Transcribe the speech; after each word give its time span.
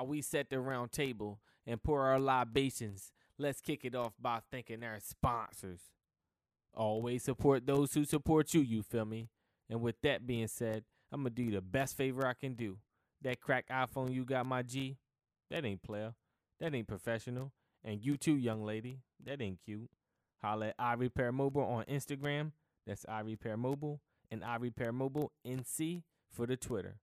while 0.00 0.06
we 0.06 0.22
set 0.22 0.48
the 0.48 0.58
round 0.58 0.92
table 0.92 1.40
and 1.66 1.82
pour 1.82 2.06
our 2.06 2.18
libations, 2.18 3.12
let's 3.36 3.60
kick 3.60 3.84
it 3.84 3.94
off 3.94 4.14
by 4.18 4.40
thanking 4.50 4.82
our 4.82 4.98
sponsors. 4.98 5.80
Always 6.74 7.22
support 7.22 7.66
those 7.66 7.92
who 7.92 8.06
support 8.06 8.54
you, 8.54 8.62
you 8.62 8.82
feel 8.82 9.04
me? 9.04 9.28
And 9.68 9.82
with 9.82 9.96
that 10.02 10.26
being 10.26 10.48
said, 10.48 10.84
I'm 11.12 11.20
gonna 11.20 11.30
do 11.30 11.42
you 11.42 11.52
the 11.52 11.60
best 11.60 11.98
favor 11.98 12.26
I 12.26 12.32
can 12.32 12.54
do. 12.54 12.78
That 13.20 13.40
crack 13.40 13.68
iPhone 13.68 14.14
you 14.14 14.24
got, 14.24 14.46
my 14.46 14.62
G, 14.62 14.96
that 15.50 15.66
ain't 15.66 15.82
player. 15.82 16.14
That 16.60 16.74
ain't 16.74 16.88
professional. 16.88 17.52
And 17.84 18.02
you 18.02 18.16
too, 18.16 18.36
young 18.36 18.64
lady, 18.64 19.00
that 19.26 19.42
ain't 19.42 19.58
cute. 19.62 19.90
Holla 20.40 20.68
at 20.68 20.74
I 20.78 20.94
Repair 20.94 21.30
Mobile 21.30 21.62
on 21.62 21.84
Instagram. 21.84 22.52
That's 22.86 23.04
I 23.06 23.20
Repair 23.20 23.58
Mobile 23.58 24.00
and 24.30 24.42
I 24.42 24.56
Repair 24.56 24.92
Mobile 24.92 25.30
NC 25.46 26.04
for 26.30 26.46
the 26.46 26.56
Twitter. 26.56 26.96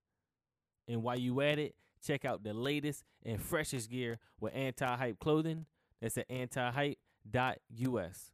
And 0.88 1.04
while 1.04 1.18
you 1.18 1.40
at 1.42 1.60
it, 1.60 1.76
check 1.98 2.24
out 2.24 2.42
the 2.42 2.54
latest 2.54 3.04
and 3.24 3.40
freshest 3.40 3.90
gear 3.90 4.18
with 4.40 4.54
anti-hype 4.54 5.18
clothing. 5.18 5.66
That's 6.00 6.18
at 6.18 6.28
antihype.us. 6.28 8.32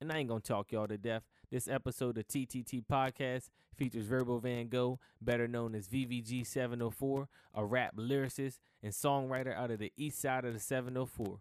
And 0.00 0.12
I 0.12 0.18
ain't 0.18 0.28
gonna 0.28 0.40
talk 0.40 0.72
y'all 0.72 0.86
to 0.86 0.98
death. 0.98 1.22
This 1.50 1.68
episode 1.68 2.18
of 2.18 2.28
TTT 2.28 2.84
Podcast 2.84 3.48
features 3.76 4.06
Verbal 4.06 4.40
Van 4.40 4.68
Gogh, 4.68 4.98
better 5.20 5.48
known 5.48 5.74
as 5.74 5.88
VVG 5.88 6.46
704, 6.46 7.28
a 7.54 7.64
rap 7.64 7.96
lyricist 7.96 8.58
and 8.82 8.92
songwriter 8.92 9.56
out 9.56 9.70
of 9.70 9.78
the 9.78 9.92
east 9.96 10.20
side 10.20 10.44
of 10.44 10.52
the 10.52 10.60
704. 10.60 11.38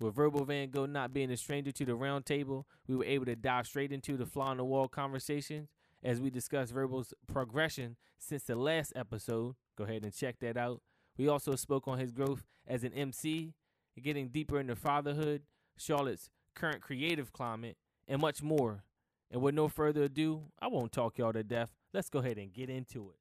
With 0.00 0.14
Verbal 0.14 0.46
Van 0.46 0.70
Gogh 0.70 0.86
not 0.86 1.12
being 1.12 1.30
a 1.30 1.36
stranger 1.36 1.72
to 1.72 1.84
the 1.84 1.92
roundtable, 1.92 2.64
we 2.86 2.96
were 2.96 3.04
able 3.04 3.26
to 3.26 3.36
dive 3.36 3.66
straight 3.66 3.92
into 3.92 4.16
the 4.16 4.24
fly 4.24 4.46
on 4.46 4.56
the 4.56 4.64
wall 4.64 4.88
conversations 4.88 5.68
as 6.02 6.20
we 6.20 6.30
discussed 6.30 6.72
Verbal's 6.72 7.14
progression 7.26 7.96
since 8.18 8.44
the 8.44 8.56
last 8.56 8.92
episode. 8.96 9.54
Go 9.76 9.84
ahead 9.84 10.02
and 10.04 10.14
check 10.14 10.38
that 10.40 10.56
out. 10.56 10.82
We 11.16 11.28
also 11.28 11.56
spoke 11.56 11.86
on 11.88 11.98
his 11.98 12.12
growth 12.12 12.44
as 12.66 12.84
an 12.84 12.92
MC, 12.92 13.54
getting 14.02 14.28
deeper 14.28 14.58
into 14.58 14.76
fatherhood, 14.76 15.42
Charlotte's 15.76 16.30
current 16.54 16.80
creative 16.80 17.32
climate, 17.32 17.76
and 18.08 18.20
much 18.20 18.42
more. 18.42 18.84
And 19.30 19.42
with 19.42 19.54
no 19.54 19.68
further 19.68 20.04
ado, 20.04 20.44
I 20.60 20.66
won't 20.68 20.92
talk 20.92 21.18
y'all 21.18 21.32
to 21.32 21.44
death. 21.44 21.70
Let's 21.92 22.08
go 22.08 22.20
ahead 22.20 22.38
and 22.38 22.52
get 22.52 22.70
into 22.70 23.10
it. 23.10 23.16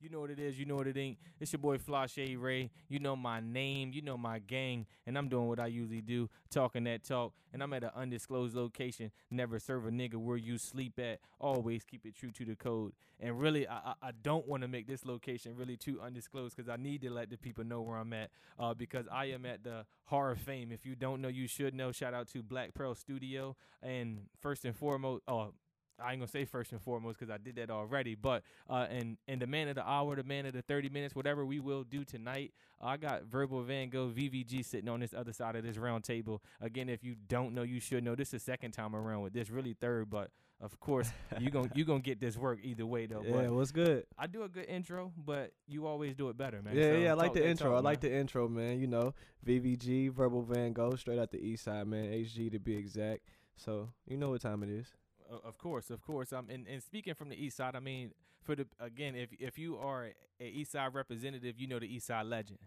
You 0.00 0.10
know 0.10 0.20
what 0.20 0.30
it 0.30 0.38
is, 0.38 0.58
you 0.58 0.66
know 0.66 0.76
what 0.76 0.86
it 0.86 0.96
ain't. 0.96 1.16
It's 1.40 1.52
your 1.52 1.58
boy 1.58 1.78
Flashe 1.78 2.38
Ray. 2.38 2.70
You 2.88 2.98
know 2.98 3.16
my 3.16 3.40
name, 3.40 3.92
you 3.94 4.02
know 4.02 4.18
my 4.18 4.38
gang, 4.40 4.86
and 5.06 5.16
I'm 5.16 5.28
doing 5.28 5.48
what 5.48 5.58
I 5.58 5.68
usually 5.68 6.02
do, 6.02 6.28
talking 6.50 6.84
that 6.84 7.02
talk. 7.02 7.32
And 7.52 7.62
I'm 7.62 7.72
at 7.72 7.82
an 7.82 7.90
undisclosed 7.94 8.54
location. 8.54 9.10
Never 9.30 9.58
serve 9.58 9.86
a 9.86 9.90
nigga 9.90 10.16
where 10.16 10.36
you 10.36 10.58
sleep 10.58 10.98
at. 10.98 11.20
Always 11.40 11.84
keep 11.84 12.04
it 12.04 12.14
true 12.14 12.30
to 12.32 12.44
the 12.44 12.54
code. 12.54 12.92
And 13.18 13.40
really, 13.40 13.66
I 13.66 13.94
I, 14.02 14.10
don't 14.22 14.46
want 14.46 14.62
to 14.62 14.68
make 14.68 14.86
this 14.86 15.06
location 15.06 15.56
really 15.56 15.78
too 15.78 16.00
undisclosed 16.02 16.54
because 16.54 16.68
I 16.68 16.76
need 16.76 17.00
to 17.00 17.10
let 17.10 17.30
the 17.30 17.38
people 17.38 17.64
know 17.64 17.80
where 17.80 17.96
I'm 17.96 18.12
at. 18.12 18.30
Uh, 18.58 18.74
because 18.74 19.06
I 19.10 19.26
am 19.26 19.46
at 19.46 19.64
the 19.64 19.86
Horror 20.04 20.32
of 20.32 20.38
Fame. 20.40 20.70
If 20.70 20.84
you 20.84 20.94
don't 20.94 21.22
know, 21.22 21.28
you 21.28 21.46
should 21.46 21.74
know. 21.74 21.92
Shout 21.92 22.12
out 22.12 22.28
to 22.28 22.42
Black 22.42 22.74
Pearl 22.74 22.94
Studio. 22.94 23.56
And 23.82 24.26
first 24.42 24.66
and 24.66 24.76
foremost, 24.76 25.22
oh 25.26 25.52
I 26.00 26.12
ain't 26.12 26.20
gonna 26.20 26.28
say 26.28 26.44
first 26.44 26.72
and 26.72 26.80
foremost 26.80 27.18
because 27.18 27.32
I 27.32 27.38
did 27.38 27.56
that 27.56 27.70
already. 27.70 28.14
But 28.14 28.42
uh, 28.68 28.86
and 28.90 29.16
and 29.28 29.40
the 29.40 29.46
man 29.46 29.68
of 29.68 29.74
the 29.76 29.88
hour, 29.88 30.16
the 30.16 30.24
man 30.24 30.46
of 30.46 30.52
the 30.52 30.62
thirty 30.62 30.88
minutes, 30.88 31.14
whatever 31.14 31.44
we 31.44 31.60
will 31.60 31.84
do 31.84 32.04
tonight. 32.04 32.52
I 32.80 32.96
got 32.98 33.24
Verbal 33.24 33.62
Van 33.62 33.88
Gogh 33.88 34.08
VVG 34.08 34.64
sitting 34.64 34.88
on 34.88 35.00
this 35.00 35.14
other 35.14 35.32
side 35.32 35.56
of 35.56 35.64
this 35.64 35.78
round 35.78 36.04
table. 36.04 36.42
Again, 36.60 36.88
if 36.88 37.02
you 37.02 37.16
don't 37.28 37.54
know, 37.54 37.62
you 37.62 37.80
should 37.80 38.04
know. 38.04 38.14
This 38.14 38.34
is 38.34 38.42
second 38.42 38.72
time 38.72 38.94
around 38.94 39.22
with 39.22 39.32
this, 39.32 39.48
really 39.48 39.74
third, 39.74 40.10
but 40.10 40.30
of 40.60 40.78
course 40.80 41.10
you 41.38 41.50
gonna 41.50 41.70
you 41.74 41.84
gonna 41.84 42.00
get 42.00 42.20
this 42.20 42.36
work 42.36 42.58
either 42.62 42.86
way 42.86 43.06
though. 43.06 43.22
Yeah, 43.22 43.32
But 43.32 43.50
what's 43.52 43.72
good? 43.72 44.04
I 44.18 44.26
do 44.26 44.42
a 44.42 44.48
good 44.48 44.66
intro, 44.66 45.12
but 45.16 45.52
you 45.66 45.86
always 45.86 46.14
do 46.14 46.28
it 46.28 46.36
better, 46.36 46.62
man. 46.62 46.76
Yeah, 46.76 46.92
So 46.92 46.96
yeah, 46.96 47.10
I 47.10 47.14
like 47.14 47.32
the 47.34 47.46
intro. 47.46 47.70
talk, 47.70 47.78
I 47.78 47.80
like 47.80 48.00
the 48.00 48.12
intro, 48.12 48.48
man. 48.48 48.80
You 48.80 48.86
know, 48.86 49.14
VVG, 49.46 50.12
Verbal 50.12 50.42
Van 50.42 50.72
Gogh, 50.72 50.96
straight 50.96 51.18
out 51.18 51.30
the 51.30 51.40
east 51.40 51.64
side, 51.64 51.86
man. 51.86 52.10
HG 52.10 52.52
to 52.52 52.58
be 52.58 52.76
exact. 52.76 53.22
So 53.56 53.88
you 54.06 54.16
know 54.16 54.30
what 54.30 54.40
time 54.40 54.62
it 54.62 54.70
is. 54.70 54.86
Of 55.30 55.58
course, 55.58 55.90
of 55.90 56.00
course. 56.02 56.32
Um, 56.32 56.48
and, 56.50 56.66
and 56.68 56.82
speaking 56.82 57.14
from 57.14 57.28
the 57.28 57.36
east 57.36 57.56
side, 57.56 57.74
I 57.76 57.80
mean, 57.80 58.12
for 58.44 58.54
the 58.54 58.66
again, 58.80 59.14
if 59.14 59.30
if 59.38 59.58
you 59.58 59.76
are 59.78 60.10
a 60.40 60.44
east 60.46 60.72
side 60.72 60.94
representative, 60.94 61.58
you 61.58 61.66
know 61.66 61.78
the 61.78 61.92
east 61.92 62.06
side 62.06 62.26
legend. 62.26 62.58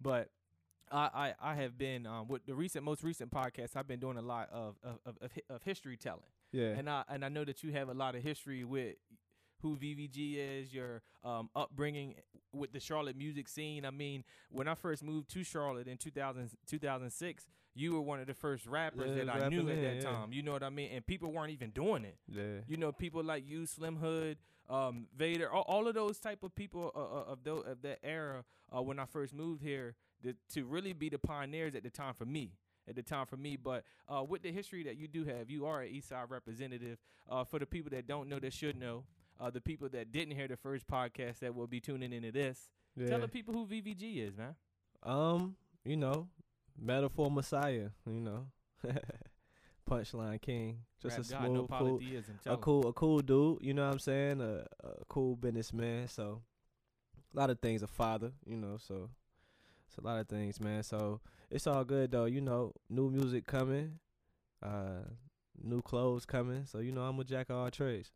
But 0.00 0.30
I 0.90 1.34
I, 1.40 1.52
I 1.52 1.54
have 1.56 1.76
been 1.78 2.06
um 2.06 2.28
with 2.28 2.44
the 2.46 2.54
recent 2.54 2.84
most 2.84 3.02
recent 3.02 3.30
podcast, 3.30 3.76
I've 3.76 3.86
been 3.88 4.00
doing 4.00 4.16
a 4.16 4.22
lot 4.22 4.48
of 4.52 4.76
of 4.82 4.98
of, 5.06 5.16
of, 5.20 5.32
hi- 5.34 5.54
of 5.54 5.62
history 5.62 5.96
telling, 5.96 6.30
Yeah. 6.52 6.70
and 6.78 6.88
I 6.90 7.04
and 7.08 7.24
I 7.24 7.28
know 7.28 7.44
that 7.44 7.62
you 7.62 7.72
have 7.72 7.88
a 7.88 7.94
lot 7.94 8.14
of 8.14 8.22
history 8.22 8.64
with 8.64 8.96
who 9.62 9.76
VVG 9.76 10.36
is, 10.38 10.72
your 10.72 11.02
um, 11.24 11.50
upbringing 11.56 12.14
with 12.52 12.72
the 12.72 12.80
Charlotte 12.80 13.16
music 13.16 13.48
scene. 13.48 13.84
I 13.84 13.90
mean, 13.90 14.24
when 14.50 14.68
I 14.68 14.74
first 14.74 15.02
moved 15.02 15.30
to 15.30 15.42
Charlotte 15.44 15.88
in 15.88 15.96
2000, 15.96 16.50
2006, 16.66 17.46
you 17.74 17.92
were 17.92 18.00
one 18.00 18.18
of 18.20 18.26
the 18.26 18.34
first 18.34 18.66
rappers 18.66 19.16
Yeah, 19.16 19.24
that 19.24 19.42
I 19.44 19.48
knew 19.48 19.68
at 19.68 19.80
that 19.80 19.94
yeah. 19.96 20.00
time. 20.00 20.32
You 20.32 20.42
know 20.42 20.52
what 20.52 20.62
I 20.62 20.70
mean? 20.70 20.90
And 20.92 21.06
people 21.06 21.30
weren't 21.32 21.52
even 21.52 21.70
doing 21.70 22.04
it. 22.04 22.16
yeah. 22.28 22.60
You 22.66 22.76
know, 22.76 22.90
people 22.92 23.22
like 23.22 23.48
you, 23.48 23.66
Slim 23.66 23.96
Hood, 23.96 24.38
um, 24.68 25.06
Vader, 25.16 25.50
all, 25.50 25.62
all 25.68 25.86
of 25.88 25.94
those 25.94 26.18
type 26.18 26.42
of 26.42 26.54
people 26.54 26.90
uh, 26.94 26.98
uh, 26.98 27.32
of 27.32 27.44
tho- 27.44 27.60
of 27.60 27.82
that 27.82 27.98
era 28.02 28.44
uh, 28.76 28.82
when 28.82 28.98
I 28.98 29.04
first 29.06 29.32
moved 29.34 29.62
here 29.62 29.94
to, 30.22 30.34
to 30.54 30.64
really 30.64 30.92
be 30.92 31.08
the 31.08 31.18
pioneers 31.18 31.74
at 31.74 31.82
the 31.84 31.90
time 31.90 32.14
for 32.14 32.24
me. 32.26 32.52
At 32.88 32.96
the 32.96 33.02
time 33.02 33.26
for 33.26 33.36
me, 33.36 33.56
but 33.56 33.84
uh, 34.08 34.24
with 34.24 34.40
the 34.42 34.50
history 34.50 34.82
that 34.84 34.96
you 34.96 35.08
do 35.08 35.22
have, 35.24 35.50
you 35.50 35.66
are 35.66 35.82
an 35.82 35.90
East 35.90 36.08
Side 36.08 36.24
representative. 36.30 36.96
Uh, 37.30 37.44
for 37.44 37.58
the 37.58 37.66
people 37.66 37.90
that 37.90 38.06
don't 38.06 38.30
know, 38.30 38.38
that 38.38 38.54
should 38.54 38.80
know, 38.80 39.04
uh, 39.40 39.50
the 39.50 39.60
people 39.60 39.88
that 39.90 40.12
didn't 40.12 40.34
hear 40.34 40.48
the 40.48 40.56
first 40.56 40.86
podcast 40.86 41.40
that 41.40 41.54
will 41.54 41.66
be 41.66 41.80
tuning 41.80 42.12
into 42.12 42.32
this, 42.32 42.68
yeah. 42.96 43.08
tell 43.08 43.20
the 43.20 43.28
people 43.28 43.54
who 43.54 43.66
VVG 43.66 44.28
is, 44.28 44.36
man. 44.36 44.54
Um, 45.02 45.56
you 45.84 45.96
know, 45.96 46.28
metaphor 46.78 47.30
messiah, 47.30 47.90
you 48.06 48.20
know. 48.20 48.46
Punchline 49.88 50.40
king. 50.40 50.80
Just 51.00 51.16
Rap 51.16 51.26
a 51.26 51.30
God, 51.30 51.42
no 51.42 51.46
smooth, 51.46 51.56
cool, 51.56 51.78
polytheism. 51.78 52.38
Tell 52.44 52.54
a 52.54 52.56
cool, 52.58 52.88
a 52.88 52.92
cool 52.92 53.20
dude. 53.20 53.58
You 53.62 53.74
know 53.74 53.86
what 53.86 53.92
I'm 53.92 53.98
saying? 53.98 54.40
A, 54.40 54.66
a 54.86 55.04
cool 55.08 55.36
businessman. 55.36 56.08
So 56.08 56.42
a 57.34 57.38
lot 57.38 57.50
of 57.50 57.58
things. 57.60 57.82
A 57.82 57.86
father. 57.86 58.32
You 58.44 58.56
know. 58.56 58.76
So 58.78 59.08
it's 59.86 59.96
a 59.96 60.02
lot 60.02 60.18
of 60.18 60.28
things, 60.28 60.60
man. 60.60 60.82
So 60.82 61.20
it's 61.50 61.66
all 61.66 61.84
good 61.84 62.10
though. 62.10 62.26
You 62.26 62.40
know, 62.40 62.72
new 62.90 63.10
music 63.10 63.46
coming, 63.46 63.98
uh, 64.62 65.04
new 65.62 65.80
clothes 65.80 66.26
coming. 66.26 66.66
So 66.66 66.80
you 66.80 66.92
know, 66.92 67.02
I'm 67.02 67.18
a 67.18 67.24
jack 67.24 67.48
of 67.48 67.56
all 67.56 67.70
trades. 67.70 68.12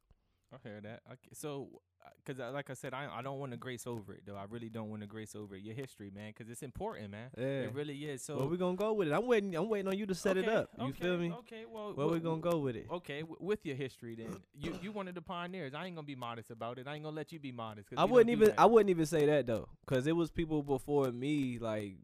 I 0.52 0.56
hear 0.68 0.80
that. 0.82 1.00
Okay, 1.10 1.30
so, 1.32 1.68
uh, 2.04 2.10
because 2.24 2.40
uh, 2.40 2.50
like 2.52 2.68
I 2.68 2.74
said, 2.74 2.92
I 2.92 3.08
I 3.12 3.22
don't 3.22 3.38
want 3.38 3.52
to 3.52 3.58
grace 3.58 3.86
over 3.86 4.12
it 4.12 4.22
though. 4.26 4.36
I 4.36 4.44
really 4.50 4.68
don't 4.68 4.90
want 4.90 5.00
to 5.02 5.06
grace 5.06 5.34
over 5.34 5.56
it. 5.56 5.62
Your 5.62 5.74
history, 5.74 6.10
man, 6.14 6.32
because 6.36 6.50
it's 6.50 6.62
important, 6.62 7.10
man. 7.10 7.30
Yeah. 7.36 7.44
It 7.44 7.74
really 7.74 7.96
is. 8.04 8.22
So 8.22 8.36
well, 8.38 8.48
we 8.48 8.56
gonna 8.56 8.76
go 8.76 8.92
with 8.92 9.08
it. 9.08 9.12
I'm 9.14 9.26
waiting. 9.26 9.54
I'm 9.56 9.68
waiting 9.68 9.88
on 9.88 9.96
you 9.98 10.06
to 10.06 10.14
set 10.14 10.36
it 10.36 10.48
up. 10.48 10.70
You 10.78 10.88
okay, 10.88 11.04
feel 11.04 11.16
me? 11.16 11.32
Okay. 11.40 11.64
Well, 11.70 11.94
Where 11.94 12.06
we 12.08 12.18
wh- 12.18 12.22
gonna 12.22 12.40
go 12.40 12.58
with 12.58 12.76
it? 12.76 12.86
Okay, 12.90 13.20
w- 13.20 13.38
with 13.40 13.64
your 13.64 13.76
history, 13.76 14.14
then 14.14 14.36
you 14.54 14.78
you 14.82 14.92
one 14.92 15.08
of 15.08 15.14
the 15.14 15.22
pioneers. 15.22 15.74
I 15.74 15.86
ain't 15.86 15.94
gonna 15.96 16.06
be 16.06 16.16
modest 16.16 16.50
about 16.50 16.78
it. 16.78 16.86
I 16.86 16.94
ain't 16.94 17.04
gonna 17.04 17.16
let 17.16 17.32
you 17.32 17.38
be 17.38 17.52
modest. 17.52 17.88
I 17.96 18.04
wouldn't 18.04 18.30
even. 18.30 18.48
that. 18.48 18.60
I 18.60 18.66
wouldn't 18.66 18.90
even 18.90 19.06
say 19.06 19.26
that 19.26 19.46
though, 19.46 19.68
cause 19.86 20.06
it 20.06 20.14
was 20.14 20.30
people 20.30 20.62
before 20.62 21.10
me, 21.10 21.58
like 21.58 21.96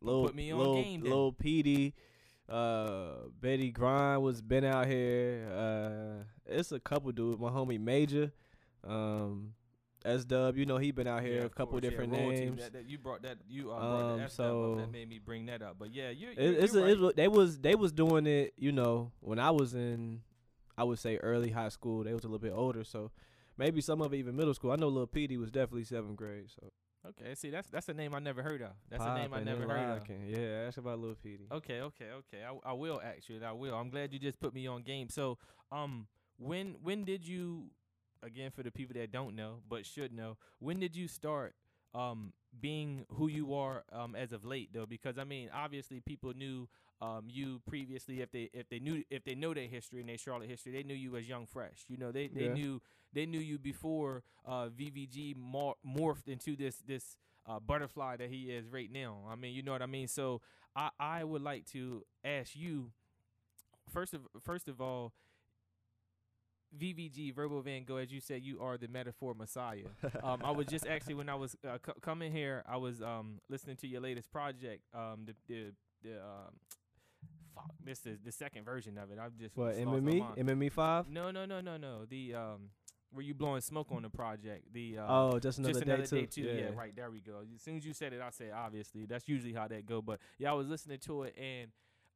little, 0.00 0.26
put 0.26 0.34
me 0.34 0.52
on 0.52 0.58
little, 0.58 0.74
game 0.82 1.02
then. 1.02 1.32
Petey, 1.38 1.94
uh, 2.48 3.28
Betty 3.40 3.70
Grind 3.70 4.22
was 4.22 4.40
been 4.42 4.64
out 4.64 4.86
here. 4.86 5.46
Uh, 5.54 6.24
it's 6.46 6.72
a 6.72 6.80
couple 6.80 7.12
dudes. 7.12 7.40
My 7.40 7.50
homie 7.50 7.78
Major, 7.80 8.32
um, 8.86 9.52
S 10.04 10.24
Dub. 10.24 10.56
You 10.56 10.64
know 10.66 10.78
he 10.78 10.90
been 10.90 11.06
out 11.06 11.22
here. 11.22 11.40
Yeah, 11.40 11.44
a 11.44 11.48
couple 11.48 11.72
course, 11.72 11.82
different 11.82 12.12
royalty, 12.12 12.40
names. 12.40 12.62
That, 12.62 12.72
that 12.72 12.88
you 12.88 12.98
brought 12.98 13.22
that 13.22 13.38
you 13.48 13.70
uh, 13.70 13.78
brought 13.78 14.12
Um, 14.12 14.18
the 14.18 14.24
F 14.24 14.36
dub 14.36 14.76
that 14.76 14.84
so- 14.86 14.88
made 14.92 15.08
me 15.08 15.18
bring 15.18 15.46
that 15.46 15.62
up. 15.62 15.76
But 15.78 15.92
yeah, 15.94 16.10
you. 16.10 16.30
It- 16.30 16.38
it's 16.38 16.74
a, 16.74 16.82
right. 16.82 16.90
it's 16.98 17.16
they 17.16 17.28
was 17.28 17.58
they 17.58 17.74
was 17.74 17.92
doing 17.92 18.26
it. 18.26 18.54
You 18.56 18.72
know 18.72 19.12
when 19.20 19.38
I 19.38 19.50
was 19.50 19.74
in, 19.74 20.22
I 20.76 20.84
would 20.84 20.98
say 20.98 21.16
early 21.18 21.50
high 21.50 21.68
school. 21.70 22.04
They 22.04 22.14
was 22.14 22.24
a 22.24 22.28
little 22.28 22.38
bit 22.38 22.52
older, 22.54 22.84
so. 22.84 23.10
Maybe 23.60 23.80
some 23.80 24.00
of 24.02 24.14
it 24.14 24.18
even 24.18 24.36
middle 24.36 24.54
school. 24.54 24.70
I 24.70 24.76
know 24.76 24.86
Lil 24.86 25.08
Petey 25.08 25.36
was 25.36 25.50
definitely 25.50 25.82
seventh 25.82 26.14
grade. 26.14 26.44
So 26.48 26.70
okay. 27.10 27.34
See, 27.34 27.50
that's 27.50 27.68
that's 27.68 27.88
a 27.88 27.94
name 27.94 28.14
I 28.14 28.18
never 28.18 28.42
heard 28.42 28.62
of. 28.62 28.70
That's 28.90 29.04
a 29.06 29.10
name 29.10 29.32
I 29.34 29.40
never 29.40 29.66
heard 29.66 29.90
of. 29.90 30.02
Yeah, 30.26 30.66
ask 30.66 30.78
about 30.78 30.98
Lil 31.00 31.14
Petey. 31.22 31.46
Okay, 31.52 31.80
okay, 31.80 32.10
okay. 32.12 32.44
I, 32.44 32.70
I 32.70 32.72
will 32.72 33.00
actually. 33.04 33.42
I 33.44 33.52
will. 33.52 33.74
I'm 33.74 33.90
glad 33.90 34.12
you 34.12 34.18
just 34.18 34.38
put 34.40 34.54
me 34.54 34.66
on 34.66 34.82
game. 34.82 35.08
So, 35.08 35.38
um, 35.72 36.06
when 36.38 36.76
when 36.82 37.04
did 37.04 37.26
you, 37.26 37.64
again 38.22 38.50
for 38.50 38.62
the 38.62 38.70
people 38.70 38.94
that 38.98 39.12
don't 39.12 39.34
know 39.36 39.60
but 39.68 39.86
should 39.86 40.12
know, 40.12 40.36
when 40.58 40.78
did 40.78 40.94
you 40.96 41.08
start 41.08 41.54
um 41.94 42.32
being 42.60 43.04
who 43.14 43.28
you 43.28 43.54
are 43.54 43.84
um 43.92 44.14
as 44.14 44.32
of 44.32 44.44
late 44.44 44.70
though? 44.72 44.86
Because 44.86 45.18
I 45.18 45.24
mean, 45.24 45.50
obviously 45.54 46.00
people 46.00 46.32
knew 46.34 46.68
um 47.00 47.24
you 47.28 47.60
previously 47.68 48.20
if 48.20 48.30
they 48.32 48.50
if 48.52 48.68
they 48.68 48.78
knew 48.78 49.02
if 49.10 49.24
they 49.24 49.34
know 49.34 49.54
their 49.54 49.66
history 49.68 50.00
and 50.00 50.08
their 50.08 50.18
Charlotte 50.18 50.48
history, 50.48 50.72
they 50.72 50.82
knew 50.82 50.94
you 50.94 51.16
as 51.16 51.28
Young 51.28 51.46
Fresh. 51.46 51.84
You 51.88 51.96
know, 51.96 52.12
they 52.12 52.28
they 52.28 52.48
Yeah. 52.48 52.54
knew 52.54 52.80
they 53.12 53.26
knew 53.26 53.40
you 53.40 53.58
before 53.58 54.22
uh 54.46 54.68
VVG 54.68 55.36
mor- 55.36 55.76
morphed 55.86 56.28
into 56.28 56.56
this 56.56 56.76
this 56.86 57.16
uh, 57.46 57.58
butterfly 57.58 58.16
that 58.16 58.28
he 58.28 58.50
is 58.50 58.68
right 58.68 58.92
now. 58.92 59.20
I 59.30 59.34
mean, 59.34 59.54
you 59.54 59.62
know 59.62 59.72
what 59.72 59.82
I 59.82 59.86
mean. 59.86 60.08
So 60.08 60.40
I 60.76 60.90
I 61.00 61.24
would 61.24 61.42
like 61.42 61.64
to 61.72 62.04
ask 62.24 62.54
you 62.54 62.92
first 63.90 64.14
of 64.14 64.20
first 64.44 64.68
of 64.68 64.80
all, 64.80 65.12
VVG 66.78 67.34
Verbal 67.34 67.62
Van 67.62 67.84
Gogh, 67.84 67.96
as 67.96 68.12
you 68.12 68.20
said, 68.20 68.42
you 68.42 68.60
are 68.60 68.76
the 68.76 68.88
metaphor 68.88 69.34
messiah. 69.34 69.84
um, 70.22 70.40
I 70.44 70.50
was 70.50 70.66
just 70.66 70.86
actually 70.86 71.14
when 71.14 71.28
I 71.30 71.34
was 71.34 71.56
uh, 71.66 71.78
c- 71.84 71.92
coming 72.02 72.30
here, 72.32 72.62
I 72.68 72.76
was 72.76 73.00
um 73.00 73.40
listening 73.48 73.76
to 73.76 73.86
your 73.86 74.02
latest 74.02 74.30
project, 74.30 74.82
um 74.94 75.24
the 75.26 75.34
the 75.48 75.72
the 76.02 76.16
um. 76.16 76.54
Fuck, 77.54 77.72
this 77.84 78.06
is 78.06 78.20
the 78.24 78.30
second 78.30 78.64
version 78.64 78.98
of 78.98 79.10
it. 79.10 79.18
I've 79.18 79.36
just 79.36 79.56
What 79.56 79.74
MME? 79.74 80.38
MME 80.38 80.70
five? 80.70 81.08
No, 81.08 81.32
no, 81.32 81.44
no, 81.44 81.60
no, 81.60 81.76
no. 81.76 82.04
The 82.08 82.34
um, 82.34 82.70
where 83.12 83.24
you 83.24 83.34
blowing 83.34 83.60
smoke 83.60 83.88
on 83.90 84.02
the 84.02 84.10
project? 84.10 84.72
The 84.72 84.98
uh, 84.98 85.06
Oh, 85.08 85.38
just 85.38 85.58
another 85.58 85.74
just 85.74 85.84
day 85.86 85.92
another 85.92 86.06
too. 86.06 86.16
day 86.20 86.26
too. 86.26 86.42
Yeah. 86.42 86.78
right. 86.78 86.94
There 86.94 87.10
we 87.10 87.20
go. 87.20 87.40
As 87.54 87.62
soon 87.62 87.76
as 87.78 87.84
you 87.86 87.92
said 87.92 88.12
it, 88.12 88.20
I 88.20 88.30
said 88.30 88.52
obviously. 88.54 89.06
That's 89.06 89.28
usually 89.28 89.52
how 89.52 89.68
that 89.68 89.86
go. 89.86 90.02
But 90.02 90.20
yeah, 90.38 90.50
I 90.50 90.54
was 90.54 90.66
listening 90.68 90.98
to 91.00 91.22
it, 91.24 91.34
and 91.38 91.70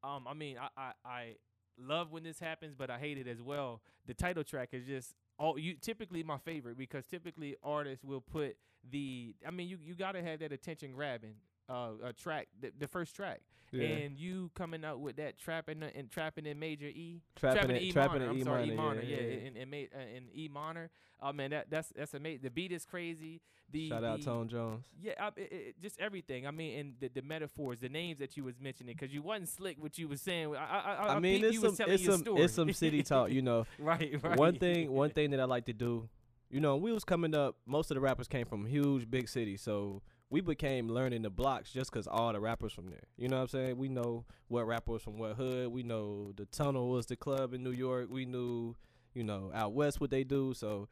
um, 0.05 0.27
I 0.29 0.35
mean, 0.35 0.57
I 0.59 0.69
I, 0.77 0.93
I 1.05 1.37
love 1.79 2.11
when 2.13 2.23
this 2.23 2.39
happens, 2.39 2.75
but 2.77 2.91
I 2.91 2.99
hate 2.99 3.19
it 3.19 3.27
as 3.27 3.41
well. 3.41 3.81
The 4.07 4.15
title 4.15 4.45
track 4.45 4.71
is 4.73 4.87
just 4.87 5.15
all 5.39 5.59
you 5.59 5.75
typically 5.75 6.23
my 6.23 6.39
favorite 6.39 6.77
because 6.77 7.07
typically 7.07 7.57
artists 7.63 8.05
will 8.05 8.21
put 8.21 8.57
the. 8.91 9.35
I 9.47 9.51
mean, 9.51 9.69
you 9.69 9.79
you 9.83 9.95
gotta 9.95 10.23
have 10.23 10.41
that 10.41 10.53
attention 10.53 10.93
grabbing. 10.93 11.35
Uh, 11.73 11.91
a 12.05 12.13
track, 12.13 12.49
the, 12.61 12.71
the 12.79 12.87
first 12.87 13.17
track, 13.17 13.41
Yeah. 13.71 13.87
and 13.87 14.19
you 14.19 14.51
coming 14.55 14.85
out 14.85 15.01
with 15.01 15.17
that 15.17 15.39
trapping 15.39 15.83
and 15.83 16.11
trapping 16.11 16.45
in 16.45 16.59
major 16.59 16.87
E, 16.87 17.23
trapping 17.35 17.71
in 17.71 17.77
it, 17.77 17.83
E 17.83 17.93
trapping 17.93 18.21
minor. 18.21 18.31
I'm 18.31 18.37
E 18.39 18.45
sorry, 18.45 18.65
E 18.65 18.67
minor. 18.73 18.83
minor. 18.97 19.03
Yeah, 19.03 19.17
yeah. 19.17 19.47
in 19.49 19.57
in, 19.57 19.71
ma- 19.71 19.99
uh, 19.99 20.17
in 20.17 20.25
E 20.35 20.49
minor. 20.53 20.91
Oh 21.23 21.33
man, 21.33 21.51
that 21.51 21.71
that's 21.71 21.89
that's 21.97 22.13
amazing. 22.13 22.41
The 22.43 22.51
beat 22.51 22.73
is 22.73 22.85
crazy. 22.85 23.41
The 23.71 23.89
Shout 23.89 24.05
out 24.05 24.19
the, 24.19 24.25
Tone 24.27 24.49
Jones. 24.49 24.85
Yeah, 25.01 25.13
I, 25.19 25.29
it, 25.29 25.53
it, 25.53 25.75
just 25.81 25.99
everything. 25.99 26.47
I 26.47 26.51
mean, 26.51 26.79
and 26.79 26.95
the, 27.01 27.09
the 27.09 27.23
metaphors, 27.23 27.79
the 27.79 27.89
names 27.89 28.19
that 28.19 28.37
you 28.37 28.45
was 28.45 28.61
mentioning, 28.61 28.95
because 28.99 29.15
you 29.15 29.23
wasn't 29.23 29.49
slick 29.49 29.77
what 29.81 29.97
you 29.97 30.09
was 30.09 30.21
saying. 30.21 30.55
I 30.55 30.59
I, 30.59 30.95
I, 30.95 31.15
I 31.15 31.19
mean, 31.21 31.43
it's 31.43 31.55
you 31.55 31.61
some, 31.61 31.89
it's 31.89 32.05
some, 32.05 32.19
story. 32.21 32.43
it's 32.43 32.53
some 32.53 32.71
city 32.75 33.03
talk. 33.03 33.31
You 33.31 33.41
know, 33.41 33.65
right, 33.79 34.19
right. 34.23 34.39
one 34.39 34.59
thing, 34.59 34.93
one 34.93 35.09
thing 35.09 35.31
that 35.31 35.41
I 35.41 35.45
like 35.45 35.65
to 35.67 35.73
do. 35.73 36.09
You 36.51 36.61
know, 36.61 36.77
we 36.77 36.93
was 36.93 37.05
coming 37.05 37.35
up. 37.35 37.57
Most 37.65 37.91
of 37.91 37.95
the 37.95 38.03
rappers 38.03 38.29
came 38.29 38.45
from 38.45 38.67
huge, 38.67 39.11
big 39.11 39.27
cities, 39.31 39.63
so 39.63 40.03
we 40.33 40.41
became 40.41 40.89
learning 40.89 41.21
the 41.21 41.29
blocks 41.29 41.71
just 41.71 41.93
because 41.93 42.07
all 42.07 42.33
the 42.33 42.41
rappers 42.41 42.73
from 42.73 42.87
there. 42.89 43.03
You 43.19 43.29
know 43.29 43.37
what 43.37 43.43
I'm 43.43 43.49
saying? 43.49 43.77
We 43.77 43.91
know 43.91 44.25
what 44.49 44.67
rappers 44.67 45.03
from 45.03 45.19
what 45.19 45.37
hood. 45.37 45.69
We 45.69 45.83
know 45.83 46.33
the 46.35 46.47
Tunnel 46.47 46.89
was 46.89 47.05
the 47.05 47.17
club 47.17 47.53
in 47.53 47.63
New 47.63 47.71
York. 47.71 48.09
We 48.11 48.25
knew, 48.25 48.75
you 49.13 49.25
know, 49.25 49.51
out 49.53 49.75
west 49.75 50.01
what 50.01 50.09
they 50.09 50.25
do. 50.25 50.55
So 50.55 50.89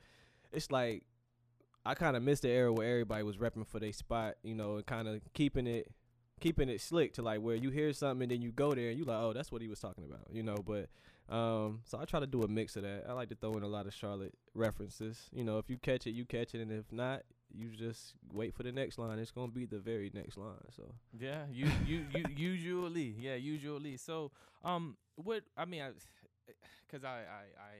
it's 0.52 0.70
like 0.70 1.04
I 1.86 1.94
kind 1.94 2.18
of 2.18 2.22
missed 2.22 2.42
the 2.42 2.50
era 2.50 2.70
where 2.70 2.86
everybody 2.86 3.22
was 3.22 3.38
repping 3.38 3.66
for 3.66 3.80
their 3.80 3.94
spot. 3.94 4.34
You 4.42 4.54
know, 4.54 4.76
and 4.76 4.84
kind 4.84 5.08
of 5.08 5.22
keeping 5.32 5.66
it, 5.66 5.90
keeping 6.38 6.68
it 6.68 6.82
slick 6.82 7.14
to 7.14 7.22
like 7.22 7.40
where 7.40 7.56
you 7.56 7.70
hear 7.70 7.94
something 7.94 8.24
and 8.24 8.30
then 8.30 8.42
you 8.42 8.52
go 8.52 8.74
there 8.74 8.90
and 8.90 8.98
you 8.98 9.06
like, 9.06 9.22
oh, 9.22 9.32
that's 9.32 9.50
what 9.50 9.62
he 9.62 9.68
was 9.68 9.80
talking 9.80 10.04
about. 10.04 10.26
You 10.30 10.42
know, 10.42 10.56
but 10.56 10.90
um, 11.34 11.80
so 11.86 11.98
I 11.98 12.04
try 12.04 12.20
to 12.20 12.26
do 12.26 12.42
a 12.42 12.48
mix 12.48 12.76
of 12.76 12.82
that. 12.82 13.06
I 13.08 13.14
like 13.14 13.30
to 13.30 13.36
throw 13.36 13.52
in 13.52 13.62
a 13.62 13.68
lot 13.68 13.86
of 13.86 13.94
Charlotte 13.94 14.34
references. 14.54 15.30
You 15.32 15.44
know, 15.44 15.56
if 15.56 15.70
you 15.70 15.78
catch 15.78 16.06
it, 16.06 16.10
you 16.10 16.26
catch 16.26 16.54
it, 16.54 16.60
and 16.60 16.70
if 16.70 16.92
not, 16.92 17.22
you 17.54 17.68
just 17.70 18.14
wait 18.32 18.54
for 18.54 18.62
the 18.62 18.72
next 18.72 18.98
line. 18.98 19.18
It's 19.18 19.30
gonna 19.30 19.52
be 19.52 19.64
the 19.66 19.78
very 19.78 20.10
next 20.14 20.36
line. 20.36 20.54
So 20.76 20.84
Yeah, 21.18 21.44
you 21.52 21.66
you 21.86 22.04
you 22.14 22.24
usually, 22.36 23.14
yeah, 23.18 23.34
usually. 23.34 23.96
So, 23.96 24.30
um, 24.64 24.96
what 25.16 25.42
I 25.56 25.64
mean, 25.64 25.82
I, 25.82 25.90
cause 26.90 27.04
I 27.04 27.08
I 27.08 27.12
I. 27.60 27.72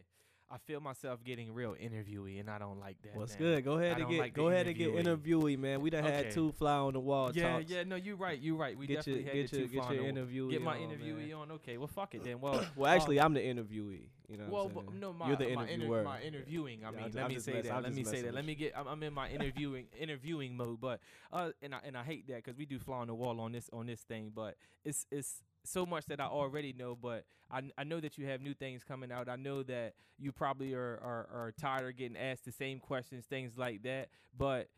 I 0.52 0.58
feel 0.58 0.81
myself 0.81 1.22
getting 1.22 1.55
real 1.55 1.76
interviewy, 1.81 2.40
and 2.40 2.50
I 2.50 2.58
don't 2.58 2.81
like 2.81 3.00
that. 3.02 3.14
what's 3.14 3.38
man. 3.38 3.38
good? 3.38 3.64
Go 3.64 3.75
ahead 3.78 3.99
I 3.99 4.00
and 4.00 4.11
get 4.11 4.34
go 4.34 4.49
ahead 4.49 4.67
and 4.67 4.76
get 4.76 4.93
interviewee. 4.93 5.22
interviewee, 5.55 5.58
man. 5.61 5.81
We 5.81 5.90
done 5.90 6.05
Okay. 6.05 6.12
had 6.25 6.31
two 6.32 6.50
fly 6.50 6.72
on 6.75 6.93
the 6.94 6.99
wall 6.99 7.31
Yeah, 7.32 7.52
talks. 7.52 7.70
yeah, 7.70 7.84
no, 7.84 7.94
you're 7.94 8.17
right, 8.17 8.37
you're 8.37 8.56
right. 8.56 8.76
We 8.76 8.88
Get 8.88 9.06
your 9.06 9.19
definitely 9.19 9.22
get 9.22 9.28
had 9.28 9.37
your 9.37 9.46
the 9.46 9.56
two 9.69 9.72
get 9.72 9.84
fly 9.84 9.93
your 9.94 10.08
on 10.08 10.14
the- 10.17 10.20
interviewee. 10.20 10.50
Get 10.50 10.62
my 10.62 10.75
on, 10.78 10.82
interviewee 10.90 11.28
man. 11.28 11.32
on. 11.34 11.50
Okay, 11.52 11.78
well, 11.78 11.87
fuck 11.87 12.17
it 12.17 12.25
then. 12.25 12.40
Well, 12.40 12.67
Well, 12.76 12.90
actually, 12.93 13.20
I'm 13.20 13.32
the 13.32 13.38
interviewee. 13.38 14.08
You 14.31 14.37
know. 14.37 14.44
well, 14.49 14.69
but 14.69 14.94
no, 14.94 15.12
my 15.12 15.27
You're 15.29 15.37
the 15.37 15.55
my, 15.55 15.69
inter- 15.69 16.05
my 16.05 16.21
interviewing. 16.21 16.85
I 16.85 16.91
mean, 16.93 17.00
I'm 17.05 17.11
let 17.12 17.31
just 17.31 17.47
me 17.49 17.53
say 17.53 17.53
mess- 17.59 17.65
that. 17.65 17.73
I'm 17.75 17.82
Let 17.82 17.88
just 17.93 17.97
me 17.97 18.05
say 18.05 18.11
messing 18.11 18.27
that. 18.27 18.35
Let 18.35 18.44
me 18.44 18.55
get. 18.55 18.73
I'm, 18.77 18.87
I'm 18.87 19.03
in 19.03 19.12
my 19.12 19.29
interviewing 19.37 19.87
interviewing 19.99 20.56
mode, 20.56 20.81
but 20.81 21.00
uh, 21.32 21.50
and 21.62 21.75
I 21.75 21.79
and 21.85 21.97
I 21.97 22.05
hate 22.05 22.29
that 22.29 22.37
because 22.37 22.56
we 22.56 22.65
do 22.65 22.79
fly 22.79 22.99
on 22.99 23.09
the 23.09 23.15
wall 23.15 23.41
on 23.41 23.53
this 23.53 23.69
on 23.73 23.87
this 23.87 24.03
thing, 24.03 24.31
but 24.35 24.55
it's 24.85 25.05
it's 25.11 25.43
so 25.65 25.85
much 25.85 26.06
that 26.06 26.21
I 26.21 26.27
already 26.27 26.73
know. 26.73 26.97
But 27.00 27.25
I 27.50 27.62
I 27.77 27.82
know 27.82 27.99
that 28.00 28.17
you 28.19 28.27
have 28.27 28.41
new 28.41 28.55
things 28.55 28.85
coming 28.85 29.11
out. 29.11 29.29
I 29.29 29.37
know 29.37 29.65
that 29.65 29.94
you 30.19 30.31
probably 30.31 30.75
are 30.75 31.00
are, 31.03 31.29
are 31.32 31.55
tired 31.61 31.88
of 31.88 31.97
getting 31.97 32.17
asked 32.17 32.44
the 32.44 32.53
same 32.53 32.79
questions, 32.79 33.27
things 33.27 33.59
like 33.59 33.82
that. 33.82 34.11
But 34.38 34.69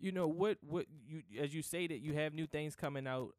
you 0.00 0.12
know 0.12 0.26
what 0.26 0.58
what 0.66 0.86
you 1.06 1.22
as 1.40 1.54
you 1.54 1.62
say 1.62 1.86
that 1.86 1.98
you 2.00 2.14
have 2.14 2.32
new 2.32 2.46
things 2.46 2.74
coming 2.74 3.06
out 3.06 3.34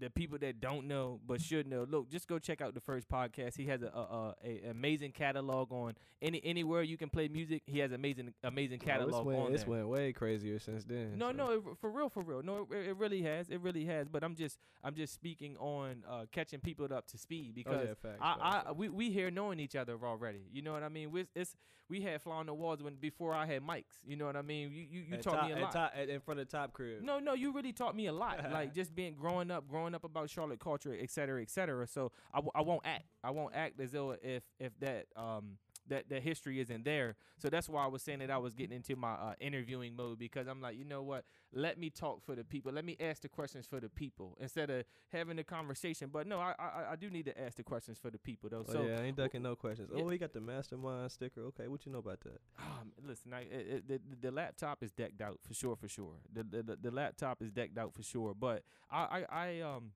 the 0.00 0.10
people 0.10 0.38
that 0.38 0.60
don't 0.60 0.86
know 0.88 1.20
but 1.26 1.40
should 1.40 1.66
know 1.66 1.86
look 1.88 2.10
just 2.10 2.26
go 2.26 2.38
check 2.38 2.60
out 2.60 2.74
the 2.74 2.80
first 2.80 3.08
podcast 3.08 3.56
he 3.56 3.66
has 3.66 3.82
a, 3.82 3.86
a, 3.86 4.34
a, 4.44 4.66
a 4.66 4.70
amazing 4.70 5.12
catalog 5.12 5.70
on 5.72 5.94
any 6.22 6.40
anywhere 6.44 6.82
you 6.82 6.96
can 6.96 7.08
play 7.08 7.28
music 7.28 7.62
he 7.66 7.78
has 7.78 7.92
amazing 7.92 8.32
amazing 8.42 8.80
Oh, 8.82 8.84
catalog 8.86 9.08
it's 9.20 9.24
went, 9.26 9.38
on 9.40 9.54
it's 9.54 9.66
went 9.66 9.86
way 9.88 10.12
crazier 10.12 10.58
since 10.58 10.84
then. 10.84 11.16
no 11.16 11.28
so. 11.28 11.32
no 11.36 11.50
it, 11.52 11.62
for 11.80 11.90
real 11.90 12.08
for 12.08 12.22
real 12.22 12.42
no 12.42 12.66
it, 12.72 12.88
it 12.88 12.96
really 12.96 13.22
has 13.22 13.48
it 13.50 13.60
really 13.60 13.84
has 13.84 14.08
but 14.08 14.24
i'm 14.24 14.34
just 14.34 14.58
i'm 14.82 14.94
just 14.94 15.12
speaking 15.14 15.56
on 15.58 16.02
uh 16.10 16.24
catching 16.32 16.60
people 16.60 16.92
up 16.92 17.06
to 17.06 17.16
speed 17.18 17.50
Oh, 17.50 17.52
because 17.54 17.86
yeah, 17.88 17.94
facts, 18.02 18.18
I, 18.20 18.34
facts, 18.38 18.66
I 18.68 18.72
we 18.72 18.88
we 18.88 19.10
here 19.10 19.30
knowing 19.30 19.60
each 19.60 19.76
other 19.76 19.96
already. 20.02 20.42
You 20.52 20.62
know 20.62 20.72
what 20.72 20.82
I 20.82 20.88
mean? 20.88 21.10
We 21.10 21.26
it's 21.34 21.54
we 21.90 22.00
had 22.00 22.22
fly 22.22 22.36
on 22.36 22.46
the 22.46 22.54
walls 22.54 22.82
when 22.82 22.94
before 22.94 23.34
I 23.34 23.44
had 23.44 23.60
mics. 23.62 23.98
You 24.06 24.16
know 24.16 24.24
what 24.24 24.36
I 24.36 24.42
mean? 24.42 24.72
You 24.72 24.86
you, 24.90 25.02
you 25.08 25.14
At 25.16 25.22
taught 25.22 25.34
top, 25.34 25.46
me 25.46 25.52
a 25.52 25.56
at 25.56 25.62
lot. 25.62 25.72
top- 25.72 25.92
at- 25.94 26.08
in 26.08 26.20
front 26.20 26.40
of 26.40 26.48
top 26.48 26.72
crib. 26.72 27.02
No, 27.02 27.18
no, 27.18 27.34
you 27.34 27.52
really 27.52 27.72
taught 27.72 27.94
me 27.94 28.06
a 28.06 28.12
lot. 28.12 28.38
like 28.52 28.74
just 28.74 28.94
being 28.94 29.14
growing 29.14 29.50
up, 29.50 29.68
growing 29.74 29.94
up 29.94 30.04
about 30.04 30.30
Charlotte 30.30 30.60
culture, 30.60 30.96
et 30.98 31.10
cetera, 31.10 31.42
et 31.42 31.50
cetera. 31.50 31.84
So 31.86 32.12
I, 32.32 32.36
w- 32.36 32.52
I 32.54 32.60
won't 32.60 32.82
act. 32.84 33.06
I 33.24 33.30
won't 33.30 33.54
act 33.56 33.80
as 33.80 33.90
though 33.90 34.14
if 34.22 34.44
if 34.60 34.78
that 34.78 35.06
um 35.16 35.58
that 35.88 36.08
that 36.08 36.22
history 36.22 36.60
isn't 36.60 36.84
there. 36.84 37.16
So 37.38 37.48
that's 37.48 37.68
why 37.68 37.84
I 37.84 37.86
was 37.88 38.02
saying 38.02 38.20
that 38.20 38.30
I 38.30 38.38
was 38.38 38.54
getting 38.54 38.76
into 38.76 38.96
my 38.96 39.12
uh, 39.12 39.34
interviewing 39.40 39.94
mode 39.96 40.18
because 40.18 40.46
I'm 40.46 40.60
like, 40.60 40.76
you 40.76 40.84
know 40.84 41.02
what? 41.02 41.24
Let 41.52 41.78
me 41.78 41.90
talk 41.90 42.22
for 42.24 42.34
the 42.34 42.44
people. 42.44 42.72
Let 42.72 42.84
me 42.84 42.96
ask 43.00 43.22
the 43.22 43.28
questions 43.28 43.66
for 43.66 43.80
the 43.80 43.88
people 43.88 44.36
instead 44.40 44.70
of 44.70 44.84
having 45.12 45.36
the 45.36 45.44
conversation. 45.44 46.10
But 46.12 46.26
no, 46.26 46.38
I 46.38 46.54
I, 46.58 46.92
I 46.92 46.96
do 46.96 47.10
need 47.10 47.26
to 47.26 47.40
ask 47.40 47.56
the 47.56 47.62
questions 47.62 47.98
for 47.98 48.10
the 48.10 48.18
people 48.18 48.50
though. 48.50 48.64
Oh, 48.68 48.72
So 48.72 48.82
yeah, 48.82 49.00
I 49.00 49.04
ain't 49.04 49.16
ducking 49.16 49.42
no 49.42 49.54
questions. 49.56 49.90
Oh, 49.94 50.08
he 50.08 50.18
got 50.18 50.32
the 50.32 50.40
mastermind 50.40 51.10
sticker. 51.12 51.42
Okay, 51.42 51.68
what 51.68 51.84
you 51.86 51.92
know 51.92 51.98
about 51.98 52.20
that? 52.20 52.40
Um, 52.58 52.92
listen, 53.06 53.32
I, 53.32 53.40
it, 53.42 53.84
it, 53.88 53.88
the 53.88 54.00
the 54.20 54.30
laptop 54.30 54.82
is 54.82 54.90
decked 54.92 55.20
out 55.20 55.38
for 55.46 55.54
sure, 55.54 55.76
for 55.76 55.88
sure. 55.88 56.14
The 56.32 56.42
the 56.42 56.62
the, 56.62 56.76
the 56.76 56.90
laptop 56.90 57.42
is 57.42 57.50
decked 57.50 57.78
out 57.78 57.94
for 57.94 58.02
sure. 58.02 58.34
But 58.34 58.62
I 58.90 59.24
I, 59.30 59.46
I 59.46 59.60
um. 59.60 59.92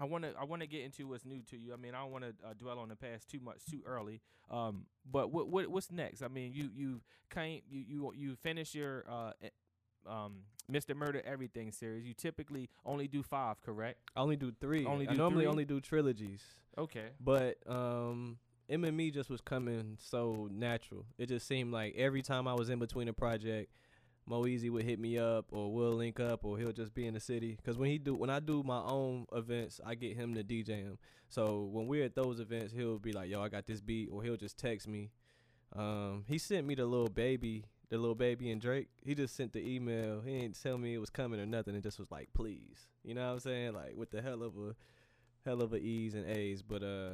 I 0.00 0.04
want 0.04 0.24
to 0.24 0.32
I 0.40 0.44
want 0.44 0.62
to 0.62 0.68
get 0.68 0.82
into 0.82 1.06
what's 1.08 1.24
new 1.24 1.42
to 1.50 1.56
you. 1.56 1.72
I 1.72 1.76
mean, 1.76 1.94
I 1.94 2.00
don't 2.02 2.12
want 2.12 2.24
to 2.24 2.30
uh, 2.46 2.52
dwell 2.56 2.78
on 2.78 2.88
the 2.88 2.96
past 2.96 3.28
too 3.28 3.40
much 3.40 3.58
too 3.70 3.82
early. 3.84 4.20
Um, 4.50 4.86
but 5.10 5.32
what 5.32 5.48
what 5.48 5.68
what's 5.68 5.90
next? 5.90 6.22
I 6.22 6.28
mean, 6.28 6.52
you 6.54 6.70
you 6.74 7.00
came 7.30 7.62
you 7.68 7.84
you 7.86 8.12
you 8.16 8.36
finish 8.36 8.74
your 8.74 9.04
uh 9.08 9.32
um 10.08 10.40
Mr. 10.70 10.94
Murder 10.94 11.22
Everything 11.24 11.72
series. 11.72 12.06
You 12.06 12.14
typically 12.14 12.68
only 12.84 13.08
do 13.08 13.22
five, 13.22 13.60
correct? 13.60 13.98
I 14.14 14.20
only 14.20 14.36
do 14.36 14.52
three. 14.60 14.84
Only 14.86 15.08
I 15.08 15.14
normally 15.14 15.44
three? 15.44 15.50
only 15.50 15.64
do 15.64 15.80
trilogies, 15.80 16.42
Okay. 16.76 17.08
but 17.20 17.56
um, 17.66 18.38
MME 18.70 19.12
just 19.14 19.30
was 19.30 19.40
coming 19.40 19.96
so 19.98 20.48
natural. 20.52 21.06
It 21.16 21.26
just 21.30 21.46
seemed 21.48 21.72
like 21.72 21.94
every 21.96 22.20
time 22.20 22.46
I 22.46 22.52
was 22.54 22.68
in 22.68 22.78
between 22.78 23.08
a 23.08 23.14
project, 23.14 23.72
Mo 24.28 24.46
Easy 24.46 24.68
would 24.68 24.84
hit 24.84 24.98
me 24.98 25.18
up, 25.18 25.46
or 25.50 25.72
we'll 25.72 25.92
link 25.92 26.20
up, 26.20 26.44
or 26.44 26.58
he'll 26.58 26.72
just 26.72 26.94
be 26.94 27.06
in 27.06 27.14
the 27.14 27.20
city. 27.20 27.58
Cause 27.64 27.78
when 27.78 27.90
he 27.90 27.98
do, 27.98 28.14
when 28.14 28.30
I 28.30 28.40
do 28.40 28.62
my 28.62 28.80
own 28.80 29.26
events, 29.32 29.80
I 29.84 29.94
get 29.94 30.16
him 30.16 30.34
to 30.34 30.44
DJ 30.44 30.82
him. 30.82 30.98
So 31.28 31.68
when 31.72 31.86
we're 31.86 32.04
at 32.04 32.14
those 32.14 32.38
events, 32.38 32.72
he'll 32.72 32.98
be 32.98 33.12
like, 33.12 33.30
"Yo, 33.30 33.40
I 33.40 33.48
got 33.48 33.66
this 33.66 33.80
beat," 33.80 34.08
or 34.12 34.22
he'll 34.22 34.36
just 34.36 34.58
text 34.58 34.86
me. 34.86 35.10
Um, 35.74 36.24
he 36.26 36.38
sent 36.38 36.66
me 36.66 36.74
the 36.74 36.86
Lil 36.86 37.08
Baby, 37.08 37.64
the 37.88 37.98
Lil 37.98 38.14
Baby 38.14 38.50
and 38.50 38.60
Drake. 38.60 38.88
He 39.02 39.14
just 39.14 39.34
sent 39.34 39.52
the 39.52 39.66
email. 39.66 40.20
He 40.20 40.38
didn't 40.40 40.60
tell 40.62 40.78
me 40.78 40.94
it 40.94 40.98
was 40.98 41.10
coming 41.10 41.40
or 41.40 41.46
nothing. 41.46 41.74
It 41.74 41.82
just 41.82 41.98
was 41.98 42.10
like, 42.10 42.28
"Please," 42.34 42.86
you 43.02 43.14
know 43.14 43.26
what 43.26 43.32
I'm 43.32 43.40
saying? 43.40 43.72
Like 43.74 43.94
with 43.96 44.10
the 44.10 44.20
hell 44.20 44.42
of 44.42 44.54
a, 44.56 44.74
hell 45.44 45.62
of 45.62 45.72
a 45.72 45.78
E's 45.78 46.14
and 46.14 46.26
A's. 46.26 46.62
But 46.62 46.82
uh, 46.82 47.10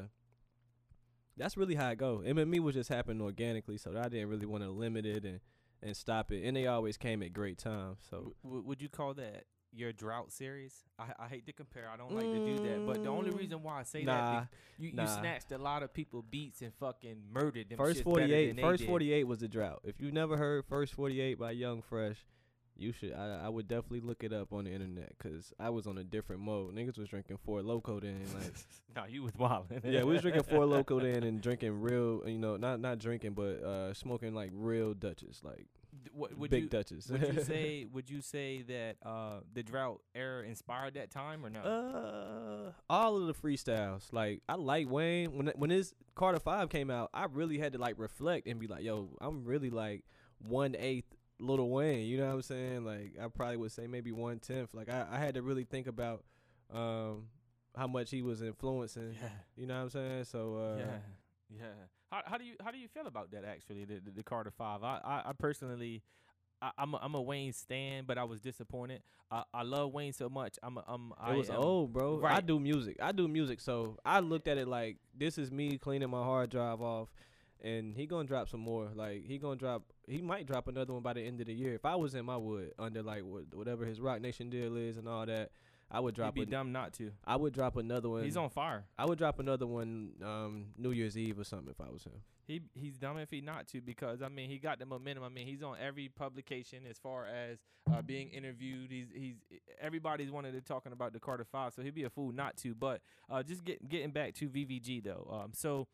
that's 1.36 1.56
really 1.56 1.74
how 1.76 1.90
it 1.90 1.98
go. 1.98 2.22
MME 2.24 2.60
was 2.60 2.74
just 2.74 2.88
happening 2.88 3.22
organically, 3.22 3.78
so 3.78 3.92
I 3.96 4.08
didn't 4.08 4.28
really 4.28 4.46
want 4.46 4.64
to 4.64 4.70
limit 4.70 5.06
it 5.06 5.24
and 5.24 5.40
and 5.84 5.96
stop 5.96 6.32
it. 6.32 6.44
And 6.44 6.56
they 6.56 6.66
always 6.66 6.96
came 6.96 7.22
at 7.22 7.32
great 7.32 7.58
times. 7.58 7.98
So 8.10 8.34
W- 8.42 8.62
would 8.62 8.80
you 8.82 8.88
call 8.88 9.14
that 9.14 9.44
your 9.72 9.92
drought 9.92 10.32
series? 10.32 10.72
I, 10.98 11.06
I 11.18 11.28
hate 11.28 11.46
to 11.46 11.52
compare. 11.52 11.88
I 11.92 11.96
don't 11.96 12.14
like 12.14 12.30
to 12.32 12.38
do 12.40 12.54
that. 12.68 12.86
But 12.86 13.02
the 13.02 13.08
only 13.10 13.30
Mm, 13.30 13.38
reason 13.38 13.62
why 13.62 13.80
I 13.80 13.82
say 13.82 14.04
nah, 14.04 14.14
that, 14.40 14.50
be- 14.78 14.84
you, 14.86 14.90
you 15.02 15.06
snatched 15.08 15.52
a 15.52 15.58
lot 15.58 15.82
of 15.82 15.92
people 15.92 16.22
beats 16.22 16.62
and 16.62 16.72
fucking 16.80 17.22
murdered 17.32 17.68
them. 17.70 17.76
first 17.78 18.02
forty 18.02 18.32
eight, 18.32 18.58
first 18.60 18.84
forty 18.84 19.12
eight 19.12 19.24
was 19.24 19.42
a 19.42 19.48
drought. 19.48 19.80
If 19.84 20.00
you 20.00 20.10
never 20.12 20.36
heard 20.36 20.64
First 20.66 20.94
Forty 20.94 21.20
Eight 21.20 21.38
by 21.38 21.50
Young 21.52 21.82
Fresh, 21.82 22.24
you 22.76 22.92
should. 22.92 23.12
I, 23.12 23.42
I 23.44 23.48
would 23.48 23.68
definitely 23.68 24.00
look 24.00 24.24
it 24.24 24.32
up 24.32 24.52
on 24.52 24.64
the 24.64 24.72
internet 24.72 25.12
because 25.16 25.52
I 25.58 25.70
was 25.70 25.86
on 25.86 25.98
a 25.98 26.04
different 26.04 26.42
mode. 26.42 26.74
Niggas 26.74 26.98
was 26.98 27.08
drinking 27.08 27.38
Four 27.44 27.62
Loco 27.62 28.00
then, 28.00 28.20
like. 28.34 28.52
nah, 28.96 29.04
you 29.06 29.22
was 29.22 29.34
wilding. 29.38 29.80
yeah, 29.84 30.02
we 30.02 30.12
was 30.12 30.22
drinking 30.22 30.44
Four 30.44 30.66
Loco 30.66 31.00
then 31.00 31.22
and 31.22 31.40
drinking 31.40 31.80
real, 31.80 32.22
you 32.26 32.38
know, 32.38 32.56
not 32.56 32.80
not 32.80 32.98
drinking, 32.98 33.32
but 33.34 33.62
uh 33.62 33.94
smoking 33.94 34.34
like 34.34 34.50
real 34.52 34.94
Dutchess, 34.94 35.42
like 35.42 35.66
what, 36.12 36.36
would 36.38 36.50
Big 36.50 36.64
you 36.64 36.68
Duchess. 36.68 37.08
would 37.10 37.34
you 37.34 37.42
say 37.44 37.86
would 37.92 38.10
you 38.10 38.20
say 38.20 38.62
that 38.62 38.96
uh, 39.04 39.40
the 39.52 39.62
drought 39.62 40.00
era 40.14 40.44
inspired 40.44 40.94
that 40.94 41.10
time 41.10 41.44
or 41.44 41.50
no? 41.50 41.60
Uh, 41.60 42.72
all 42.90 43.16
of 43.16 43.26
the 43.26 43.34
freestyles. 43.34 44.12
Like 44.12 44.42
I 44.48 44.54
like 44.54 44.90
Wayne 44.90 45.36
when 45.36 45.52
when 45.56 45.70
his 45.70 45.94
Carter 46.14 46.40
Five 46.40 46.68
came 46.68 46.90
out. 46.90 47.10
I 47.14 47.26
really 47.26 47.58
had 47.58 47.72
to 47.72 47.78
like 47.78 47.94
reflect 47.98 48.46
and 48.46 48.58
be 48.58 48.66
like, 48.66 48.82
"Yo, 48.82 49.08
I'm 49.20 49.44
really 49.44 49.70
like 49.70 50.04
one 50.38 50.76
eighth 50.78 51.13
Lil 51.38 51.68
Wayne." 51.68 52.06
You 52.06 52.18
know 52.18 52.26
what 52.28 52.34
I'm 52.34 52.42
saying? 52.42 52.84
Like 52.84 53.14
I 53.22 53.28
probably 53.28 53.56
would 53.56 53.72
say 53.72 53.86
maybe 53.86 54.12
one 54.12 54.38
tenth. 54.38 54.74
Like 54.74 54.88
I, 54.88 55.06
I 55.10 55.18
had 55.18 55.34
to 55.34 55.42
really 55.42 55.64
think 55.64 55.86
about 55.86 56.24
um 56.72 57.26
how 57.76 57.86
much 57.86 58.10
he 58.10 58.22
was 58.22 58.40
influencing. 58.42 59.14
yeah, 59.20 59.28
You 59.56 59.66
know 59.66 59.74
what 59.76 59.82
I'm 59.82 59.90
saying? 59.90 60.24
So 60.24 60.56
uh, 60.56 60.78
yeah, 60.78 60.96
yeah. 61.58 61.64
How 62.10 62.22
how 62.26 62.38
do 62.38 62.44
you 62.44 62.54
how 62.64 62.70
do 62.70 62.78
you 62.78 62.88
feel 62.88 63.06
about 63.06 63.30
that 63.32 63.44
actually? 63.44 63.84
The 63.84 63.96
the, 64.00 64.10
the 64.10 64.22
Carter 64.22 64.50
Five. 64.50 64.82
I 64.84 65.00
I, 65.04 65.22
I 65.30 65.32
personally. 65.38 66.02
I, 66.62 66.70
I'm 66.78 66.94
a, 66.94 66.98
I'm 67.02 67.14
a 67.14 67.20
Wayne 67.20 67.52
stan, 67.52 68.04
but 68.06 68.16
I 68.16 68.24
was 68.24 68.40
disappointed. 68.40 69.02
I, 69.30 69.42
I 69.52 69.62
love 69.64 69.92
Wayne 69.92 70.12
so 70.14 70.28
much. 70.30 70.56
I'm 70.62 70.78
a, 70.78 70.84
I'm 70.86 71.12
I 71.20 71.34
It 71.34 71.36
was 71.38 71.50
am- 71.50 71.56
old, 71.56 71.92
bro. 71.92 72.18
Right. 72.20 72.36
I 72.36 72.40
do 72.40 72.58
music. 72.60 72.96
I 73.02 73.10
do 73.12 73.26
music. 73.28 73.60
So 73.60 73.98
I 74.06 74.20
looked 74.20 74.46
at 74.48 74.56
it 74.56 74.68
like 74.68 74.96
this 75.14 75.36
is 75.36 75.50
me 75.50 75.76
cleaning 75.78 76.08
my 76.10 76.22
hard 76.22 76.50
drive 76.50 76.80
off, 76.80 77.08
and 77.62 77.96
he 77.96 78.06
gonna 78.06 78.28
drop 78.28 78.48
some 78.48 78.60
more. 78.60 78.88
Like 78.94 79.24
he 79.26 79.38
gonna 79.38 79.56
drop. 79.56 79.82
He 80.06 80.20
might 80.20 80.46
drop 80.46 80.68
another 80.68 80.92
one 80.92 81.02
by 81.02 81.14
the 81.14 81.22
end 81.22 81.40
of 81.40 81.46
the 81.46 81.54
year. 81.54 81.74
If 81.74 81.84
I 81.84 81.96
was 81.96 82.14
him, 82.14 82.28
I 82.28 82.36
would 82.36 82.72
under 82.78 83.02
like 83.02 83.22
whatever 83.52 83.84
his 83.84 84.00
Roc 84.00 84.20
Nation 84.20 84.50
deal 84.50 84.76
is 84.76 84.96
and 84.96 85.08
all 85.08 85.26
that. 85.26 85.50
I 85.90 86.00
would 86.00 86.14
drop. 86.14 86.34
He'd 86.34 86.46
be 86.46 86.50
A, 86.54 86.58
dumb 86.58 86.72
not 86.72 86.92
to. 86.94 87.12
I 87.24 87.36
would 87.36 87.52
drop 87.52 87.76
another 87.76 88.08
one. 88.08 88.24
He's 88.24 88.36
on 88.36 88.50
fire. 88.50 88.84
I 88.98 89.04
would 89.06 89.18
drop 89.18 89.38
another 89.38 89.66
one 89.66 90.12
um 90.22 90.66
New 90.76 90.90
Year's 90.90 91.16
Eve 91.16 91.38
or 91.38 91.44
something 91.44 91.68
if 91.70 91.80
I 91.80 91.90
was 91.90 92.04
him. 92.04 92.12
He 92.46 92.62
he's 92.74 92.98
dumb 92.98 93.16
if 93.18 93.30
he 93.30 93.40
not 93.40 93.68
to 93.68 93.80
because 93.80 94.20
I 94.20 94.28
mean 94.28 94.50
he 94.50 94.58
got 94.58 94.78
the 94.78 94.86
momentum. 94.86 95.24
I 95.24 95.28
mean 95.28 95.46
he's 95.46 95.62
on 95.62 95.76
every 95.80 96.08
publication 96.08 96.80
as 96.88 96.98
far 96.98 97.26
as 97.26 97.58
uh, 97.90 98.02
being 98.02 98.28
interviewed. 98.30 98.90
He's 98.90 99.06
he's 99.14 99.36
everybody's 99.80 100.30
wanted 100.30 100.52
to 100.52 100.60
talking 100.60 100.92
about 100.92 101.12
the 101.12 101.20
Carter 101.20 101.44
Five, 101.44 101.72
so 101.74 101.82
he'd 101.82 101.94
be 101.94 102.04
a 102.04 102.10
fool 102.10 102.32
not 102.32 102.56
to. 102.58 102.74
But 102.74 103.00
uh, 103.30 103.42
just 103.42 103.64
get 103.64 103.88
getting 103.88 104.10
back 104.10 104.34
to 104.34 104.48
VVG 104.48 105.04
though. 105.04 105.28
Um, 105.30 105.52
so 105.54 105.86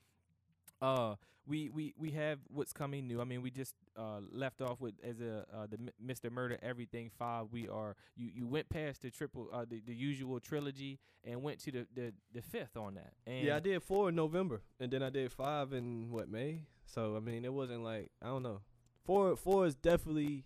uh 0.82 1.14
we 1.46 1.68
we 1.70 1.94
we 1.98 2.10
have 2.12 2.38
what's 2.48 2.72
coming 2.72 3.06
new. 3.08 3.20
I 3.20 3.24
mean 3.24 3.42
we 3.42 3.50
just 3.50 3.74
uh 3.96 4.20
left 4.30 4.60
off 4.60 4.80
with 4.80 4.94
as 5.02 5.20
a 5.20 5.44
uh, 5.54 5.66
the 5.66 5.78
Mr. 6.04 6.30
Murder 6.30 6.58
Everything 6.62 7.10
Five. 7.18 7.46
We 7.50 7.68
are 7.68 7.96
you 8.16 8.30
you 8.32 8.46
went 8.46 8.68
past 8.68 9.02
the 9.02 9.10
triple 9.10 9.48
uh 9.52 9.64
the, 9.68 9.80
the 9.84 9.94
usual 9.94 10.38
trilogy 10.40 10.98
and 11.24 11.42
went 11.42 11.58
to 11.60 11.72
the 11.72 11.86
the, 11.94 12.12
the 12.32 12.42
fifth 12.42 12.76
on 12.76 12.94
that. 12.94 13.12
And 13.26 13.46
yeah, 13.46 13.56
I 13.56 13.60
did 13.60 13.82
four 13.82 14.10
in 14.10 14.14
November, 14.14 14.62
and 14.78 14.90
then 14.90 15.02
I 15.02 15.10
did 15.10 15.32
five 15.32 15.72
in 15.72 16.10
what 16.10 16.28
May. 16.28 16.66
So 16.86 17.16
I 17.16 17.20
mean, 17.20 17.44
it 17.44 17.52
wasn't 17.52 17.82
like 17.82 18.10
I 18.22 18.26
don't 18.26 18.42
know. 18.42 18.60
Four 19.04 19.36
four 19.36 19.66
is 19.66 19.74
definitely 19.74 20.44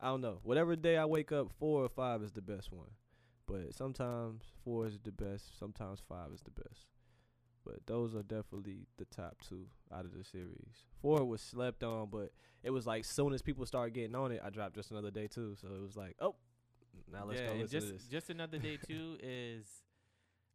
I 0.00 0.08
don't 0.08 0.20
know. 0.20 0.40
Whatever 0.42 0.76
day 0.76 0.96
I 0.96 1.04
wake 1.04 1.32
up, 1.32 1.52
four 1.58 1.84
or 1.84 1.88
five 1.88 2.22
is 2.22 2.32
the 2.32 2.42
best 2.42 2.72
one. 2.72 2.90
But 3.46 3.74
sometimes 3.74 4.42
four 4.64 4.86
is 4.86 4.98
the 5.02 5.12
best. 5.12 5.58
Sometimes 5.58 6.00
five 6.08 6.30
is 6.32 6.42
the 6.42 6.50
best. 6.50 6.86
But 7.64 7.86
those 7.86 8.14
are 8.14 8.22
definitely 8.22 8.86
the 8.98 9.04
top 9.04 9.36
two 9.48 9.66
out 9.92 10.04
of 10.04 10.12
the 10.16 10.24
series. 10.24 10.86
Four 11.00 11.24
was 11.24 11.40
slept 11.40 11.82
on, 11.84 12.08
but 12.10 12.32
it 12.62 12.70
was 12.70 12.86
like 12.86 13.04
soon 13.04 13.32
as 13.32 13.42
people 13.42 13.66
started 13.66 13.94
getting 13.94 14.14
on 14.14 14.32
it, 14.32 14.40
I 14.44 14.50
dropped 14.50 14.74
just 14.74 14.90
another 14.90 15.10
day 15.10 15.28
too. 15.28 15.56
So 15.60 15.68
it 15.68 15.80
was 15.80 15.96
like, 15.96 16.16
oh, 16.20 16.34
now 17.12 17.24
let's 17.26 17.40
yeah, 17.40 17.48
go 17.48 17.52
listen 17.54 17.68
just 17.68 17.86
to 17.86 17.92
this. 17.94 18.06
just 18.06 18.30
another 18.30 18.58
day 18.58 18.78
too 18.86 19.16
is 19.22 19.66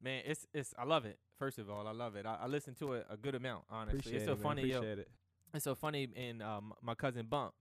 man, 0.02 0.24
it's 0.26 0.46
it's 0.54 0.74
I 0.78 0.84
love 0.84 1.06
it. 1.06 1.18
First 1.38 1.60
of 1.60 1.70
all, 1.70 1.88
I 1.88 1.92
love 1.92 2.16
it. 2.16 2.26
I, 2.26 2.40
I 2.42 2.48
listen 2.48 2.74
to 2.76 2.94
it 2.94 3.08
a 3.10 3.18
good 3.18 3.36
amount, 3.36 3.64
honestly. 3.70 4.00
Appreciate 4.00 4.18
it's 4.18 4.26
so 4.26 4.34
it, 4.34 4.40
funny, 4.40 4.62
yo. 4.64 4.78
Appreciate 4.78 5.00
it. 5.00 5.10
It's 5.54 5.64
so 5.64 5.76
funny 5.76 6.10
and 6.16 6.42
um 6.44 6.74
my 6.82 6.96
cousin 6.96 7.26
Bump. 7.28 7.54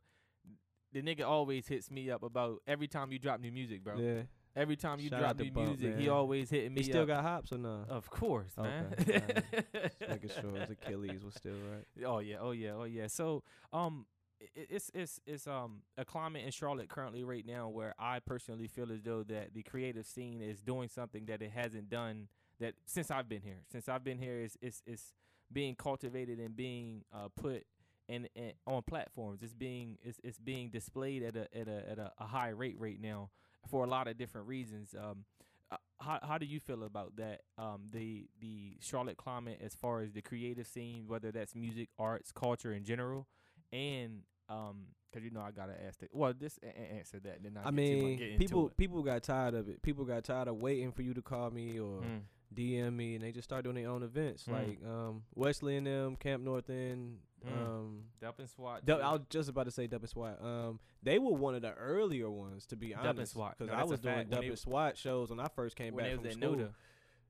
The 0.93 1.03
nigga 1.03 1.26
always 1.26 1.69
hits 1.69 1.91
me 1.91 2.11
up 2.11 2.23
about 2.23 2.62
every 2.67 2.88
time 2.88 3.12
you 3.12 3.19
drop 3.19 3.41
new 3.41 3.53
music, 3.53 3.85
bro. 3.85 3.99
Yeah. 3.99 4.23
Every 4.56 4.76
time 4.76 4.98
you 5.00 5.10
Shout 5.10 5.20
drop 5.20 5.30
out 5.30 5.38
to 5.38 5.44
new 5.44 5.50
Bump, 5.50 5.78
music, 5.80 5.98
he 5.98 6.08
always 6.08 6.48
hitting 6.50 6.72
me 6.75 6.80
He 6.80 6.84
still 6.90 7.02
up. 7.02 7.08
got 7.08 7.22
hops 7.22 7.52
or 7.52 7.58
no? 7.58 7.84
of 7.88 8.08
course, 8.10 8.52
Okay, 8.58 8.68
man. 8.68 8.86
alright. 9.08 9.92
Making 10.08 10.30
sure 10.40 10.60
his 10.60 10.70
Achilles 10.70 11.22
was 11.22 11.34
still 11.34 11.54
right. 11.70 11.84
Oh 12.06 12.18
yeah, 12.20 12.36
oh 12.40 12.52
yeah, 12.52 12.72
oh 12.72 12.84
yeah. 12.84 13.06
So 13.08 13.42
um, 13.72 14.06
it's 14.54 14.90
it's 14.94 15.20
it's 15.26 15.46
um 15.46 15.82
a 15.98 16.04
climate 16.04 16.44
in 16.44 16.50
Charlotte 16.50 16.88
currently 16.88 17.22
right 17.25 17.44
now 17.46 17.68
where 17.68 17.94
I 17.98 18.18
personally 18.20 18.66
feel 18.68 18.90
as 18.92 19.02
though 19.02 19.22
that 19.25 19.52
the 19.54 19.62
creative 19.62 20.06
scene 20.06 20.40
is 20.40 20.60
doing 20.62 20.88
something 20.88 21.26
that 21.26 21.42
it 21.42 21.50
hasn't 21.50 21.88
done 21.90 22.28
that 22.60 22.75
since 22.86 23.10
I've 23.10 23.28
been 23.28 23.42
here. 23.42 23.60
Since 23.70 23.88
I've 23.88 24.04
been 24.04 24.18
here, 24.18 24.40
it's 24.40 24.56
it's 24.62 24.82
it's 24.86 25.12
being 25.52 25.75
cultivated 25.75 26.38
and 26.38 26.56
being 26.56 27.04
uh 27.14 27.28
put 27.36 27.64
in, 28.08 28.26
in 28.34 28.52
on 28.66 28.82
platforms. 28.82 29.42
It's 29.42 29.54
being 29.54 29.98
it's 30.02 30.18
it's 30.25 30.38
being 30.38 30.70
displayed 30.70 31.22
at 31.22 31.36
a 31.36 31.46
at 31.58 31.68
a 31.68 31.90
at 31.90 31.98
a, 31.98 32.12
a 32.18 32.25
high 32.26 32.48
rate 32.50 32.76
right 32.78 33.00
now 33.00 33.30
for 33.66 33.85
a 33.85 33.88
lot 33.88 34.08
of 34.08 34.16
different 34.16 34.46
reasons. 34.46 34.94
Um, 34.99 35.25
uh, 35.70 35.76
how 36.00 36.18
how 36.23 36.38
do 36.38 36.46
you 36.46 36.61
feel 36.61 36.82
about 36.85 37.16
that? 37.16 37.40
Um, 37.58 37.88
the 37.90 38.28
the 38.40 38.76
Charlotte 38.80 39.16
climate 39.16 39.61
as 39.64 39.75
far 39.75 40.00
as 40.00 40.12
the 40.12 40.23
creative 40.23 40.66
scene, 40.66 41.04
whether 41.06 41.32
that's 41.32 41.54
music, 41.54 41.88
arts, 41.99 42.30
culture 42.32 42.73
in 42.73 42.85
general, 42.85 43.26
and 43.73 44.23
um, 44.49 44.87
cause 45.12 45.23
you 45.25 45.30
know 45.30 45.40
I 45.40 45.50
gotta 45.50 45.75
ask 45.87 45.99
that. 46.00 46.14
Well, 46.14 46.32
this 46.38 46.58
a- 46.62 46.92
answer 46.94 47.18
that. 47.20 47.42
Then 47.42 47.56
I, 47.56 47.62
I 47.62 47.64
to 47.66 47.73
mean, 47.73 48.38
people 48.38 48.68
it. 48.68 48.76
people 48.76 49.02
got 49.02 49.23
tired 49.25 49.54
of 49.54 49.68
it. 49.68 49.82
People 49.82 50.04
got 50.04 50.23
tired 50.25 50.46
of 50.49 50.56
waiting 50.56 50.92
for 50.92 51.02
you 51.02 51.14
to 51.14 51.23
call 51.23 51.50
me 51.50 51.80
or 51.80 52.00
Mm. 52.02 52.20
DM 52.54 52.92
me, 52.94 53.16
and 53.16 53.25
they 53.25 53.32
just 53.32 53.49
start 53.49 53.64
doing 53.64 53.75
their 53.75 53.90
own 53.90 54.04
events. 54.04 54.44
Mm. 54.44 54.52
Like 54.52 54.78
um, 54.88 55.23
Wesley 55.35 55.76
and 55.76 55.87
them, 55.87 56.14
Camp 56.14 56.44
North 56.44 56.70
End. 56.70 57.18
Mm. 57.47 57.62
Um, 57.67 58.03
Dump 58.21 58.38
and 58.41 58.49
SWAT. 58.49 58.83
I 58.91 59.12
was 59.12 59.21
just 59.31 59.49
about 59.49 59.65
to 59.65 59.71
say 59.71 59.87
Dub 59.87 60.00
and 60.03 60.09
SWAT. 60.11 60.38
Um, 60.43 60.81
they 61.03 61.19
were 61.19 61.33
one 61.33 61.55
of 61.55 61.62
the 61.62 61.73
earlier 61.75 62.31
ones, 62.31 62.67
to 62.67 62.76
be 62.76 62.93
and 62.93 63.07
honest. 63.07 63.33
SWAT. 63.33 63.57
because 63.59 63.73
No, 63.73 63.79
I 63.79 63.85
was 63.85 64.00
doing 64.00 64.29
Dub 64.29 64.41
they- 64.41 64.49
and 64.49 64.59
SWAT 64.59 64.97
shows 64.97 65.31
when 65.31 65.38
I 65.41 65.49
first 65.55 65.76
came 65.76 65.95
back 65.95 66.12
from 66.15 66.31
school. 66.31 66.69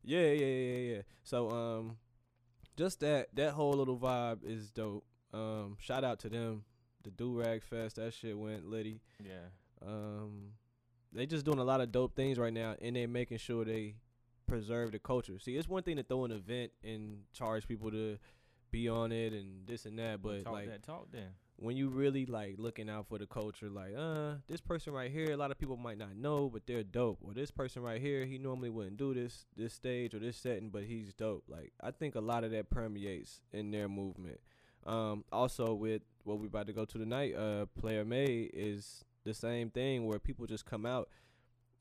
Yeah, 0.02 0.20
yeah, 0.20 0.30
yeah, 0.32 0.46
yeah, 0.46 0.94
yeah. 0.96 1.02
So 1.24 1.50
um, 1.50 1.96
just 2.76 3.00
that 3.00 3.34
that 3.34 3.52
whole 3.52 3.72
little 3.72 3.98
vibe 3.98 4.44
is 4.44 4.70
dope. 4.70 5.04
Um, 5.34 5.76
shout 5.80 6.04
out 6.04 6.20
to 6.20 6.28
them. 6.28 6.64
The 7.02 7.10
Durag 7.10 7.62
Fest, 7.62 7.96
that 7.96 8.14
shit 8.14 8.36
went 8.38 8.68
litty. 8.68 9.00
Yeah. 9.22 9.48
Um, 9.86 10.52
they 11.12 11.26
just 11.26 11.44
doing 11.44 11.58
a 11.58 11.64
lot 11.64 11.80
of 11.80 11.92
dope 11.92 12.14
things 12.16 12.38
right 12.38 12.52
now, 12.52 12.74
and 12.80 12.96
they 12.96 13.06
making 13.06 13.38
sure 13.38 13.64
they 13.64 13.96
preserve 14.46 14.92
the 14.92 14.98
culture. 14.98 15.38
See, 15.38 15.56
it's 15.56 15.68
one 15.68 15.82
thing 15.82 15.96
to 15.96 16.02
throw 16.02 16.24
an 16.24 16.30
event 16.32 16.72
and 16.82 17.22
charge 17.32 17.66
people 17.66 17.90
to 17.90 18.18
be 18.70 18.88
on 18.88 19.12
it 19.12 19.32
and 19.32 19.66
this 19.66 19.84
and 19.86 19.98
that, 19.98 20.22
but 20.22 20.44
talk 20.44 20.52
like 20.52 20.68
that 20.68 20.82
talk 20.82 21.08
then. 21.12 21.28
when 21.56 21.76
you 21.76 21.88
really 21.88 22.26
like 22.26 22.56
looking 22.58 22.90
out 22.90 23.06
for 23.08 23.18
the 23.18 23.26
culture, 23.26 23.68
like, 23.70 23.94
uh, 23.96 24.34
this 24.46 24.60
person 24.60 24.92
right 24.92 25.10
here, 25.10 25.32
a 25.32 25.36
lot 25.36 25.50
of 25.50 25.58
people 25.58 25.76
might 25.76 25.98
not 25.98 26.14
know, 26.16 26.48
but 26.52 26.66
they're 26.66 26.82
dope. 26.82 27.18
Or 27.22 27.32
this 27.32 27.50
person 27.50 27.82
right 27.82 28.00
here, 28.00 28.24
he 28.26 28.38
normally 28.38 28.70
wouldn't 28.70 28.96
do 28.98 29.14
this 29.14 29.46
this 29.56 29.72
stage 29.72 30.14
or 30.14 30.18
this 30.18 30.36
setting, 30.36 30.70
but 30.70 30.84
he's 30.84 31.12
dope. 31.14 31.44
Like, 31.48 31.72
I 31.80 31.90
think 31.90 32.14
a 32.14 32.20
lot 32.20 32.44
of 32.44 32.50
that 32.50 32.70
permeates 32.70 33.40
in 33.52 33.70
their 33.70 33.88
movement. 33.88 34.40
Um, 34.84 35.24
also 35.32 35.74
with 35.74 36.02
what 36.24 36.38
we're 36.38 36.46
about 36.46 36.66
to 36.68 36.72
go 36.72 36.84
to 36.84 36.98
tonight, 36.98 37.34
uh, 37.34 37.66
Player 37.80 38.04
Made 38.04 38.50
is 38.54 39.04
the 39.24 39.34
same 39.34 39.70
thing 39.70 40.06
where 40.06 40.18
people 40.20 40.46
just 40.46 40.64
come 40.64 40.86
out 40.86 41.08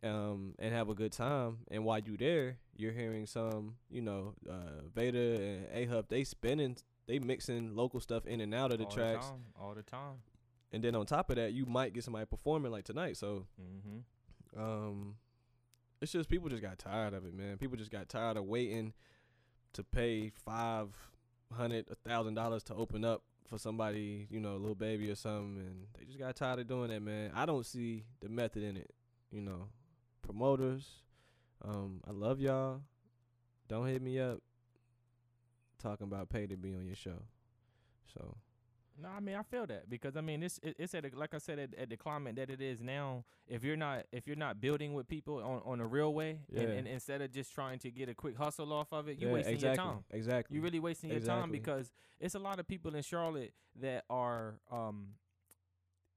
um 0.03 0.53
and 0.59 0.73
have 0.73 0.89
a 0.89 0.93
good 0.93 1.11
time 1.11 1.59
and 1.71 1.83
while 1.85 1.99
you 1.99 2.17
there 2.17 2.57
you're 2.77 2.91
hearing 2.91 3.25
some 3.25 3.75
you 3.89 4.01
know 4.01 4.33
uh 4.49 4.81
Veda 4.93 5.17
and 5.17 5.67
A-Hup 5.73 6.09
they 6.09 6.23
spinning 6.23 6.75
they 7.07 7.19
mixing 7.19 7.75
local 7.75 7.99
stuff 7.99 8.25
in 8.25 8.41
and 8.41 8.53
out 8.53 8.71
of 8.71 8.79
the 8.79 8.85
all 8.85 8.91
tracks 8.91 9.25
The 9.27 9.31
time, 9.31 9.45
all 9.61 9.73
the 9.75 9.83
time. 9.83 10.15
and 10.73 10.83
then 10.83 10.95
on 10.95 11.05
top 11.05 11.29
of 11.29 11.35
that, 11.37 11.53
you 11.53 11.65
might 11.65 11.93
get 11.93 12.03
somebody 12.03 12.25
performing 12.25 12.71
like 12.71 12.83
tonight. 12.85 13.15
So, 13.17 13.45
Mm-hmm. 13.61 14.59
um, 14.59 15.15
it's 16.01 16.11
just 16.11 16.27
people 16.29 16.49
just 16.49 16.61
got 16.61 16.77
tired 16.79 17.13
of 17.13 17.25
it, 17.25 17.33
man. 17.33 17.57
People 17.57 17.77
just 17.77 17.91
got 17.91 18.09
tired 18.09 18.37
of 18.37 18.45
waiting 18.45 18.93
to 19.73 19.83
pay 19.83 20.31
five 20.43 20.89
hundred, 21.53 21.85
a 21.91 21.95
thousand 22.09 22.33
dollars 22.33 22.63
to 22.63 22.73
open 22.75 23.05
up 23.05 23.21
for 23.47 23.57
somebody, 23.59 24.27
you 24.31 24.39
know, 24.39 24.55
a 24.55 24.57
Lil 24.57 24.75
Baby 24.75 25.09
or 25.11 25.15
something, 25.15 25.57
and 25.57 25.85
they 25.97 26.05
just 26.05 26.17
got 26.19 26.35
tired 26.35 26.59
of 26.59 26.67
doing 26.67 26.89
that, 26.89 27.01
man. 27.01 27.31
I 27.35 27.45
don't 27.45 27.65
see 27.65 28.03
the 28.19 28.27
method 28.29 28.63
in 28.63 28.75
it, 28.77 28.89
you 29.31 29.41
know. 29.41 29.67
Promoters, 30.23 30.87
um, 31.67 32.01
I 32.07 32.11
love 32.11 32.39
y'all. 32.39 32.81
Don't 33.67 33.87
hit 33.87 34.01
me 34.01 34.19
up 34.19 34.39
talking 35.81 36.07
about 36.07 36.29
pay 36.29 36.47
to 36.47 36.55
be 36.57 36.73
on 36.75 36.85
your 36.85 36.95
show. 36.95 37.23
So 38.13 38.37
No, 39.01 39.09
I 39.09 39.19
mean 39.19 39.35
I 39.35 39.43
feel 39.43 39.65
that 39.67 39.89
because 39.89 40.15
I 40.15 40.21
mean 40.21 40.43
it's 40.43 40.59
it, 40.63 40.75
it's 40.79 40.93
at 40.95 41.05
a, 41.05 41.11
like 41.15 41.33
I 41.33 41.37
said 41.39 41.59
at, 41.59 41.73
at 41.75 41.89
the 41.89 41.97
climate 41.97 42.35
that 42.37 42.49
it 42.49 42.61
is 42.61 42.81
now. 42.81 43.25
If 43.47 43.63
you're 43.63 43.75
not 43.77 44.05
if 44.11 44.27
you're 44.27 44.35
not 44.37 44.61
building 44.61 44.93
with 44.93 45.07
people 45.07 45.37
on, 45.43 45.61
on 45.65 45.81
a 45.81 45.85
real 45.85 46.13
way, 46.13 46.39
and, 46.55 46.61
Yeah. 46.69 46.75
and 46.75 46.87
instead 46.87 47.21
of 47.21 47.31
just 47.31 47.53
trying 47.53 47.79
to 47.79 47.91
get 47.91 48.09
a 48.09 48.13
quick 48.15 48.37
hustle 48.37 48.71
off 48.71 48.87
of 48.93 49.07
it, 49.09 49.19
you 49.19 49.27
yeah, 49.27 49.33
wasting 49.33 49.55
exactly, 49.55 49.83
your 49.83 49.93
time. 49.93 50.03
exactly. 50.11 50.55
You're 50.55 50.63
really 50.63 50.79
wasting 50.79 51.09
your 51.11 51.19
time 51.19 51.51
because 51.51 51.91
it's 52.19 52.35
a 52.35 52.39
lot 52.39 52.59
of 52.59 52.67
people 52.67 52.95
in 52.95 53.01
Charlotte 53.03 53.53
that 53.81 54.05
are 54.09 54.55
um 54.71 55.07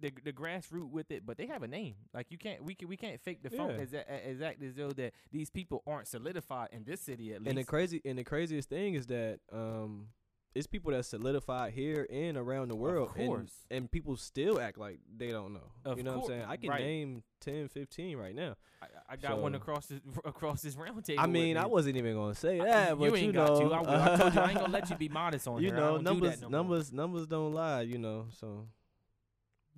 the 0.00 0.12
the 0.24 0.32
grassroots 0.32 0.90
with 0.90 1.10
it, 1.10 1.24
but 1.26 1.36
they 1.38 1.46
have 1.46 1.62
a 1.62 1.68
name. 1.68 1.94
Like 2.14 2.26
you 2.30 2.38
can't 2.38 2.62
we 2.64 2.74
can 2.74 2.88
we 2.88 2.96
can't 2.96 3.20
fake 3.20 3.42
the 3.42 3.50
Yeah. 3.54 3.66
as 3.68 3.92
exact 4.26 4.62
as 4.62 4.74
though 4.76 4.90
that 4.90 5.12
these 5.32 5.50
people 5.50 5.82
aren't 5.86 6.06
solidified 6.08 6.68
in 6.72 6.84
this 6.84 7.00
city 7.00 7.32
at 7.32 7.40
least. 7.40 7.48
And 7.50 7.58
the 7.58 7.64
crazy 7.64 8.00
and 8.04 8.18
the 8.18 8.24
craziest 8.24 8.68
thing 8.68 8.94
is 8.94 9.06
that 9.06 9.40
um 9.52 10.08
it's 10.54 10.66
people 10.66 10.90
that 10.90 11.04
solidified 11.04 11.72
here 11.74 12.06
and 12.10 12.36
around 12.36 12.68
the 12.68 12.74
world. 12.74 13.10
and- 13.16 13.28
course. 13.28 13.52
And, 13.70 13.88
people 13.90 14.16
still 14.16 14.58
act 14.58 14.78
like 14.78 14.98
they 15.14 15.28
don't 15.28 15.52
know. 15.52 15.70
Of 15.84 15.98
you 15.98 16.02
know 16.04 16.14
what 16.16 16.22
I'm 16.22 16.26
saying? 16.28 16.44
I 16.48 16.56
can 16.56 16.70
right. 16.70 16.80
name 16.80 17.22
10, 17.42 17.68
15 17.68 18.16
right 18.16 18.34
now. 18.34 18.56
I, 18.82 18.86
I 19.10 19.16
got 19.16 19.38
one 19.40 19.52
So- 19.52 19.56
across 19.58 19.86
this 19.86 20.00
across 20.24 20.62
this 20.62 20.74
round 20.74 21.04
table. 21.04 21.22
I 21.22 21.26
mean, 21.26 21.54
me. 21.54 21.60
I 21.60 21.66
wasn't 21.66 21.96
even 21.96 22.14
gonna 22.14 22.34
say 22.34 22.58
I- 22.60 22.64
that, 22.64 22.90
you 22.90 22.96
but 23.10 23.18
ain't 23.18 23.26
you 23.26 23.32
got 23.32 23.48
know, 23.50 23.68
to. 23.68 23.74
I. 23.74 24.14
I 24.14 24.16
told 24.16 24.34
you 24.34 24.40
I 24.40 24.48
ain't 24.50 24.58
gonna 24.58 24.72
let 24.72 24.90
you 24.90 24.96
be 24.96 25.08
modest 25.20 25.46
on 25.46 25.60
you 25.62 25.68
here. 25.68 25.76
I 25.76 25.80
know, 25.80 25.96
numbers, 25.98 26.40
no 26.40 26.48
more. 26.48 26.58
numbers, 26.58 26.92
numbers 26.92 27.26
don't 27.26 27.52
lie. 27.52 27.82
You 27.82 27.98
know, 27.98 28.26
so 28.40 28.66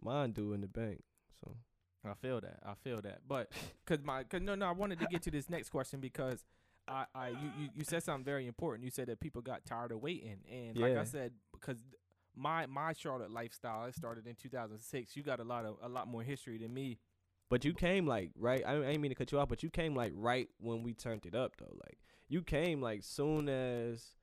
mine 0.03 0.33
do 0.33 0.53
in 0.53 0.61
the 0.61 0.69
bank. 0.69 1.03
So 1.41 1.57
I 2.05 2.15
feel 2.15 2.41
that. 2.41 2.61
I 2.65 2.75
feel 2.83 3.01
that. 3.03 3.21
But 3.27 3.51
cause 3.87 3.99
my 4.03 4.25
cause 4.25 4.41
no 4.41 4.55
no 4.55 4.67
I 4.67 4.73
wanted 4.73 5.01
to 5.01 5.07
get 5.07 5.23
to 5.23 5.31
this 5.31 5.49
next 5.51 5.71
question 5.71 6.01
because 6.01 6.45
I 6.89 7.05
I 7.15 7.29
you, 7.29 7.51
you, 7.59 7.69
you 7.77 7.85
said 7.85 8.03
something 8.03 8.25
very 8.25 8.47
important. 8.47 8.85
You 8.85 8.91
said 8.91 9.09
that 9.09 9.21
people 9.21 9.43
got 9.43 9.65
tired 9.65 9.93
of 9.93 10.01
waiting 10.01 10.39
and 10.51 10.77
like 10.77 10.97
I 10.97 11.05
said 11.05 11.33
because 11.53 11.79
my 12.37 12.67
my 12.67 12.93
Charlotte 12.93 13.31
lifestyle 13.31 13.87
it 13.87 13.95
started 13.95 14.27
in 14.27 14.35
2006. 14.35 15.17
You 15.17 15.23
got 15.23 15.41
a 15.41 15.45
lot 15.45 15.65
of 15.65 15.77
a 15.83 15.89
lot 15.89 16.09
more 16.09 16.23
history 16.23 16.59
than 16.59 16.73
me. 16.73 16.99
But 17.49 17.65
you 17.65 17.75
came 17.75 18.07
like 18.07 18.31
right. 18.39 18.63
I, 18.65 18.75
I 18.75 18.87
ain't 18.87 19.01
mean 19.01 19.11
to 19.11 19.17
cut 19.17 19.33
you 19.33 19.39
off, 19.41 19.49
but 19.49 19.63
you 19.63 19.71
came 19.71 19.95
like 19.95 20.13
right 20.15 20.49
when 20.59 20.83
we 20.83 20.95
turned 20.95 21.27
it 21.27 21.35
up 21.35 21.57
though. 21.59 21.75
Like 21.85 21.99
you 22.29 22.43
came 22.43 22.81
like 22.81 23.03
soon 23.03 23.49
as 23.49 24.15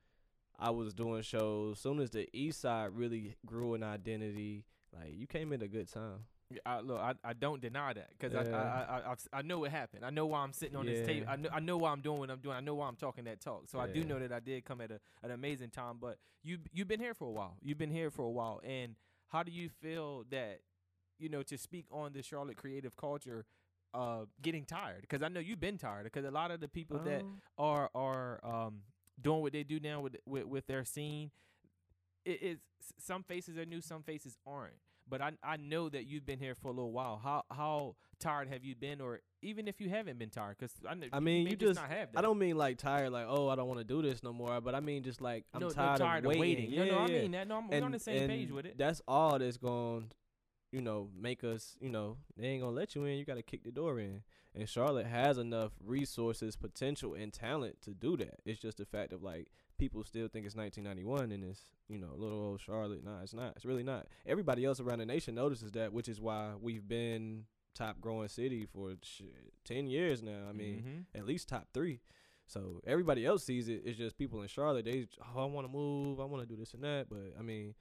I 0.57 0.71
was 0.71 0.93
doing 0.93 1.21
shows, 1.21 1.79
soon 1.79 1.99
as 1.99 2.09
the 2.09 2.27
East 2.33 2.61
Side 2.61 2.91
really 2.93 3.35
grew 3.45 3.73
an 3.73 3.83
identity. 3.83 4.65
Like 4.93 5.13
you 5.15 5.27
came 5.27 5.53
at 5.53 5.61
a 5.61 5.67
good 5.67 5.91
time. 5.91 6.25
Yeah, 6.49 6.59
I, 6.65 6.79
look, 6.79 6.97
I, 6.99 7.13
I 7.25 7.33
don't 7.33 7.61
deny 7.61 7.93
that 7.93 8.09
because 8.17 8.33
I, 8.33 8.43
Yeah. 8.43 8.55
I, 8.55 8.99
I, 8.99 9.11
I've, 9.11 9.27
I 9.33 9.41
know 9.41 9.59
what 9.59 9.71
happened. 9.71 10.05
I 10.05 10.09
know 10.11 10.25
why 10.27 10.39
I'm 10.39 10.53
sitting 10.53 10.77
on 10.77 10.85
this 10.85 11.01
table. 11.01 11.25
I 11.27 11.35
know, 11.35 11.49
I 11.51 11.59
know 11.59 11.77
why 11.77 11.91
I'm 11.91 11.99
doing 12.01 12.19
what 12.19 12.29
I'm 12.29 12.39
doing. 12.39 12.55
I 12.55 12.61
know 12.61 12.75
why 12.75 12.87
I'm 12.87 12.95
talking 12.95 13.25
that 13.25 13.41
talk. 13.41 13.63
So 13.67 13.79
I 13.79 13.87
do 13.87 14.03
know 14.03 14.19
that 14.19 14.31
I 14.31 14.39
did 14.39 14.63
come 14.63 14.79
at 14.81 14.91
a, 14.91 14.99
an 15.23 15.31
amazing 15.31 15.71
time. 15.71 15.97
But 15.99 16.17
you 16.43 16.59
you've 16.71 16.87
been 16.87 17.01
here 17.01 17.13
for 17.13 17.27
a 17.27 17.31
while. 17.31 17.57
You've 17.61 17.77
been 17.77 17.91
here 17.91 18.09
for 18.09 18.23
a 18.23 18.31
while. 18.31 18.61
And 18.63 18.95
how 19.27 19.43
do 19.43 19.51
you 19.51 19.69
feel 19.69 20.23
that 20.31 20.61
you 21.19 21.27
know 21.29 21.43
to 21.43 21.57
speak 21.57 21.85
on 21.91 22.13
the 22.13 22.23
Charlotte 22.23 22.55
creative 22.55 22.95
culture, 22.95 23.45
uh, 23.93 24.25
getting 24.41 24.63
tired? 24.65 25.01
Because 25.01 25.21
I 25.21 25.27
know 25.27 25.41
you've 25.41 25.59
been 25.59 25.77
tired. 25.77 26.05
Because 26.05 26.23
a 26.25 26.31
lot 26.31 26.51
of 26.51 26.61
the 26.61 26.69
people 26.69 26.99
that 26.99 27.21
Um, 27.23 27.41
are 27.57 27.89
are 27.93 28.39
um 28.45 28.83
doing 29.19 29.41
what 29.41 29.51
they 29.51 29.63
do 29.63 29.79
now 29.81 29.99
with 29.99 30.15
with, 30.25 30.45
with 30.45 30.67
their 30.67 30.85
scene. 30.85 31.31
It 32.27 32.43
is 32.43 32.59
some 32.99 33.23
faces 33.23 33.57
are 33.57 33.65
new, 33.65 33.81
some 33.81 34.03
faces 34.03 34.37
aren't. 34.45 34.73
But 35.09 35.21
I 35.21 35.31
I 35.41 35.55
know 35.55 35.87
that 35.87 36.05
you've 36.05 36.25
been 36.25 36.39
here 36.39 36.53
for 36.55 36.67
a 36.67 36.71
little 36.71 36.91
while. 36.91 37.19
How 37.23 37.43
how 37.49 37.95
tired 38.19 38.49
have 38.49 38.65
you 38.65 38.75
been, 38.75 38.99
or 38.99 39.21
even 39.41 39.67
if 39.69 39.79
you 39.79 39.89
haven't 39.89 40.19
been 40.19 40.29
tired? 40.29 40.57
Because 40.59 40.73
I, 40.85 40.95
I 41.13 41.19
mean, 41.21 41.45
may 41.45 41.51
you 41.51 41.55
just 41.55 41.61
just- 41.75 41.79
not 41.79 41.89
have 41.89 42.11
that. 42.11 42.19
I 42.19 42.21
don't 42.21 42.37
mean 42.37 42.57
like 42.57 42.77
tired, 42.77 43.11
like 43.11 43.25
oh 43.29 43.47
I 43.47 43.55
don't 43.55 43.69
want 43.69 43.79
to 43.79 43.85
do 43.85 44.01
this 44.01 44.21
no 44.21 44.33
more. 44.33 44.59
But 44.59 44.75
I 44.75 44.81
mean 44.81 45.03
just 45.03 45.21
like 45.21 45.45
I'm 45.53 45.61
no, 45.61 45.67
no, 45.67 45.73
tired, 45.73 45.99
tired 45.99 46.25
of 46.25 46.35
waiting. 46.35 46.71
No, 46.75 46.83
Yeah, 46.83 46.91
no, 46.91 46.97
I 46.99 47.07
yeah. 47.07 47.21
mean 47.21 47.31
that. 47.31 47.47
No, 47.47 47.57
I'm 47.59 47.69
we're 47.69 47.81
on 47.83 47.91
the 47.93 47.99
same 47.99 48.27
page 48.27 48.47
and 48.47 48.55
with 48.55 48.65
it. 48.65 48.77
That's 48.77 49.01
all 49.07 49.39
that's 49.39 49.55
going, 49.55 50.11
you 50.73 50.81
know, 50.81 51.09
make 51.17 51.45
us, 51.45 51.77
you 51.79 51.89
know, 51.89 52.17
they 52.35 52.47
ain't 52.47 52.61
gonna 52.61 52.75
let 52.75 52.93
you 52.93 53.05
in. 53.05 53.17
You 53.17 53.23
got 53.23 53.35
to 53.35 53.43
kick 53.43 53.63
the 53.63 53.71
door 53.71 53.99
in. 54.01 54.23
And 54.53 54.67
Charlotte 54.67 55.05
has 55.05 55.37
enough 55.37 55.71
resources, 55.85 56.55
potential, 56.57 57.13
and 57.13 57.31
talent 57.31 57.79
to 57.83 57.91
do 57.91 58.17
that. 58.17 58.39
It's 58.43 58.59
just 58.59 58.77
the 58.77 58.85
fact 58.85 59.13
of 59.13 59.21
like 59.23 59.47
people 59.77 60.03
still 60.03 60.27
think 60.27 60.45
it's 60.45 60.55
1991 60.55 61.31
and 61.31 61.43
it's 61.43 61.61
you 61.87 61.97
know 61.97 62.09
little 62.15 62.39
old 62.41 62.61
Charlotte. 62.61 63.03
Nah, 63.03 63.21
it's 63.21 63.33
not. 63.33 63.53
It's 63.55 63.65
really 63.65 63.83
not. 63.83 64.07
Everybody 64.25 64.65
else 64.65 64.79
around 64.79 64.99
the 64.99 65.05
nation 65.05 65.35
notices 65.35 65.71
that, 65.73 65.93
which 65.93 66.07
is 66.09 66.19
why 66.19 66.53
we've 66.59 66.87
been 66.87 67.45
top 67.75 68.01
growing 68.01 68.27
city 68.27 68.65
for 68.65 68.93
shit, 69.03 69.53
10 69.65 69.87
years 69.87 70.23
now. 70.23 70.47
I 70.49 70.51
mean, 70.51 71.05
Mhm. 71.13 71.19
at 71.19 71.25
least 71.27 71.47
top 71.47 71.67
three. 71.73 72.01
So 72.47 72.81
everybody 72.87 73.25
else 73.25 73.43
sees 73.43 73.67
it. 73.67 73.83
It's 73.85 73.97
just 73.97 74.17
people 74.17 74.41
in 74.41 74.47
Charlotte. 74.47 74.85
They, 74.85 75.07
oh, 75.21 75.41
I 75.41 75.45
want 75.45 75.67
to 75.67 75.71
move. 75.71 76.19
I 76.19 76.25
want 76.25 76.41
to 76.41 76.47
do 76.47 76.55
this 76.59 76.73
and 76.73 76.83
that. 76.83 77.07
But 77.09 77.35
I 77.37 77.41
mean, 77.43 77.75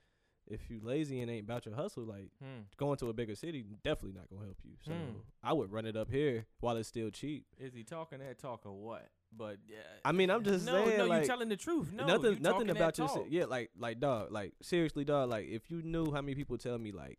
if 0.49 0.69
you 0.71 0.81
lazy 0.83 1.21
and 1.21 1.31
ain't 1.31 1.45
about 1.45 1.65
your 1.67 1.75
hustle, 1.77 2.05
like 2.05 2.31
Hmm. 2.41 2.63
going 2.77 2.97
to 2.99 3.09
a 3.09 3.13
bigger 3.15 3.35
city, 3.35 3.63
definitely 3.83 4.19
not 4.19 4.29
gonna 4.29 4.45
help 4.45 4.59
you. 4.65 4.73
So 4.83 4.93
Hmm. 4.93 5.19
I 5.43 5.53
would 5.53 5.73
run 5.73 5.87
it 5.87 5.97
up 5.97 6.11
here 6.11 6.47
while 6.61 6.77
it's 6.77 6.89
still 6.89 7.11
cheap. 7.11 7.47
Is 7.59 7.75
he 7.75 7.83
talking 7.85 8.19
that 8.19 8.39
talk 8.39 8.67
or 8.67 8.73
what? 8.73 9.09
But 9.33 9.59
yeah, 9.69 9.77
I 10.05 10.13
mean, 10.13 10.31
I'm 10.31 10.43
just 10.43 10.67
no, 10.67 10.73
saying, 10.85 10.99
no, 10.99 11.07
like, 11.07 11.23
you 11.23 11.29
telling 11.29 11.49
the 11.49 11.57
truth. 11.57 11.93
No, 11.93 12.07
nothing, 12.07 12.41
nothing 12.41 12.71
about 12.71 12.99
your 12.99 13.09
shit. 13.09 13.29
Yeah, 13.29 13.45
like, 13.45 13.71
like, 13.79 14.01
dog, 14.01 14.33
like, 14.33 14.55
seriously, 14.63 15.05
dog, 15.05 15.29
like, 15.31 15.47
if 15.49 15.71
you 15.71 15.83
knew 15.83 16.13
how 16.13 16.23
many 16.23 16.35
people 16.35 16.57
tell 16.57 16.79
me, 16.79 16.93
like, 16.93 17.19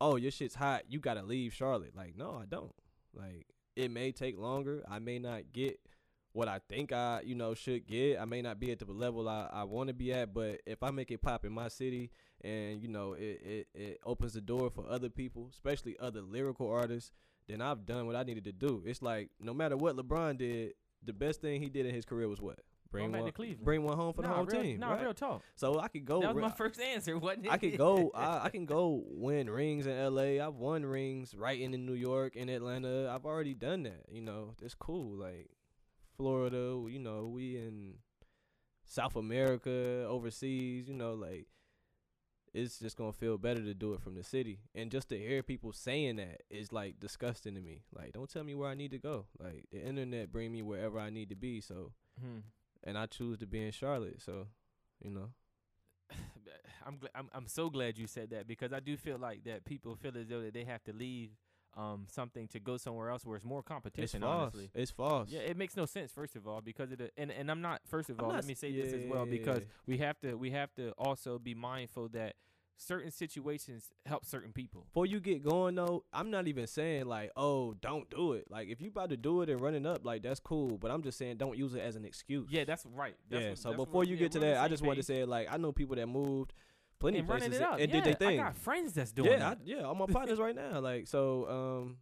oh, 0.00 0.16
your 0.16 0.30
shit's 0.30 0.54
hot, 0.54 0.82
you 0.88 0.98
gotta 1.00 1.22
leave 1.22 1.54
Charlotte. 1.54 1.96
Like, 1.96 2.16
no, 2.16 2.38
I 2.42 2.44
don't. 2.46 2.74
Like, 3.14 3.46
it 3.74 3.90
may 3.90 4.12
take 4.12 4.38
longer. 4.38 4.82
I 4.88 4.98
may 4.98 5.18
not 5.18 5.52
get 5.52 5.80
what 6.32 6.48
I 6.48 6.60
think 6.68 6.92
I, 6.92 7.22
you 7.24 7.34
know, 7.34 7.54
should 7.54 7.86
get. 7.86 8.20
I 8.20 8.26
may 8.26 8.42
not 8.42 8.60
be 8.60 8.70
at 8.70 8.78
the 8.78 8.92
level 8.92 9.26
I, 9.26 9.48
I 9.50 9.64
want 9.64 9.88
to 9.88 9.94
be 9.94 10.12
at, 10.12 10.34
but 10.34 10.60
if 10.66 10.82
I 10.82 10.90
make 10.90 11.10
it 11.10 11.22
pop 11.22 11.46
in 11.46 11.52
my 11.52 11.68
city, 11.68 12.10
and 12.42 12.82
you 12.82 12.88
know, 12.88 13.14
it, 13.14 13.40
it 13.42 13.68
it 13.74 14.00
opens 14.04 14.34
the 14.34 14.42
door 14.42 14.68
for 14.68 14.86
other 14.86 15.08
people, 15.08 15.48
especially 15.50 15.96
other 15.98 16.20
lyrical 16.20 16.70
artists, 16.70 17.10
then 17.48 17.62
I've 17.62 17.86
done 17.86 18.06
what 18.06 18.16
I 18.16 18.22
needed 18.22 18.44
to 18.44 18.52
do. 18.52 18.82
It's 18.84 19.00
like 19.00 19.30
no 19.40 19.54
matter 19.54 19.78
what 19.78 19.96
LeBron 19.96 20.36
did, 20.36 20.74
the 21.06 21.12
best 21.12 21.40
thing 21.40 21.62
he 21.62 21.68
did 21.68 21.86
in 21.86 21.94
his 21.94 22.04
career 22.04 22.28
was 22.28 22.40
what? 22.40 22.58
Bring 22.90 23.10
one, 23.12 23.30
Cleveland. 23.32 23.64
bring 23.64 23.82
one 23.82 23.96
home 23.96 24.12
for 24.14 24.22
the 24.22 24.28
Nah, 24.28 24.34
whole 24.36 24.44
real, 24.46 24.62
team. 24.62 24.80
Nah, 24.80 24.92
right? 24.92 25.02
real 25.02 25.12
talk. 25.14 25.42
So 25.56 25.80
I 25.80 25.88
could 25.88 26.04
go. 26.04 26.20
that 26.20 26.34
was 26.34 26.40
my 26.42 26.50
first 26.50 26.80
answer, 26.80 27.18
wasn't 27.18 27.46
it? 27.46 27.52
I 27.52 27.58
could 27.58 27.76
go. 27.76 28.10
I, 28.14 28.44
I 28.44 28.48
can 28.48 28.64
go 28.64 29.02
win 29.08 29.50
rings 29.50 29.86
in 29.86 29.92
L.A. 29.92 30.40
I've 30.40 30.54
won 30.54 30.86
rings 30.86 31.34
right 31.34 31.60
in, 31.60 31.74
in 31.74 31.84
New 31.84 31.94
York 31.94 32.34
and 32.36 32.48
Atlanta. 32.48 33.10
I've 33.12 33.26
already 33.26 33.54
done 33.54 33.82
that. 33.82 34.04
You 34.08 34.22
know, 34.22 34.54
it's 34.62 34.74
cool. 34.74 35.16
Like 35.16 35.50
Florida, 36.16 36.80
you 36.88 36.98
know, 37.00 37.26
we 37.26 37.56
in 37.56 37.94
South 38.84 39.16
America, 39.16 40.06
overseas. 40.08 40.88
You 40.88 40.94
know, 40.94 41.14
like 41.14 41.46
it's 42.56 42.78
just 42.78 42.96
gonna 42.96 43.12
feel 43.12 43.38
better 43.38 43.62
to 43.62 43.74
do 43.74 43.92
it 43.94 44.00
from 44.00 44.14
the 44.14 44.24
city. 44.24 44.60
And 44.74 44.90
just 44.90 45.08
to 45.10 45.18
hear 45.18 45.42
people 45.42 45.72
saying 45.72 46.16
that 46.16 46.42
is 46.50 46.72
like 46.72 46.98
disgusting 46.98 47.54
to 47.54 47.60
me. 47.60 47.82
Like, 47.94 48.12
don't 48.12 48.30
tell 48.30 48.44
me 48.44 48.54
where 48.54 48.70
I 48.70 48.74
need 48.74 48.90
to 48.92 48.98
go. 48.98 49.26
Like 49.38 49.66
the 49.70 49.80
internet 49.82 50.32
bring 50.32 50.52
me 50.52 50.62
wherever 50.62 50.98
I 50.98 51.10
need 51.10 51.28
to 51.30 51.36
be. 51.36 51.60
So, 51.60 51.92
Hmm. 52.20 52.38
and 52.82 52.96
I 52.96 53.06
choose 53.06 53.38
to 53.38 53.46
be 53.46 53.64
in 53.64 53.72
Charlotte. 53.72 54.22
So, 54.22 54.46
you 55.02 55.10
know. 55.10 55.28
I'm, 56.86 56.98
gl- 56.98 57.08
I'm 57.14 57.28
I'm 57.34 57.48
so 57.48 57.68
glad 57.68 57.98
you 57.98 58.06
said 58.06 58.30
that 58.30 58.46
because 58.46 58.72
I 58.72 58.80
do 58.80 58.96
feel 58.96 59.18
like 59.18 59.44
that 59.44 59.64
people 59.64 59.96
feel 59.96 60.16
as 60.16 60.28
though 60.28 60.40
that 60.42 60.54
they 60.54 60.64
have 60.64 60.82
to 60.84 60.92
leave 60.92 61.30
um 61.76 62.06
something 62.10 62.48
to 62.48 62.58
go 62.60 62.76
somewhere 62.76 63.10
else 63.10 63.24
where 63.24 63.36
it's 63.36 63.44
more 63.44 63.62
competition. 63.62 64.22
It's 64.22 64.24
false. 64.24 64.42
Honestly, 64.42 64.70
It's 64.74 64.90
false. 64.90 65.28
yeah, 65.30 65.40
it 65.40 65.56
makes 65.56 65.76
no 65.76 65.84
sense. 65.86 66.10
First 66.10 66.34
of 66.36 66.46
all, 66.46 66.60
because 66.60 66.90
of 66.92 66.98
the 66.98 67.10
and 67.16 67.30
and 67.30 67.50
I'm 67.50 67.60
not. 67.60 67.82
First 67.86 68.10
of 68.10 68.18
all, 68.20 68.28
not 68.28 68.36
let 68.36 68.46
me 68.46 68.54
say 68.54 68.72
this 68.72 68.92
as 68.92 69.04
well 69.06 69.26
because 69.26 69.62
we 69.86 69.98
have 69.98 70.18
to 70.20 70.34
we 70.34 70.50
have 70.52 70.74
to 70.76 70.92
also 70.92 71.38
be 71.38 71.54
mindful 71.54 72.08
that 72.10 72.34
certain 72.78 73.10
situations 73.10 73.86
help 74.04 74.24
certain 74.26 74.52
people. 74.52 74.82
before 74.82 75.06
you 75.06 75.18
get 75.18 75.42
going 75.42 75.74
though, 75.74 76.04
I'm 76.12 76.30
not 76.30 76.46
even 76.46 76.66
saying 76.66 77.06
like, 77.06 77.30
oh, 77.36 77.72
don't 77.80 78.08
do 78.10 78.34
it. 78.34 78.50
Like 78.50 78.68
if 78.68 78.80
you 78.82 78.88
about 78.88 79.08
to 79.10 79.16
do 79.16 79.40
it 79.42 79.48
and 79.48 79.60
running 79.60 79.86
up, 79.86 80.04
like 80.04 80.22
that's 80.22 80.40
cool. 80.40 80.76
But 80.78 80.90
I'm 80.90 81.02
just 81.02 81.16
saying 81.18 81.36
don't 81.38 81.56
use 81.56 81.74
it 81.74 81.80
as 81.80 81.96
an 81.96 82.04
excuse. 82.04 82.48
Yeah, 82.50 82.64
that's 82.64 82.84
right. 82.86 83.16
That's 83.30 83.42
yeah. 83.42 83.48
what- 83.50 83.58
so 83.58 83.70
before 83.72 83.92
what- 84.00 84.08
you 84.08 84.14
yeah, 84.16 84.20
get 84.20 84.32
to 84.32 84.38
we're 84.40 84.44
on 84.46 84.48
the 84.50 84.54
that, 84.56 84.64
I 84.64 84.68
just 84.68 84.82
wanted 84.82 84.96
to 84.96 85.02
say 85.04 85.24
like 85.24 85.48
I 85.50 85.56
know 85.56 85.72
people 85.72 85.96
that 85.96 86.06
moved 86.06 86.52
plenty 86.98 87.18
and 87.18 87.28
places 87.28 87.48
running 87.48 87.60
it 87.60 87.62
up. 87.62 87.78
and 87.80 87.88
yeah, 87.88 87.94
did 88.00 88.04
their 88.04 88.14
thing. 88.14 88.40
I 88.40 88.44
got 88.44 88.56
friends 88.56 88.92
that's 88.92 89.12
doing 89.12 89.32
yeah, 89.32 89.46
I, 89.46 89.54
that. 89.54 89.58
yeah, 89.64 89.82
all 89.82 89.94
my 89.94 90.06
partners 90.06 90.38
right 90.38 90.54
now. 90.54 90.80
Like 90.80 91.06
so, 91.06 91.48
um, 91.48 91.96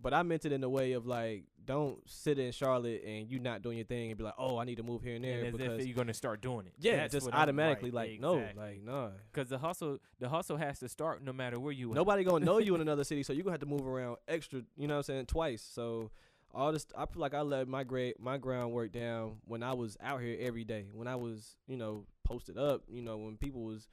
but 0.00 0.12
I 0.12 0.22
meant 0.22 0.44
it 0.44 0.52
in 0.52 0.60
the 0.60 0.68
way 0.68 0.92
of 0.92 1.06
like, 1.06 1.44
don't 1.64 1.98
sit 2.10 2.38
in 2.38 2.50
Charlotte 2.50 3.02
and 3.06 3.30
you 3.30 3.38
not 3.38 3.62
doing 3.62 3.78
your 3.78 3.86
thing 3.86 4.10
and 4.10 4.18
be 4.18 4.24
like, 4.24 4.34
oh, 4.36 4.58
I 4.58 4.64
need 4.64 4.78
to 4.78 4.82
move 4.82 5.02
here 5.02 5.14
and 5.14 5.24
there 5.24 5.44
and 5.44 5.56
because 5.56 5.86
you're 5.86 5.94
gonna 5.94 6.12
start 6.12 6.40
doing 6.40 6.66
it. 6.66 6.72
yeah, 6.80 6.96
That's 6.96 7.12
just 7.12 7.28
automatically 7.32 7.90
right, 7.90 8.10
like 8.10 8.20
no, 8.20 8.44
like 8.56 8.82
no. 8.82 9.12
Cause 9.32 9.48
the 9.48 9.58
hustle, 9.58 9.98
the 10.18 10.28
hustle 10.28 10.56
has 10.56 10.80
to 10.80 10.88
start 10.88 11.22
no 11.22 11.32
matter 11.32 11.60
where 11.60 11.72
you. 11.72 11.90
at. 11.90 11.94
Nobody 11.94 12.24
gonna 12.24 12.44
know 12.44 12.58
you 12.58 12.74
in 12.74 12.80
another 12.88 13.04
city, 13.04 13.22
so 13.22 13.32
you 13.32 13.42
gonna 13.44 13.52
have 13.52 13.60
to 13.60 13.66
move 13.66 13.86
around 13.86 14.16
extra. 14.26 14.62
You 14.76 14.88
know 14.88 14.94
what 14.94 14.98
I'm 14.98 15.14
saying? 15.14 15.26
Twice. 15.26 15.62
So 15.62 16.10
all 16.54 16.72
this, 16.72 16.86
I 16.96 17.06
feel 17.06 17.20
like 17.20 17.34
I 17.34 17.40
let 17.42 17.68
my 17.68 17.84
grade, 17.84 18.14
my 18.18 18.38
groundwork 18.38 18.92
down 18.92 19.36
when 19.46 19.62
I 19.62 19.72
was 19.72 19.96
out 20.02 20.20
here 20.20 20.36
every 20.40 20.64
day. 20.64 20.88
When 20.92 21.06
I 21.06 21.16
was, 21.16 21.56
you 21.66 21.76
know, 21.76 22.06
posted 22.24 22.58
up. 22.58 22.82
You 22.90 23.02
know, 23.02 23.18
when 23.18 23.36
people 23.36 23.62
was 23.62 23.88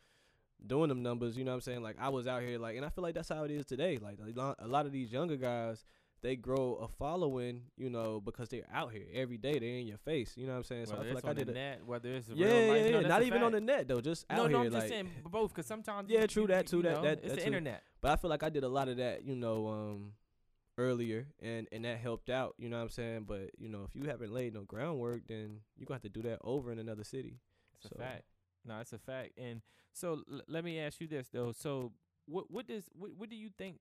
doing 0.66 0.90
them 0.90 1.02
numbers. 1.04 1.38
You 1.38 1.44
know 1.44 1.52
what 1.52 1.56
I'm 1.56 1.62
saying? 1.62 1.82
Like 1.84 1.98
I 2.00 2.10
was 2.10 2.28
out 2.28 2.42
here, 2.42 2.58
like, 2.60 2.76
and 2.78 2.86
I 2.86 2.90
feel 2.90 3.04
like 3.04 3.16
that's 3.16 3.30
how 3.30 3.44
it 3.44 3.52
is 3.52 3.66
today. 3.66 3.98
Like 4.02 4.18
a 4.60 4.68
lot, 4.68 4.86
of 4.86 4.92
these 4.92 5.12
younger 5.12 5.38
guys. 5.38 5.86
They 6.22 6.36
grow 6.36 6.76
a 6.82 6.88
following, 6.90 7.62
you 7.78 7.90
know, 7.90 8.20
because 8.20 8.50
they're 8.50 8.68
out 8.74 8.92
here 8.92 9.06
every 9.14 9.38
day. 9.38 9.58
They're 9.58 9.78
in 9.78 9.88
your 9.88 10.00
face. 10.00 10.34
You 10.36 10.48
know 10.48 10.52
what 10.52 10.58
I'm 10.58 10.64
saying? 10.66 10.88
So 10.88 10.98
Whether 10.98 11.04
I 11.04 11.06
feel 11.06 11.16
like 11.16 11.26
I 11.26 11.30
on 11.30 11.36
the 11.36 11.46
did. 11.46 11.52
A, 11.56 11.58
net, 11.58 11.80
whether 11.86 12.10
it's 12.10 12.28
yeah, 12.28 12.46
real 12.46 12.66
yeah, 12.66 12.72
life, 12.74 12.86
yeah. 12.92 13.00
no, 13.00 13.08
Not 13.08 13.22
a 13.22 13.26
even 13.26 13.42
on 13.44 13.52
the 13.54 13.62
net 13.62 13.88
though. 13.88 14.02
Just 14.02 14.26
out 14.30 14.36
No, 14.36 14.44
here, 14.44 14.52
no, 14.52 14.58
no, 14.64 14.66
I'm 14.68 14.74
like. 14.74 14.82
just 14.82 14.90
saying 14.92 15.10
both. 15.32 15.54
Cause 15.54 15.66
sometimes 15.66 16.10
Yeah, 16.10 16.26
true 16.28 16.46
that, 16.48 16.68
too, 16.68 16.82
that- 16.82 16.92
know, 16.96 17.02
that- 17.04 17.20
it's 17.20 17.28
that 17.28 17.36
the 17.36 17.38
too. 17.38 17.46
internet. 17.48 17.84
But 18.02 18.12
I 18.12 18.16
feel 18.18 18.30
like 18.30 18.44
I 18.44 18.50
did 18.50 18.66
a 18.66 18.68
lot 18.68 18.90
of 18.90 18.98
that, 18.98 19.24
you 19.24 19.34
know, 19.38 19.68
um, 19.70 20.12
earlier, 20.78 21.28
and 21.42 21.68
and 21.72 21.86
that 21.86 22.00
helped 22.00 22.30
out. 22.30 22.54
You 22.58 22.68
know 22.68 22.78
what 22.78 22.84
I'm 22.84 22.90
saying? 22.90 23.24
But 23.26 23.52
you 23.58 23.70
know, 23.70 23.84
if 23.88 23.96
you 23.96 24.10
haven't 24.10 24.34
laid 24.34 24.54
no 24.54 24.64
groundwork, 24.64 25.26
then 25.28 25.62
you're 25.78 25.86
gonna 25.86 25.96
have 25.96 26.02
to 26.04 26.10
do 26.10 26.22
that 26.24 26.40
over 26.44 26.70
in 26.74 26.80
another 26.80 27.06
city. 27.06 27.40
It's 27.78 27.86
a 27.86 27.90
So- 27.90 27.96
fact. 27.98 28.24
No, 28.66 28.80
it's 28.80 28.94
a 28.94 28.98
fact. 29.00 29.32
And 29.38 29.62
so 29.94 30.24
l- 30.32 30.42
let 30.48 30.64
me 30.64 30.80
ask 30.80 31.00
you 31.02 31.08
this 31.08 31.28
though. 31.32 31.52
So 31.52 31.92
what 32.26 32.50
what 32.52 32.68
does 32.68 32.86
what 32.94 33.12
what 33.18 33.30
do 33.30 33.36
you 33.36 33.50
think? 33.58 33.80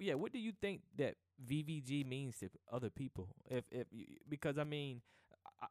Yeah, 0.00 0.14
what 0.14 0.32
do 0.32 0.38
you 0.38 0.52
think 0.60 0.80
that 0.96 1.16
VVG 1.44 2.04
means 2.04 2.38
to 2.38 2.48
other 2.72 2.88
people? 2.90 3.28
If 3.50 3.64
if 3.70 3.86
because 4.28 4.58
I 4.58 4.64
mean, 4.64 5.02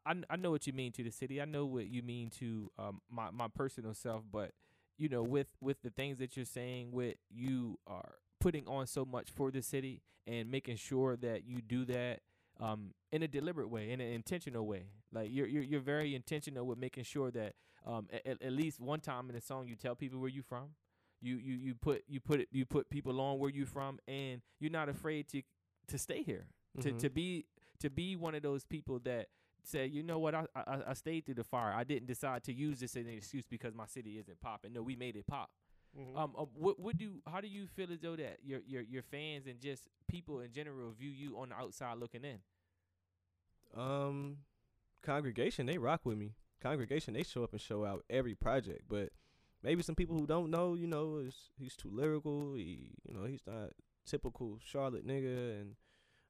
I 0.06 0.16
I 0.30 0.36
know 0.36 0.52
what 0.52 0.68
you 0.68 0.74
mean 0.74 0.92
to 0.94 1.04
the 1.04 1.12
city. 1.12 1.42
I 1.42 1.46
know 1.46 1.66
what 1.66 1.88
you 1.88 2.04
mean 2.04 2.30
to 2.40 2.72
um 2.78 3.02
my 3.10 3.32
my 3.32 3.48
personal 3.48 3.94
self, 3.94 4.24
but 4.32 4.52
you 4.98 5.10
know 5.10 5.24
with 5.24 5.48
with 5.62 5.82
the 5.82 5.90
things 5.90 6.20
that 6.20 6.36
you're 6.36 6.46
saying, 6.46 6.92
with 6.92 7.16
you 7.30 7.80
are 7.88 8.16
putting 8.40 8.68
on 8.68 8.88
so 8.88 9.06
much 9.06 9.32
for 9.32 9.52
the 9.52 9.62
city 9.62 10.02
and 10.28 10.52
making 10.52 10.76
sure 10.76 11.16
that 11.18 11.46
you 11.46 11.62
do 11.62 11.86
that 11.86 12.20
um, 12.62 12.94
in 13.12 13.24
a 13.24 13.28
deliberate 13.28 13.70
way, 13.70 13.92
in 13.92 14.00
an 14.00 14.12
intentional 14.14 14.66
way. 14.66 14.86
Like 15.12 15.30
you're 15.32 15.48
you're 15.48 15.64
you're 15.64 15.82
very 15.82 16.16
intentional 16.16 16.66
with 16.66 16.78
making 16.78 17.04
sure 17.04 17.32
that 17.32 17.56
um, 17.86 18.08
at, 18.14 18.42
at 18.42 18.52
least 18.54 18.80
one 18.80 19.00
time 19.00 19.28
in 19.30 19.36
the 19.36 19.42
song 19.42 19.68
you 19.68 19.76
tell 19.76 19.96
people 19.96 20.20
where 20.20 20.30
you 20.30 20.42
from. 20.44 20.70
You 21.22 21.36
you 21.38 21.54
you 21.56 21.76
put 21.76 22.04
you 22.08 22.20
put 22.20 22.40
it 22.40 22.48
you 22.52 22.66
put 22.66 22.90
people 22.90 23.20
on 23.22 23.40
where 23.40 23.50
you 23.52 23.66
from, 23.66 24.00
and 24.08 24.42
you're 24.60 24.72
not 24.72 24.90
afraid 24.90 25.28
to 25.30 25.42
to 25.88 25.98
stay 25.98 26.24
here. 26.24 26.48
To 26.82 26.92
Mhm. 26.92 27.00
to 27.00 27.10
be 27.10 27.46
to 27.80 27.90
be 27.90 28.16
one 28.16 28.34
of 28.36 28.42
those 28.44 28.64
people 28.64 29.00
that 29.00 29.28
say, 29.64 29.86
you 29.86 30.02
know 30.04 30.18
what, 30.18 30.34
I, 30.34 30.46
I 30.56 30.82
I 30.88 30.94
stayed 30.94 31.26
through 31.26 31.36
the 31.36 31.44
fire. 31.44 31.74
I 31.74 31.84
didn't 31.84 32.08
decide 32.08 32.44
to 32.46 32.54
use 32.54 32.80
this 32.80 32.96
as 32.96 33.06
an 33.06 33.12
excuse 33.12 33.46
because 33.46 33.74
my 33.76 33.86
city 33.86 34.18
isn't 34.18 34.40
popping. 34.42 34.74
No, 34.74 34.82
we 34.82 34.96
made 34.96 35.16
it 35.16 35.28
pop. 35.28 35.50
Mm-hmm. 36.00 36.18
Um, 36.18 36.34
uh, 36.38 36.46
what 36.56 36.80
what 36.80 36.98
do 36.98 37.22
how 37.28 37.42
do 37.42 37.48
you 37.48 37.68
feel 37.68 37.92
as 37.92 38.00
though 38.00 38.16
that 38.16 38.38
your 38.44 38.62
your 38.66 38.82
your 38.82 39.04
fans 39.04 39.46
and 39.48 39.60
just 39.60 39.90
people 40.08 40.40
in 40.40 40.52
general 40.54 40.92
view 40.92 41.10
you 41.10 41.38
on 41.38 41.50
the 41.50 41.56
outside 41.56 41.98
looking 41.98 42.24
in? 42.24 42.40
Um, 43.76 44.38
congregation, 45.02 45.66
they 45.66 45.78
rock 45.78 46.02
with 46.04 46.18
me. 46.18 46.34
Congregation, 46.62 47.14
they 47.14 47.24
show 47.24 47.44
up 47.44 47.52
and 47.52 47.62
show 47.62 47.86
out 47.86 48.04
every 48.10 48.36
project. 48.36 48.84
But 48.88 49.10
maybe 49.64 49.82
some 49.84 49.96
people 49.96 50.18
who 50.18 50.28
don't 50.28 50.52
know, 50.52 50.76
you 50.76 50.88
know, 50.88 51.18
is 51.18 51.36
he's 51.58 51.76
too 51.76 51.90
lyrical. 51.92 52.56
He, 52.56 52.92
you 53.08 53.14
know, 53.14 53.26
he's 53.26 53.42
not 53.48 53.72
typical 54.06 54.60
Charlotte 54.64 55.08
nigga, 55.08 55.60
and 55.60 55.76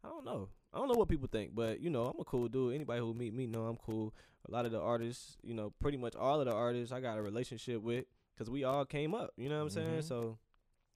I 0.03 0.09
don't 0.09 0.25
know. 0.25 0.49
I 0.73 0.77
don't 0.77 0.87
know 0.87 0.93
what 0.97 1.09
people 1.09 1.27
think, 1.29 1.53
but 1.53 1.81
you 1.81 1.89
know, 1.89 2.05
I'm 2.05 2.19
a 2.19 2.23
cool 2.23 2.47
dude. 2.47 2.73
Anybody 2.75 3.01
who 3.01 3.13
meet 3.13 3.33
me 3.33 3.45
know 3.45 3.65
I'm 3.65 3.75
cool. 3.77 4.13
A 4.47 4.51
lot 4.51 4.65
of 4.65 4.71
the 4.71 4.79
artists, 4.79 5.37
you 5.43 5.53
know, 5.53 5.73
pretty 5.81 5.97
much 5.97 6.15
all 6.15 6.39
of 6.39 6.45
the 6.47 6.53
artists, 6.53 6.93
I 6.93 7.01
got 7.01 7.17
a 7.17 7.21
relationship 7.21 7.81
with 7.81 8.05
because 8.33 8.49
we 8.49 8.63
all 8.63 8.85
came 8.85 9.13
up. 9.13 9.31
You 9.35 9.49
know 9.49 9.57
what 9.57 9.63
I'm 9.63 9.69
saying? 9.69 9.99
Mhm. 9.99 10.03
So 10.03 10.37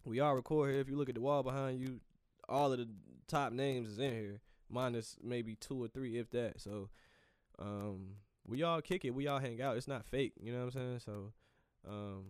we 0.05 0.21
all 0.21 0.33
record 0.33 0.71
here. 0.71 0.79
If 0.79 0.87
you 0.89 0.95
look 0.95 1.09
at 1.09 1.15
the 1.15 1.21
wall 1.21 1.43
behind 1.43 1.79
you, 1.81 1.99
all 2.47 2.71
of 2.71 2.79
the 2.79 2.87
top 3.27 3.51
names 3.51 3.89
is 3.89 3.99
in 3.99 4.11
here, 4.13 4.41
minus 4.69 5.17
maybe 5.23 5.55
two 5.55 5.83
or 5.83 5.87
three, 5.87 6.17
if 6.17 6.29
that. 6.31 6.59
So, 6.61 6.89
um, 7.59 8.15
we 8.47 8.63
all 8.63 8.81
kick 8.81 9.05
it. 9.05 9.11
We 9.15 9.27
all 9.27 9.39
hang 9.39 9.61
out. 9.61 9.77
It's 9.77 9.87
not 9.87 10.05
fake. 10.05 10.33
You 10.39 10.51
know 10.51 10.59
what 10.59 10.65
I'm 10.65 10.71
saying? 10.71 10.99
So, 11.05 11.33
um, 11.87 12.23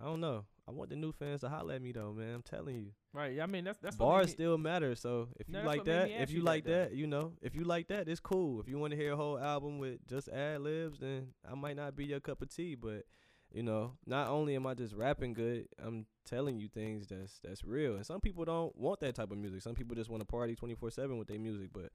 I 0.00 0.04
don't 0.04 0.20
know. 0.20 0.44
I 0.68 0.72
want 0.72 0.90
the 0.90 0.96
new 0.96 1.10
fans 1.12 1.40
to 1.40 1.48
holler 1.48 1.74
at 1.74 1.82
me 1.82 1.90
though, 1.92 2.12
man. 2.12 2.32
I'm 2.34 2.42
telling 2.42 2.76
you, 2.76 2.92
Right. 3.12 3.40
I 3.40 3.46
mean, 3.46 3.64
that's 3.64 3.78
that's 3.78 3.98
what 3.98 4.06
bars 4.06 4.26
me- 4.28 4.32
still 4.32 4.56
matter. 4.56 4.94
So 4.94 5.28
if 5.40 5.48
No, 5.48 5.60
you 5.62 5.66
like 5.66 5.84
that, 5.84 6.10
if 6.10 6.30
you 6.30 6.38
you 6.38 6.42
like 6.44 6.64
that, 6.64 6.90
that, 6.90 6.96
you 6.96 7.08
know, 7.08 7.32
if 7.42 7.56
you 7.56 7.64
like 7.64 7.88
that, 7.88 8.08
it's 8.08 8.20
cool. 8.20 8.60
If 8.60 8.68
you 8.68 8.78
want 8.78 8.92
to 8.92 8.96
hear 8.96 9.12
a 9.12 9.16
whole 9.16 9.36
album 9.38 9.78
with 9.78 10.06
just 10.06 10.28
ad 10.28 10.60
libs, 10.60 11.00
then 11.00 11.34
I 11.50 11.54
might 11.56 11.74
not 11.76 11.96
be 11.96 12.04
your 12.06 12.20
cup 12.20 12.40
of 12.40 12.54
tea. 12.54 12.76
But 12.76 13.04
you 13.52 13.62
know, 13.62 13.92
not 14.06 14.28
only 14.28 14.54
am 14.54 14.66
I 14.66 14.74
just 14.74 14.94
rapping 14.94 15.32
good, 15.32 15.68
I'm 15.84 16.06
telling 16.24 16.58
you 16.58 16.68
things 16.68 17.06
that's 17.08 17.40
that's 17.42 17.64
real. 17.64 17.96
And 17.96 18.06
some 18.06 18.20
people 18.20 18.44
don't 18.44 18.76
want 18.76 19.00
that 19.00 19.14
type 19.14 19.30
of 19.30 19.38
music. 19.38 19.62
Some 19.62 19.74
people 19.74 19.96
just 19.96 20.10
want 20.10 20.20
to 20.20 20.26
party 20.26 20.54
24 20.54 20.90
seven 20.90 21.18
with 21.18 21.28
their 21.28 21.38
music. 21.38 21.70
But 21.72 21.90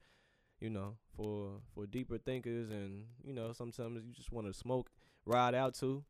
you 0.60 0.70
know, 0.70 0.96
for 1.16 1.60
for 1.74 1.86
deeper 1.86 2.18
thinkers, 2.18 2.70
and 2.70 3.04
you 3.24 3.32
know, 3.32 3.52
sometimes 3.52 4.04
you 4.04 4.12
just 4.12 4.32
want 4.32 4.46
to 4.46 4.54
smoke, 4.54 4.90
ride 5.24 5.54
out 5.54 5.74
to. 5.76 6.04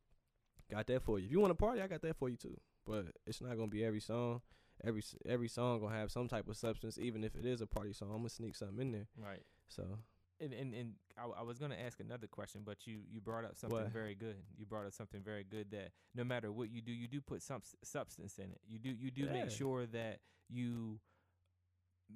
Got 0.71 0.89
that 0.89 1.03
for 1.03 1.19
you. 1.19 1.27
If 1.27 1.31
you 1.33 1.41
want 1.41 1.53
to 1.53 1.55
party, 1.55 1.81
I 1.81 1.87
got 1.87 2.03
that 2.03 2.17
for 2.17 2.29
you 2.29 2.37
too. 2.37 2.59
But 2.85 3.07
it's 3.27 3.41
not 3.41 3.57
gonna 3.57 3.69
be 3.69 3.85
every 3.85 4.01
song. 4.01 4.41
Every 4.85 5.03
every 5.27 5.49
song 5.49 5.81
gonna 5.81 5.95
have 5.95 6.11
some 6.11 6.29
type 6.29 6.49
of 6.49 6.57
substance, 6.57 6.99
even 6.99 7.25
if 7.25 7.37
it 7.37 7.47
is 7.47 7.61
a 7.61 7.67
party 7.67 7.93
song. 7.93 8.11
I'm 8.11 8.19
gonna 8.19 8.31
sneak 8.31 8.57
something 8.57 8.81
in 8.81 8.93
there. 8.93 9.07
right. 9.17 9.43
So 9.69 9.99
And 10.41 10.53
and, 10.53 10.75
and 10.75 10.93
I, 11.19 11.41
I 11.41 11.43
was 11.43 11.59
gonna 11.59 11.77
ask 11.77 12.01
another 12.01 12.27
question, 12.27 12.63
but 12.65 12.87
you 12.87 13.01
you 13.11 13.21
brought 13.21 13.45
up 13.45 13.57
something 13.57 13.79
What? 13.79 13.93
very 13.93 14.15
good. 14.15 14.37
You 14.59 14.67
brought 14.67 14.87
up 14.87 14.93
something 14.93 15.23
very 15.23 15.45
good 15.45 15.71
that 15.71 15.91
no 16.15 16.25
matter 16.25 16.53
what 16.53 16.71
you 16.71 16.81
do, 16.83 16.93
you 16.93 17.09
do 17.09 17.21
put 17.21 17.43
some 17.43 17.63
substance 17.83 18.39
in 18.39 18.51
it. 18.53 18.61
You 18.69 18.79
do 18.79 18.91
you 18.91 19.11
do 19.11 19.23
Yeah. 19.23 19.33
make 19.33 19.51
sure 19.51 19.87
that 19.87 20.21
you 20.49 21.01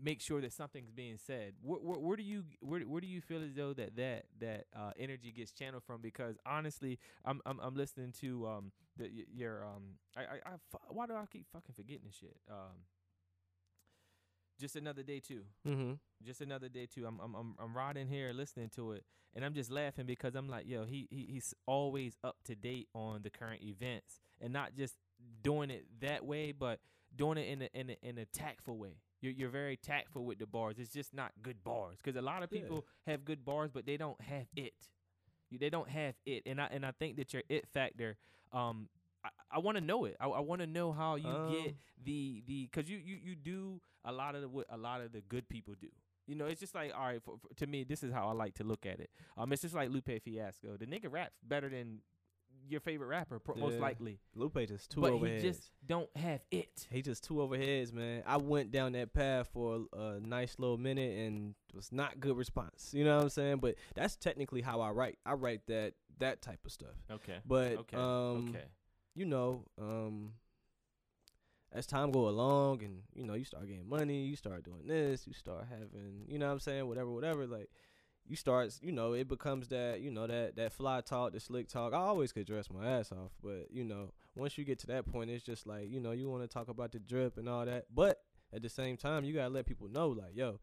make 0.02 0.20
sure 0.20 0.40
that 0.40 0.52
something's 0.52 0.90
being 0.92 1.16
said. 1.18 1.54
Where, 1.62 1.80
where, 1.80 1.98
where 1.98 2.16
do 2.16 2.22
you 2.22 2.44
where 2.60 2.80
where 2.82 3.00
do 3.00 3.06
you 3.08 3.20
feel 3.20 3.42
as 3.42 3.54
though 3.54 3.72
that 3.74 3.96
that 3.96 4.26
that 4.38 4.66
uh, 4.76 4.92
energy 4.98 5.32
gets 5.32 5.50
channeled 5.50 5.82
from? 5.84 6.00
Because 6.00 6.36
honestly, 6.46 6.98
I'm 7.24 7.40
I'm, 7.46 7.58
I'm 7.60 7.74
listening 7.74 8.12
to 8.20 8.46
um 8.46 8.72
the 8.96 9.04
y- 9.04 9.24
your 9.34 9.64
um 9.64 9.96
I 10.16 10.20
I, 10.22 10.34
I 10.46 10.78
why 10.90 11.06
do 11.06 11.14
I 11.14 11.24
keep 11.30 11.46
fucking 11.52 11.74
forgetting 11.74 12.02
this 12.06 12.16
shit 12.16 12.36
um. 12.50 12.84
Just 14.60 14.76
another 14.76 15.02
day 15.02 15.20
too 15.20 15.42
mm-hmm. 15.66 15.92
just 16.24 16.40
another 16.42 16.68
day 16.68 16.86
too. 16.86 17.06
I'm 17.06 17.18
I'm 17.20 17.34
I'm 17.34 17.54
I'm 17.58 17.76
riding 17.76 18.06
here 18.08 18.32
listening 18.32 18.68
to 18.76 18.92
it, 18.92 19.04
and 19.34 19.44
I'm 19.44 19.54
just 19.54 19.70
laughing 19.70 20.06
because 20.06 20.34
I'm 20.34 20.48
like, 20.48 20.66
yo, 20.68 20.84
he, 20.84 21.08
he 21.10 21.26
he's 21.30 21.54
always 21.66 22.16
up 22.22 22.36
to 22.44 22.54
date 22.54 22.88
on 22.94 23.22
the 23.22 23.30
current 23.30 23.62
events, 23.62 24.20
and 24.40 24.52
not 24.52 24.74
just 24.76 24.96
doing 25.42 25.70
it 25.70 25.86
that 26.00 26.24
way, 26.24 26.52
but 26.52 26.80
doing 27.16 27.38
it 27.38 27.48
in 27.48 27.62
a 27.62 27.68
in 27.74 27.90
a 27.90 27.96
in 28.08 28.18
a 28.18 28.26
tactful 28.26 28.76
way. 28.76 28.96
You're 29.22 29.32
you're 29.32 29.50
very 29.50 29.76
tactful 29.76 30.24
with 30.24 30.38
the 30.38 30.46
bars. 30.46 30.76
It's 30.78 30.92
just 30.92 31.14
not 31.14 31.32
good 31.42 31.62
bars 31.64 31.98
because 32.02 32.16
a 32.16 32.22
lot 32.22 32.42
of 32.42 32.50
Yeah. 32.52 32.60
people 32.60 32.86
have 33.06 33.24
good 33.24 33.44
bars, 33.44 33.70
but 33.72 33.86
they 33.86 33.96
don't 33.96 34.20
have 34.20 34.46
it. 34.56 34.74
You, 35.50 35.58
they 35.58 35.70
don't 35.70 35.88
have 35.88 36.14
it, 36.26 36.42
and 36.46 36.60
I 36.60 36.66
and 36.66 36.84
I 36.86 36.92
think 36.92 37.16
that 37.16 37.32
your 37.32 37.42
it 37.48 37.66
factor. 37.68 38.16
Um, 38.52 38.88
I, 39.50 39.58
want 39.58 39.76
to 39.76 39.80
know 39.80 40.04
it. 40.04 40.16
I, 40.20 40.26
I 40.26 40.40
want 40.40 40.60
to 40.60 40.66
know 40.66 40.92
how 40.92 41.16
you 41.16 41.24
get 41.24 41.32
Um, 41.32 41.74
the 42.04 42.42
the 42.46 42.68
because 42.70 42.90
you, 42.90 42.98
you 42.98 43.16
you 43.22 43.34
do 43.34 43.80
a 44.04 44.12
lot 44.12 44.34
of 44.34 44.42
the, 44.42 44.48
what 44.48 44.66
a 44.70 44.76
lot 44.76 45.00
of 45.00 45.12
the 45.12 45.20
good 45.20 45.48
people 45.48 45.74
do. 45.80 45.88
You 46.26 46.36
know, 46.36 46.46
it's 46.46 46.60
just 46.60 46.74
like 46.74 46.92
all 46.94 47.06
right. 47.06 47.22
For, 47.22 47.34
for, 47.38 47.54
to 47.56 47.66
me, 47.66 47.84
this 47.84 48.02
is 48.02 48.12
how 48.12 48.28
I 48.28 48.32
like 48.32 48.54
to 48.54 48.64
look 48.64 48.86
at 48.86 49.00
it. 49.00 49.10
Um, 49.36 49.52
it's 49.52 49.62
just 49.62 49.74
like 49.74 49.90
Lupe 49.90 50.22
Fiasco. 50.22 50.76
The 50.76 50.86
nigga 50.86 51.10
raps 51.10 51.38
better 51.42 51.68
than 51.68 52.00
your 52.68 52.80
favorite 52.80 53.08
rapper, 53.08 53.38
pro- 53.38 53.56
most 53.56 53.78
likely. 53.78 54.18
Lupe 54.34 54.58
just 54.68 54.90
two 54.90 55.00
but 55.00 55.12
overheads. 55.12 55.36
he 55.36 55.48
just 55.48 55.70
don't 55.86 56.08
have 56.16 56.40
it. 56.50 56.86
he 56.90 57.02
just 57.02 57.24
two 57.24 57.34
overheads, 57.34 57.92
man. 57.92 58.22
I 58.26 58.36
went 58.36 58.70
down 58.70 58.92
that 58.92 59.12
path 59.12 59.48
for 59.52 59.86
a, 59.92 59.98
a 59.98 60.20
nice 60.20 60.56
little 60.58 60.78
minute 60.78 61.18
and 61.18 61.54
it 61.68 61.76
was 61.76 61.90
not 61.90 62.20
good 62.20 62.36
response. 62.36 62.90
You 62.92 63.04
know 63.04 63.16
what 63.16 63.22
I'm 63.24 63.30
saying? 63.30 63.56
But 63.58 63.74
that's 63.94 64.16
technically 64.16 64.60
how 64.60 64.80
I 64.80 64.90
write. 64.90 65.18
I 65.26 65.32
write 65.32 65.66
that 65.66 65.94
that 66.18 66.42
type 66.42 66.60
of 66.64 66.70
stuff. 66.72 66.94
Okay. 67.10 67.38
But 67.46 67.72
Okay. 67.78 67.96
um, 67.96 68.50
okay. 68.50 68.64
You 69.14 69.24
know, 69.24 69.64
um, 69.78 70.32
as 71.72 71.86
time 71.86 72.10
go 72.10 72.28
along 72.28 72.82
and 72.82 73.02
you 73.14 73.24
know 73.24 73.34
you 73.34 73.44
start 73.44 73.66
getting 73.66 73.88
money, 73.88 74.24
you 74.24 74.36
start 74.36 74.64
doing 74.64 74.86
this, 74.86 75.26
you 75.26 75.32
start 75.32 75.66
having, 75.70 76.24
you 76.26 76.38
know 76.38 76.46
what 76.46 76.52
I'm 76.52 76.60
saying, 76.60 76.86
whatever, 76.86 77.10
whatever. 77.10 77.46
Like 77.46 77.70
you 78.26 78.36
start, 78.36 78.72
you 78.82 78.92
know, 78.92 79.12
it 79.12 79.28
becomes 79.28 79.68
that, 79.68 80.00
you 80.00 80.10
know, 80.10 80.26
that 80.26 80.56
that 80.56 80.72
fly 80.72 81.00
talk, 81.00 81.32
the 81.32 81.40
slick 81.40 81.68
talk. 81.68 81.92
I 81.92 81.98
always 81.98 82.32
could 82.32 82.46
dress 82.46 82.70
my 82.70 82.86
ass 82.86 83.12
off, 83.12 83.32
but 83.42 83.68
you 83.70 83.84
know, 83.84 84.12
once 84.34 84.58
you 84.58 84.64
get 84.64 84.78
to 84.80 84.86
that 84.88 85.06
point, 85.06 85.30
it's 85.30 85.44
just 85.44 85.66
like, 85.66 85.88
you 85.90 86.00
know, 86.00 86.12
you 86.12 86.28
want 86.28 86.42
to 86.42 86.48
talk 86.48 86.68
about 86.68 86.92
the 86.92 86.98
drip 86.98 87.38
and 87.38 87.48
all 87.48 87.64
that, 87.64 87.86
but 87.94 88.20
at 88.52 88.62
the 88.62 88.68
same 88.68 88.96
time, 88.96 89.24
you 89.24 89.32
gotta 89.34 89.54
let 89.54 89.66
people 89.66 89.88
know, 89.88 90.08
like, 90.08 90.34
yo, 90.34 90.58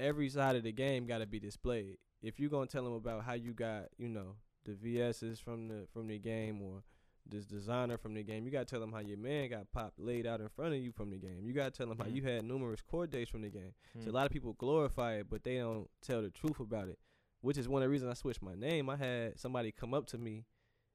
every 0.00 0.28
side 0.28 0.56
of 0.56 0.62
the 0.62 0.72
game 0.72 1.06
gotta 1.06 1.26
be 1.26 1.38
displayed. 1.40 1.98
If 2.22 2.40
you're 2.40 2.50
gonna 2.50 2.66
tell 2.66 2.84
them 2.84 2.94
about 2.94 3.24
how 3.24 3.34
you 3.34 3.52
got, 3.52 3.86
you 3.98 4.08
know, 4.08 4.36
the 4.68 4.74
VSs 4.98 5.40
from 5.42 5.68
the 5.68 5.86
from 5.92 6.06
the 6.06 6.18
game 6.18 6.60
or 6.62 6.82
this 7.30 7.44
designer 7.46 7.98
from 7.98 8.14
the 8.14 8.22
game, 8.22 8.44
you 8.46 8.50
gotta 8.50 8.64
tell 8.64 8.80
them 8.80 8.92
how 8.92 9.00
your 9.00 9.18
man 9.18 9.50
got 9.50 9.70
popped 9.72 9.98
laid 9.98 10.26
out 10.26 10.40
in 10.40 10.48
front 10.48 10.72
of 10.74 10.80
you 10.80 10.90
from 10.92 11.10
the 11.10 11.18
game. 11.18 11.40
You 11.46 11.52
gotta 11.52 11.70
tell 11.70 11.86
them 11.86 11.98
how 11.98 12.04
Mhm. 12.04 12.14
you 12.14 12.22
had 12.22 12.44
numerous 12.44 12.80
court 12.80 13.10
dates 13.10 13.30
from 13.30 13.42
the 13.42 13.50
game. 13.50 13.74
So 14.02 14.08
a 14.08 14.12
Mm. 14.12 14.14
lot 14.14 14.26
of 14.26 14.32
people 14.32 14.54
glorify 14.54 15.16
it, 15.16 15.28
but 15.28 15.42
they 15.44 15.58
don't 15.58 15.90
tell 16.00 16.22
the 16.22 16.30
truth 16.30 16.58
about 16.60 16.88
it. 16.88 16.98
Which 17.42 17.58
is 17.58 17.68
one 17.68 17.82
of 17.82 17.86
the 17.86 17.90
reasons 17.90 18.10
I 18.10 18.14
switched 18.14 18.40
my 18.42 18.54
name. 18.54 18.88
I 18.88 18.96
had 18.96 19.38
somebody 19.38 19.72
come 19.72 19.92
up 19.94 20.06
to 20.06 20.18
me 20.18 20.46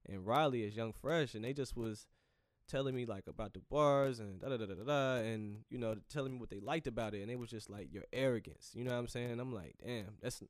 and 0.05 0.25
Riley 0.25 0.65
as 0.65 0.75
Young 0.75 0.91
Fresh, 0.91 1.35
and 1.35 1.45
they 1.45 1.53
just 1.53 1.75
was 1.77 2.07
telling 2.67 2.95
me 2.95 3.05
like 3.05 3.27
about 3.27 3.53
the 3.53 3.59
bars 3.59 4.19
and 4.19 4.39
da 4.39 4.49
da 4.49 4.57
da 4.57 4.65
da 4.65 4.73
da, 4.73 4.83
da 4.83 5.15
and 5.17 5.65
you 5.69 5.77
know 5.77 5.95
telling 6.09 6.33
me 6.33 6.39
what 6.39 6.49
they 6.49 6.59
liked 6.59 6.87
about 6.87 7.13
it, 7.13 7.21
and 7.21 7.29
it 7.29 7.37
was 7.37 7.49
just 7.49 7.69
like 7.69 7.93
your 7.93 8.05
arrogance. 8.11 8.71
You 8.73 8.83
know 8.85 8.91
what 8.91 8.97
I'm 8.99 9.07
saying? 9.07 9.39
I'm 9.39 9.53
like, 9.53 9.75
damn, 9.85 10.17
that's 10.21 10.41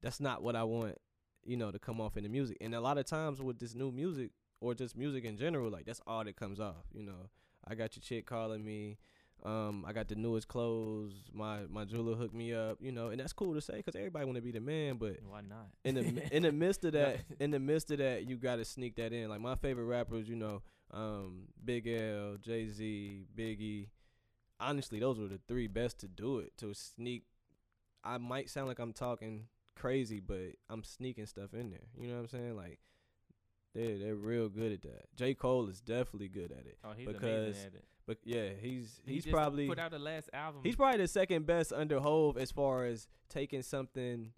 that's 0.00 0.20
not 0.20 0.42
what 0.42 0.56
I 0.56 0.64
want. 0.64 0.96
You 1.44 1.56
know, 1.56 1.70
to 1.70 1.78
come 1.78 2.00
off 2.00 2.16
in 2.16 2.24
the 2.24 2.28
music. 2.28 2.58
And 2.60 2.74
a 2.74 2.80
lot 2.80 2.98
of 2.98 3.06
times 3.06 3.40
with 3.40 3.58
this 3.58 3.74
new 3.74 3.90
music 3.90 4.30
or 4.60 4.74
just 4.74 4.96
music 4.96 5.24
in 5.24 5.36
general, 5.36 5.70
like 5.70 5.86
that's 5.86 6.00
all 6.06 6.24
that 6.24 6.36
comes 6.36 6.60
off. 6.60 6.84
You 6.92 7.04
know, 7.04 7.30
I 7.66 7.74
got 7.74 7.96
your 7.96 8.02
chick 8.02 8.26
calling 8.26 8.64
me. 8.64 8.98
Um, 9.44 9.84
I 9.86 9.92
got 9.92 10.08
the 10.08 10.16
newest 10.16 10.48
clothes. 10.48 11.12
My 11.32 11.60
my 11.70 11.84
jeweler 11.84 12.16
hooked 12.16 12.34
me 12.34 12.52
up. 12.52 12.78
You 12.80 12.90
know, 12.92 13.08
and 13.08 13.20
that's 13.20 13.32
cool 13.32 13.54
to 13.54 13.60
say 13.60 13.76
because 13.76 13.94
everybody 13.94 14.24
want 14.24 14.36
to 14.36 14.42
be 14.42 14.50
the 14.50 14.60
man. 14.60 14.96
But 14.96 15.18
Why 15.26 15.40
not? 15.42 15.68
in 15.84 15.94
the 15.94 16.36
in 16.36 16.42
the 16.42 16.52
midst 16.52 16.84
of 16.84 16.92
that, 16.94 17.20
in 17.38 17.50
the 17.50 17.60
midst 17.60 17.90
of 17.90 17.98
that, 17.98 18.28
you 18.28 18.36
got 18.36 18.56
to 18.56 18.64
sneak 18.64 18.96
that 18.96 19.12
in. 19.12 19.28
Like 19.28 19.40
my 19.40 19.54
favorite 19.54 19.84
rappers, 19.84 20.28
you 20.28 20.36
know, 20.36 20.62
um, 20.92 21.44
Big 21.64 21.86
L, 21.86 22.36
Jay 22.40 22.68
Z, 22.68 23.26
Biggie. 23.36 23.88
Honestly, 24.60 24.98
those 24.98 25.20
were 25.20 25.28
the 25.28 25.38
three 25.46 25.68
best 25.68 26.00
to 26.00 26.08
do 26.08 26.40
it. 26.40 26.52
To 26.58 26.74
sneak, 26.74 27.22
I 28.02 28.18
might 28.18 28.50
sound 28.50 28.66
like 28.66 28.80
I'm 28.80 28.92
talking 28.92 29.44
crazy, 29.78 30.20
but 30.20 30.56
I'm 30.68 30.82
sneaking 30.84 31.26
stuff 31.26 31.54
in 31.54 31.70
there. 31.70 31.88
You 31.98 32.08
know 32.08 32.14
what 32.14 32.20
I'm 32.22 32.28
saying? 32.28 32.56
Like 32.56 32.78
they 33.74 33.96
they're 33.96 34.14
real 34.14 34.48
good 34.48 34.72
at 34.72 34.82
that. 34.82 35.16
J 35.16 35.34
Cole 35.34 35.68
is 35.68 35.80
definitely 35.80 36.28
good 36.28 36.52
at 36.52 36.66
it. 36.66 36.78
oh, 36.84 36.92
he's 36.96 37.06
because 37.06 37.22
amazing 37.22 37.66
at 37.66 37.74
it. 37.74 37.84
But 38.06 38.18
yeah, 38.24 38.48
he's 38.60 39.00
He 39.04 39.14
he's 39.14 39.24
just 39.24 39.34
probably 39.34 39.68
put 39.68 39.78
out 39.78 39.90
the 39.90 39.98
last 39.98 40.30
album. 40.32 40.62
He's 40.64 40.76
probably 40.76 40.98
the 40.98 41.08
second 41.08 41.46
best 41.46 41.72
under 41.72 42.00
Hove 42.00 42.38
as 42.38 42.50
far 42.50 42.86
as 42.86 43.06
taking 43.28 43.62
something 43.62 44.32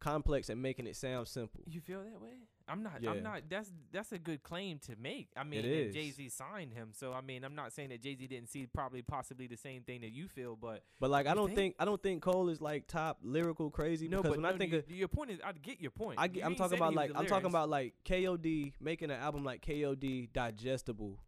complex 0.00 0.48
and 0.48 0.60
making 0.60 0.86
it 0.86 0.96
sound 0.96 1.28
simple. 1.28 1.60
You 1.66 1.80
feel 1.80 2.00
that 2.00 2.20
way? 2.20 2.30
I'm 2.68 2.82
not. 2.82 3.02
Yeah. 3.02 3.10
I'm 3.10 3.22
not. 3.22 3.42
That's 3.48 3.70
that's 3.92 4.12
a 4.12 4.18
good 4.18 4.42
claim 4.42 4.78
to 4.86 4.96
make. 4.96 5.28
I 5.36 5.44
mean. 5.44 5.62
Jay 5.92 6.10
Z 6.10 6.28
signed 6.30 6.72
him, 6.72 6.90
so 6.92 7.12
I 7.12 7.20
mean, 7.20 7.44
I'm 7.44 7.54
not 7.54 7.72
saying 7.72 7.90
that 7.90 8.02
Jay 8.02 8.14
Z 8.16 8.26
didn't 8.26 8.48
see 8.48 8.66
probably 8.66 9.02
possibly 9.02 9.46
the 9.46 9.56
same 9.56 9.82
thing 9.82 10.00
that 10.00 10.12
you 10.12 10.28
feel, 10.28 10.56
but 10.56 10.82
But 11.00 11.10
like 11.10 11.26
I 11.26 11.34
don't 11.34 11.46
think? 11.48 11.56
think? 11.58 11.76
I 11.78 11.84
don't 11.84 12.02
think 12.02 12.22
Cole 12.22 12.48
is 12.48 12.60
like 12.60 12.86
top 12.86 13.18
lyrical 13.22 13.70
crazy 13.70 14.08
no. 14.08 14.18
because 14.18 14.30
But 14.30 14.38
when 14.38 14.42
no, 14.42 14.54
I 14.54 14.58
think 14.58 14.72
you- 14.72 14.78
of 14.78 14.90
your 14.90 15.08
point 15.08 15.30
is, 15.30 15.40
I 15.44 15.52
get 15.52 15.80
your 15.80 15.90
point. 15.90 16.18
I, 16.18 16.30
am 16.42 16.54
talking 16.54 16.78
about 16.78 16.94
like 16.94 17.10
I'm 17.14 17.26
talking 17.26 17.48
about 17.48 17.68
like 17.68 17.94
KOD 18.04 18.72
making 18.80 19.10
an 19.10 19.20
album 19.20 19.44
like 19.44 19.64
KOD 19.64 20.32
digestible. 20.32 21.18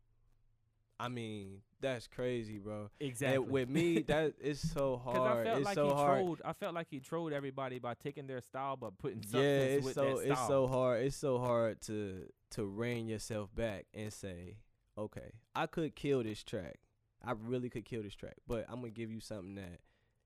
I 0.98 1.08
mean, 1.08 1.60
that's 1.80 2.06
crazy, 2.06 2.58
bro. 2.58 2.88
exactly 3.00 3.36
And 3.36 3.50
with 3.50 3.68
me, 3.68 3.98
that 4.06 4.34
is 4.40 4.58
so 4.60 4.96
Because 5.04 5.20
I 5.20 5.28
hard. 5.28 5.44
felt 5.46 5.58
It's 5.58 5.64
like 5.66 5.74
so 5.74 5.88
he 5.88 5.92
hard. 5.94 6.20
trolled. 6.22 6.42
I 6.44 6.52
felt 6.54 6.74
like 6.74 6.86
he 6.90 7.00
trolled 7.00 7.32
everybody 7.32 7.78
by 7.78 7.94
taking 7.94 8.26
their 8.26 8.40
style 8.40 8.76
but 8.76 8.96
putting 8.98 9.22
Yeah, 9.30 9.40
it's 9.40 9.84
with 9.84 9.94
so 9.94 10.04
that 10.16 10.18
style. 10.22 10.32
it's 10.32 10.46
so 10.46 10.66
hard. 10.66 11.04
It's 11.04 11.16
so 11.16 11.38
hard 11.38 11.80
to 11.82 12.26
to 12.52 12.64
rein 12.64 13.08
yourself 13.08 13.54
back 13.54 13.86
and 13.92 14.10
say, 14.12 14.56
okay, 14.96 15.32
I 15.54 15.66
could 15.66 15.94
kill 15.96 16.22
this 16.22 16.42
track. 16.42 16.76
I 17.22 17.32
really 17.32 17.68
could 17.68 17.84
kill 17.84 18.02
this 18.02 18.14
track, 18.14 18.36
but 18.46 18.64
I'm 18.68 18.76
gonna 18.76 18.90
give 18.90 19.10
you 19.10 19.20
something 19.20 19.56
that 19.56 19.80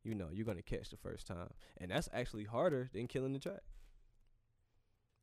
you 0.04 0.14
know 0.14 0.28
you're 0.32 0.46
gonna 0.46 0.62
catch 0.62 0.90
the 0.90 0.96
first 0.98 1.26
time, 1.26 1.50
and 1.78 1.90
that's 1.90 2.08
actually 2.12 2.44
harder 2.44 2.90
than 2.92 3.08
killing 3.08 3.32
the 3.32 3.38
track. 3.40 3.62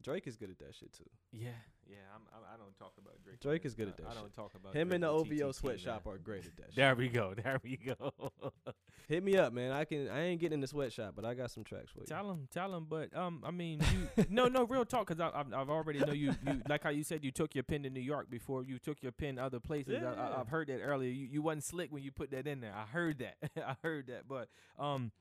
Drake 0.04 0.28
is 0.28 0.36
good 0.38 0.50
at 0.50 0.60
that 0.60 0.76
shit 0.76 0.94
too. 0.94 1.10
Yeah, 1.32 1.50
yeah. 1.89 1.97
I'm, 2.15 2.21
I'm, 2.36 2.43
I 2.54 2.58
don't 2.58 2.76
talk 2.78 2.93
about 2.97 3.13
Drake. 3.23 3.39
Drake 3.39 3.65
is 3.65 3.73
good 3.76 3.88
at 3.88 3.97
that 3.97 4.06
I, 4.06 4.10
I 4.10 4.13
shit. 4.13 4.21
don't 4.21 4.34
talk 4.36 4.52
about 4.56 4.73
Him 4.76 4.89
Drake 4.89 4.95
and 4.95 5.04
the 5.04 5.10
OVO 5.10 5.26
TTT, 5.52 5.56
sweatshop 5.56 6.06
man. 6.06 6.15
are 6.15 6.17
great 6.17 6.45
at 6.45 6.56
that 6.58 6.65
shit. 6.67 6.76
There 6.76 6.95
we 6.95 7.08
go. 7.10 7.34
There 7.43 7.60
we 7.63 7.78
go. 7.78 8.13
Hit 9.08 9.23
me 9.23 9.38
up, 9.38 9.54
man. 9.54 9.71
I 9.71 9.86
can. 9.86 10.10
I 10.10 10.23
ain't 10.23 10.41
getting 10.41 10.56
in 10.56 10.60
the 10.62 10.67
sweatshop, 10.67 11.15
but 11.15 11.23
I 11.23 11.34
got 11.34 11.50
some 11.50 11.63
tracks 11.63 11.89
for 11.91 12.02
you. 12.02 12.06
tell 12.08 12.30
him, 12.30 12.47
tell 12.54 12.76
him. 12.76 12.88
But 12.89 13.15
um, 13.15 13.41
I 13.45 13.52
mean, 13.52 13.80
you, 14.17 14.26
no, 14.30 14.47
no, 14.50 14.63
real 14.65 14.84
talk. 14.84 15.08
Because 15.08 15.21
I've, 15.21 15.54
I've 15.54 15.69
already 15.69 16.00
know 16.00 16.12
you. 16.12 16.36
You 16.45 16.62
like 16.67 16.84
how 16.84 16.89
you 16.89 17.04
said 17.04 17.23
you 17.23 17.32
took 17.32 17.56
your 17.56 17.63
pen 17.63 17.84
to 17.84 17.89
New 17.89 18.02
York 18.02 18.30
before 18.30 18.65
you 18.65 18.80
took 18.80 19.02
your 19.02 19.13
pen 19.13 19.39
other 19.39 19.62
places. 19.62 19.95
I, 20.00 20.02
Yeah. 20.02 20.13
I, 20.36 20.41
I've 20.41 20.50
heard 20.50 20.67
that 20.67 20.82
earlier. 20.82 21.10
You, 21.10 21.26
you 21.32 21.41
wasn't 21.41 21.63
slick 21.63 21.89
when 21.89 22.04
you 22.04 22.12
put 22.12 22.32
that 22.32 22.47
in 22.47 22.60
there. 22.60 22.73
I 22.76 22.86
heard 22.86 23.19
that. 23.19 23.38
I 23.65 23.76
heard 23.82 24.08
that. 24.08 24.28
But 24.28 24.50
um, 24.78 25.13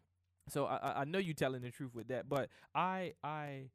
so 0.48 0.64
I, 0.66 0.76
I- 0.78 1.00
I 1.02 1.04
know 1.04 1.18
you 1.20 1.32
telling 1.32 1.62
the 1.62 1.70
truth 1.70 1.94
with 1.94 2.08
that. 2.08 2.28
But 2.28 2.48
I, 2.74 3.12
I. 3.22 3.66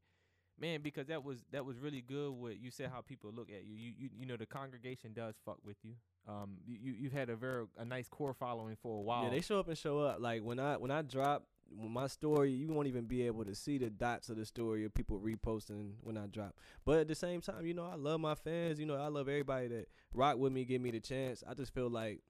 Man, 0.60 0.80
because 0.80 1.06
that 1.08 1.24
was 1.24 1.44
that 1.50 1.64
was 1.64 1.78
really 1.78 2.02
good. 2.02 2.30
What 2.32 2.58
you 2.60 2.70
said, 2.70 2.90
how 2.92 3.00
people 3.00 3.32
look 3.34 3.48
at 3.50 3.64
you. 3.64 3.74
You 3.74 3.92
you, 3.98 4.08
you 4.20 4.26
know 4.26 4.36
the 4.36 4.46
congregation 4.46 5.12
does 5.12 5.34
fuck 5.44 5.58
with 5.64 5.76
you. 5.82 5.92
Um, 6.28 6.58
you 6.64 6.76
you- 6.80 6.92
you've 7.00 7.12
had 7.12 7.30
a 7.30 7.36
very 7.36 7.66
a 7.78 7.84
nice 7.84 8.06
core 8.08 8.34
following 8.34 8.76
for 8.76 8.98
a 8.98 9.02
while. 9.02 9.24
Yeah, 9.24 9.30
they 9.30 9.40
show 9.40 9.58
up 9.58 9.68
and 9.68 9.76
show 9.76 10.00
up. 10.00 10.20
Like 10.20 10.42
when 10.42 10.60
I 10.60 10.76
when 10.76 10.90
I 10.92 11.02
drop 11.02 11.44
my 11.74 12.06
story, 12.06 12.52
you 12.52 12.68
won't 12.68 12.86
even 12.86 13.06
be 13.06 13.22
able 13.26 13.44
to 13.46 13.54
see 13.54 13.78
the 13.78 13.88
dots 13.90 14.28
of 14.28 14.36
the 14.36 14.44
story 14.44 14.84
of 14.84 14.92
people 14.94 15.18
reposting 15.18 15.92
when 16.02 16.16
I 16.18 16.26
drop. 16.26 16.54
But 16.84 16.98
at 17.00 17.08
the 17.08 17.14
same 17.14 17.40
time, 17.40 17.64
you 17.66 17.72
know, 17.74 17.84
I 17.86 17.94
love 17.96 18.20
my 18.20 18.34
fans. 18.34 18.78
You 18.78 18.84
know, 18.86 18.94
I 18.96 19.08
love 19.08 19.28
everybody 19.28 19.68
that 19.68 19.88
rock 20.12 20.36
with 20.36 20.52
me, 20.52 20.64
give 20.66 20.82
me 20.82 20.90
the 20.90 21.00
chance. 21.00 21.42
I 21.48 21.54
just 21.54 21.72
feel 21.72 21.88
like 21.88 22.20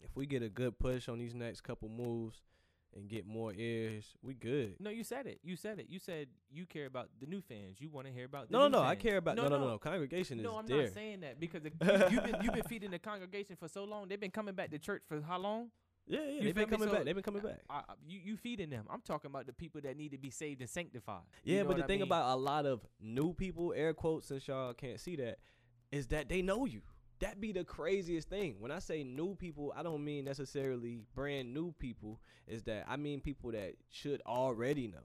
if 0.00 0.14
we 0.14 0.26
get 0.26 0.42
a 0.44 0.48
good 0.48 0.78
push 0.78 1.08
on 1.08 1.18
these 1.18 1.34
next 1.34 1.62
couple 1.62 1.88
moves 1.88 2.40
and 2.96 3.08
get 3.08 3.26
more 3.26 3.52
ears, 3.54 4.16
we 4.22 4.34
good. 4.34 4.76
No, 4.80 4.90
you 4.90 5.04
said 5.04 5.26
it. 5.26 5.40
You 5.42 5.56
said 5.56 5.78
it. 5.78 5.86
You 5.88 5.98
said 5.98 6.28
you 6.50 6.66
care 6.66 6.86
about 6.86 7.08
the 7.20 7.26
new 7.26 7.40
fans. 7.40 7.80
You 7.80 7.88
want 7.90 8.06
to 8.06 8.12
hear 8.12 8.24
about 8.24 8.48
the 8.48 8.52
No, 8.56 8.68
no, 8.68 8.80
no. 8.80 8.84
I 8.84 8.94
care 8.94 9.18
about 9.18 9.36
no, 9.36 9.48
no, 9.48 9.58
no. 9.58 9.68
no. 9.68 9.78
Congregation 9.78 10.38
is 10.38 10.44
No, 10.44 10.56
I'm 10.56 10.66
there. 10.66 10.84
not 10.84 10.94
saying 10.94 11.20
that 11.20 11.38
because 11.38 11.62
you've 11.64 11.78
been 12.24 12.36
you've 12.42 12.54
been 12.54 12.64
feeding 12.64 12.90
the 12.90 12.98
congregation 12.98 13.56
for 13.56 13.68
so 13.68 13.84
long. 13.84 14.08
They've 14.08 14.18
been 14.20 14.30
coming 14.30 14.54
back 14.54 14.70
to 14.70 14.78
church 14.78 15.02
for 15.08 15.20
how 15.20 15.38
long? 15.38 15.70
yeah, 16.06 16.20
yeah. 16.20 16.26
You 16.30 16.42
They've 16.44 16.54
been 16.54 16.68
coming 16.70 16.88
So, 16.88 16.94
back. 16.94 17.04
They've 17.04 17.14
been 17.14 17.22
coming 17.22 17.44
uh, 17.44 17.48
back. 17.48 17.60
I, 17.68 17.74
I- 17.88 17.94
you 18.06 18.20
you 18.24 18.36
feeding 18.36 18.70
them. 18.70 18.86
I'm 18.90 19.02
talking 19.02 19.30
about 19.30 19.46
the 19.46 19.52
people 19.52 19.80
that 19.82 19.96
need 19.96 20.12
to 20.12 20.18
be 20.18 20.30
saved 20.30 20.60
and 20.62 20.70
sanctified. 20.70 21.22
You 21.44 21.56
Yeah, 21.56 21.62
but 21.64 21.76
the 21.76 21.82
thing 21.82 21.98
mean? 22.00 22.08
about 22.08 22.34
a 22.34 22.40
lot 22.40 22.64
of 22.66 22.80
new 23.00 23.34
people, 23.34 23.74
air 23.76 23.92
quotes, 23.92 24.28
since 24.28 24.48
y'all 24.48 24.72
can't 24.72 24.98
see 24.98 25.16
that, 25.16 25.38
is 25.92 26.06
that 26.08 26.28
they 26.28 26.40
know 26.42 26.64
you. 26.64 26.80
That 27.20 27.40
be 27.40 27.52
the 27.52 27.64
craziest 27.64 28.28
thing. 28.28 28.56
When 28.60 28.70
I 28.70 28.78
say 28.78 29.02
new 29.02 29.34
people, 29.34 29.72
I 29.76 29.82
don't 29.82 30.04
mean 30.04 30.24
necessarily 30.24 31.00
brand 31.14 31.52
new 31.52 31.72
people. 31.72 32.20
Is 32.46 32.62
that 32.64 32.84
I 32.88 32.96
mean 32.96 33.20
people 33.20 33.50
that 33.52 33.74
should 33.90 34.22
already 34.26 34.86
know. 34.86 35.04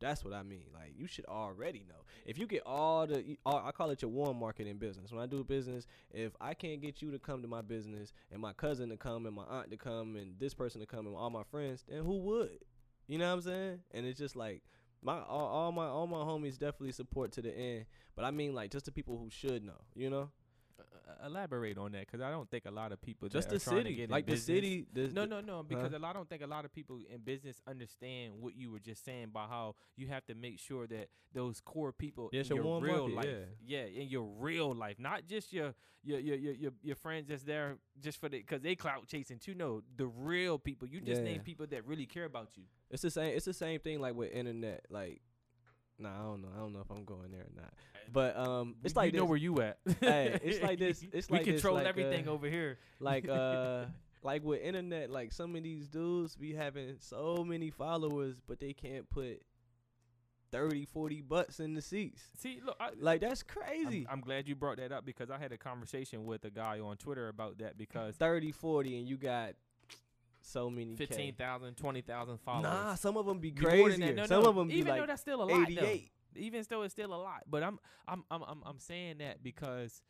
That's 0.00 0.24
what 0.24 0.34
I 0.34 0.42
mean. 0.42 0.66
Like 0.74 0.92
you 0.96 1.06
should 1.06 1.24
already 1.26 1.84
know. 1.88 2.04
If 2.26 2.38
you 2.38 2.46
get 2.46 2.62
all 2.66 3.06
the, 3.06 3.38
all, 3.46 3.62
I 3.64 3.70
call 3.70 3.90
it 3.90 4.02
your 4.02 4.10
warm 4.10 4.38
market 4.38 4.66
in 4.66 4.76
business. 4.76 5.12
When 5.12 5.22
I 5.22 5.26
do 5.26 5.44
business, 5.44 5.86
if 6.12 6.32
I 6.40 6.54
can't 6.54 6.80
get 6.80 7.00
you 7.00 7.10
to 7.12 7.18
come 7.18 7.42
to 7.42 7.48
my 7.48 7.62
business 7.62 8.12
and 8.32 8.40
my 8.40 8.52
cousin 8.52 8.88
to 8.90 8.96
come 8.96 9.26
and 9.26 9.34
my 9.34 9.44
aunt 9.44 9.70
to 9.70 9.76
come 9.76 10.16
and 10.16 10.38
this 10.38 10.52
person 10.52 10.80
to 10.80 10.86
come 10.86 11.06
and 11.06 11.16
all 11.16 11.30
my 11.30 11.44
friends, 11.44 11.84
then 11.88 12.04
who 12.04 12.18
would? 12.18 12.58
You 13.06 13.18
know 13.18 13.28
what 13.28 13.34
I'm 13.34 13.42
saying? 13.42 13.80
And 13.92 14.06
it's 14.06 14.18
just 14.18 14.36
like 14.36 14.62
my 15.02 15.20
all, 15.20 15.46
all 15.46 15.72
my 15.72 15.86
all 15.86 16.06
my 16.06 16.18
homies 16.18 16.58
definitely 16.58 16.92
support 16.92 17.32
to 17.32 17.42
the 17.42 17.56
end. 17.56 17.86
But 18.16 18.24
I 18.24 18.30
mean 18.30 18.54
like 18.54 18.70
just 18.70 18.86
the 18.86 18.92
people 18.92 19.18
who 19.18 19.30
should 19.30 19.64
know. 19.64 19.80
You 19.94 20.10
know, 20.10 20.30
Uh, 20.78 21.26
elaborate 21.26 21.78
on 21.78 21.92
that 21.92 22.00
because 22.06 22.20
I 22.20 22.30
don't 22.30 22.50
think 22.50 22.64
a 22.66 22.70
lot 22.70 22.90
of 22.92 23.00
people 23.00 23.28
just 23.28 23.48
the 23.48 23.56
are 23.56 23.58
trying 23.58 23.84
to 23.84 23.90
city, 23.90 24.06
like 24.08 24.26
the 24.26 24.36
city. 24.36 24.86
The, 24.92 25.08
No, 25.08 25.24
no, 25.24 25.40
no. 25.40 25.62
Because 25.62 25.92
a 25.92 25.98
lot, 25.98 26.10
I 26.10 26.12
don't 26.14 26.28
think 26.28 26.42
a 26.42 26.46
lot 26.46 26.64
of 26.64 26.72
people 26.72 27.00
in 27.08 27.20
business 27.20 27.60
understand 27.66 28.34
what 28.40 28.56
you 28.56 28.70
were 28.70 28.80
just 28.80 29.04
saying 29.04 29.24
about 29.24 29.48
how 29.50 29.76
you 29.96 30.08
have 30.08 30.24
to 30.26 30.34
make 30.34 30.58
sure 30.58 30.86
that 30.88 31.08
those 31.32 31.60
core 31.60 31.92
people 31.92 32.30
Yeah, 32.32 32.40
in 32.42 32.56
your 32.56 32.80
real 32.80 33.08
market, 33.08 33.14
life, 33.14 33.48
yeah. 33.64 33.84
in 33.84 34.08
your 34.08 34.24
real 34.38 34.72
life, 34.74 34.98
not 34.98 35.26
just 35.26 35.52
your 35.52 35.74
your 36.02 36.18
your 36.18 36.36
your 36.36 36.54
your, 36.54 36.72
your 36.82 36.96
friends 36.96 37.28
that's 37.28 37.42
there 37.44 37.78
just 38.00 38.20
for 38.20 38.28
the 38.28 38.38
because 38.38 38.60
they 38.62 38.74
clout 38.74 39.06
chasing 39.06 39.38
too. 39.38 39.54
No, 39.54 39.82
the 39.96 40.06
real 40.06 40.58
people. 40.58 40.88
You 40.88 41.00
just 41.00 41.20
Yeah. 41.22 41.28
name 41.28 41.40
people 41.40 41.66
that 41.68 41.86
really 41.86 42.06
care 42.06 42.24
about 42.24 42.56
you. 42.56 42.64
It's 42.90 43.02
the 43.02 43.10
same. 43.10 43.34
It's 43.36 43.46
the 43.46 43.54
same 43.54 43.80
thing 43.80 44.00
like 44.00 44.14
with 44.14 44.32
internet. 44.32 44.84
Like, 44.90 45.22
nah, 45.98 46.10
I 46.14 46.22
don't 46.22 46.42
know. 46.42 46.48
I 46.54 46.58
don't 46.58 46.72
know 46.72 46.80
if 46.80 46.90
I'm 46.90 47.04
going 47.04 47.30
there 47.30 47.42
or 47.42 47.52
not. 47.54 47.72
But 48.12 48.36
um, 48.36 48.76
it's 48.84 48.96
like 48.96 49.12
you 49.12 49.18
know 49.18 49.24
this, 49.24 49.30
where 49.30 49.38
you 49.38 49.60
at. 49.60 49.78
Hey, 50.00 50.38
it's 50.42 50.62
like 50.62 50.78
this- 50.78 51.04
it's 51.12 51.28
we 51.28 51.38
like 51.38 51.46
this, 51.46 51.54
control 51.54 51.76
like, 51.76 51.86
everything 51.86 52.28
uh, 52.28 52.32
over 52.32 52.48
here. 52.48 52.78
like 53.00 53.28
uh, 53.28 53.86
like 54.22 54.44
with 54.44 54.60
internet. 54.62 55.10
Like 55.10 55.32
some 55.32 55.56
of 55.56 55.62
these 55.62 55.88
dudes 55.88 56.36
be 56.36 56.54
having 56.54 56.96
so 56.98 57.44
many 57.46 57.70
followers, 57.70 58.40
but 58.46 58.60
they 58.60 58.72
can't 58.72 59.08
put 59.08 59.42
30, 60.54 60.84
40 60.84 61.20
butts 61.22 61.58
in 61.58 61.74
the 61.74 61.82
seats. 61.82 62.22
See, 62.38 62.60
look, 62.64 62.76
I, 62.78 62.90
Like 62.98 63.20
that's 63.20 63.42
I'm, 63.42 63.62
crazy. 63.62 64.06
I'm 64.08 64.20
glad 64.20 64.46
you 64.46 64.54
brought 64.54 64.76
that 64.76 64.92
up 64.92 65.04
because 65.04 65.30
I 65.30 65.38
had 65.38 65.50
a 65.50 65.58
conversation 65.58 66.26
with 66.26 66.44
a 66.44 66.50
guy 66.50 66.78
on 66.78 66.96
Twitter 66.96 67.28
about 67.28 67.58
that 67.58 67.76
because 67.76 68.14
30, 68.16 68.52
40, 68.52 68.98
and 68.98 69.08
you 69.08 69.16
got 69.16 69.54
so 70.42 70.70
many. 70.70 70.94
K. 70.96 71.06
15,000, 71.06 71.74
20,000 71.76 72.38
followers. 72.38 72.62
Nah, 72.62 72.94
some 72.94 73.16
of 73.16 73.26
them 73.26 73.38
be 73.38 73.50
crazy. 73.50 74.12
No, 74.12 74.26
some 74.26 74.42
no, 74.42 74.50
of 74.50 74.56
them 74.56 74.68
be 74.68 74.74
even 74.74 74.94
though 74.94 75.00
like 75.00 75.08
that's 75.08 75.22
still 75.22 75.42
a 75.42 75.44
lot, 75.44 75.68
though. 75.74 75.98
88. 76.36 76.46
Even 76.46 76.64
though 76.68 76.82
it's 76.82 76.92
still 76.92 77.12
a 77.12 77.16
lot, 77.16 77.42
but 77.48 77.62
I'm 77.62 77.78
I'm 78.08 78.24
I'm 78.30 78.42
I'm, 78.42 78.62
I'm 78.64 78.78
saying 78.78 79.18
that 79.18 79.42
because 79.42 80.02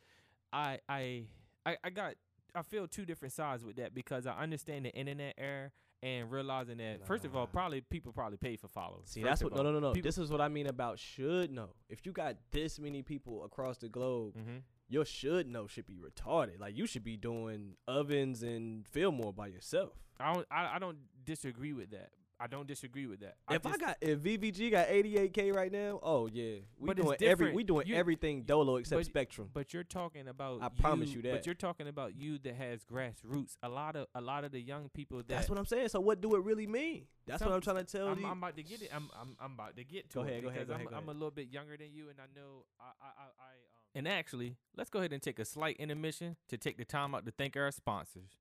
I, 0.53 0.79
I 0.89 1.25
I 1.67 1.77
I 1.85 1.91
got 1.91 2.15
I 2.55 2.63
feel 2.63 2.87
two 2.87 3.05
different 3.05 3.33
sides 3.35 3.65
with 3.65 3.77
that 3.77 3.95
because 3.95 4.27
I 4.27 4.33
understand 4.35 4.85
the 4.85 4.91
internet 4.93 5.35
era 5.39 5.71
and 6.03 6.31
realizing 6.31 6.77
that 6.79 7.07
first 7.07 7.25
of 7.25 7.35
all, 7.35 7.47
probably 7.47 7.81
people 7.81 8.13
probably 8.13 8.37
pay 8.37 8.57
for 8.57 8.69
followers. 8.69 9.09
See, 9.09 9.21
first 9.23 9.31
that's 9.31 9.43
what. 9.45 9.53
No, 9.53 9.59
all. 9.59 9.65
no, 9.65 9.73
no, 9.73 9.81
no. 9.81 9.93
People- 9.93 10.07
This 10.09 10.19
is 10.19 10.31
what 10.31 10.41
I 10.41 10.49
mean 10.49 10.67
about 10.67 10.99
should 10.99 11.51
know. 11.51 11.71
If 11.89 12.05
you 12.07 12.13
got 12.13 12.37
this 12.51 12.79
many 12.79 13.03
people 13.03 13.45
across 13.45 13.79
the 13.79 13.89
globe, 13.89 14.35
Mhm. 14.37 14.63
your 14.89 15.05
should 15.07 15.49
know 15.49 15.67
should 15.67 15.87
be 15.87 15.97
retarded. 15.97 16.61
Like 16.61 16.77
you 16.77 16.87
should 16.87 17.05
be 17.05 17.17
doing 17.17 17.77
ovens 17.89 18.43
and 18.43 18.87
Fillmore 18.87 19.33
by 19.33 19.47
yourself. 19.49 19.93
I 20.21 20.33
don't 20.35 20.47
I, 20.51 20.77
I 20.77 20.79
don't 20.79 20.99
disagree 21.25 21.73
with 21.73 21.91
that. 21.93 22.11
I 22.41 22.47
don't 22.49 22.67
disagree 22.67 23.07
with 23.07 23.21
that. 23.21 23.37
if 23.51 23.65
I 23.65 23.71
just- 23.71 23.81
got 23.81 23.97
if 24.01 24.19
VVG 24.19 24.71
got 24.71 24.89
88k 24.89 25.53
right 25.55 25.71
now, 25.71 26.01
oh 26.03 26.27
yeah, 26.27 26.57
we 26.79 26.93
doing 26.95 27.17
every 27.23 27.53
we 27.53 27.63
doing 27.65 27.87
You- 27.87 27.95
everything 27.95 28.43
Dolo 28.43 28.77
except 28.77 28.99
but- 28.99 29.07
Spectrum. 29.07 29.51
But 29.53 29.73
you're 29.73 29.85
talking 29.85 30.27
about. 30.29 30.61
I 30.63 30.69
promise 30.69 31.11
you 31.13 31.23
that. 31.23 31.33
But 31.33 31.47
you're 31.47 31.55
talking 31.55 31.87
about 31.89 32.17
you 32.17 32.39
that 32.39 32.55
has 32.57 32.85
grassroots. 32.85 33.57
A 33.63 33.69
lot 33.69 33.95
of 33.97 34.09
a 34.15 34.21
lot 34.21 34.45
of 34.45 34.51
the 34.53 34.61
young 34.61 34.89
people 34.89 35.19
that. 35.19 35.29
That's 35.29 35.49
what 35.49 35.59
I'm 35.59 35.67
saying. 35.67 35.89
So 35.89 36.01
what 36.01 36.21
do 36.21 36.35
it 36.35 36.43
really 36.43 36.67
mean? 36.67 37.07
That's 37.27 37.39
Some- 37.39 37.49
what 37.51 37.55
I'm 37.55 37.61
trying 37.63 37.85
to 37.85 37.85
tell 37.85 38.09
I'm, 38.09 38.19
you. 38.21 38.27
I'm 38.27 38.39
about 38.39 38.57
to 38.57 38.63
get 38.63 38.83
it. 38.83 38.91
I'm 38.95 39.09
I'm 39.19 39.37
I'm 39.41 39.53
about 39.53 39.77
to 39.77 39.85
get 39.85 40.11
to 40.11 40.15
Go 40.17 40.23
it 40.25 40.31
ahead, 40.31 40.43
go 40.43 40.49
ahead, 40.51 40.67
go 40.67 40.75
I'm 40.75 40.81
ahead, 40.81 40.93
I'm 40.95 41.09
a 41.09 41.13
little 41.13 41.31
bit 41.31 41.49
younger 41.49 41.77
than 41.77 41.93
you, 41.93 42.09
and 42.11 42.19
I 42.21 42.27
know 42.39 42.65
I 42.81 42.85
I 43.01 43.07
I, 43.07 43.23
I 43.23 43.27
um. 43.27 43.81
And 43.97 44.09
actually, 44.09 44.57
let's 44.77 44.91
go 44.91 44.99
ahead 44.99 45.13
and 45.13 45.23
take 45.23 45.39
a 45.39 45.45
slight 45.45 45.77
intermission 45.77 46.37
to 46.49 46.59
take 46.59 46.77
the 46.79 46.85
time 46.85 47.15
out 47.15 47.25
to 47.27 47.31
thank 47.31 47.57
our 47.57 47.71
sponsors. 47.71 48.33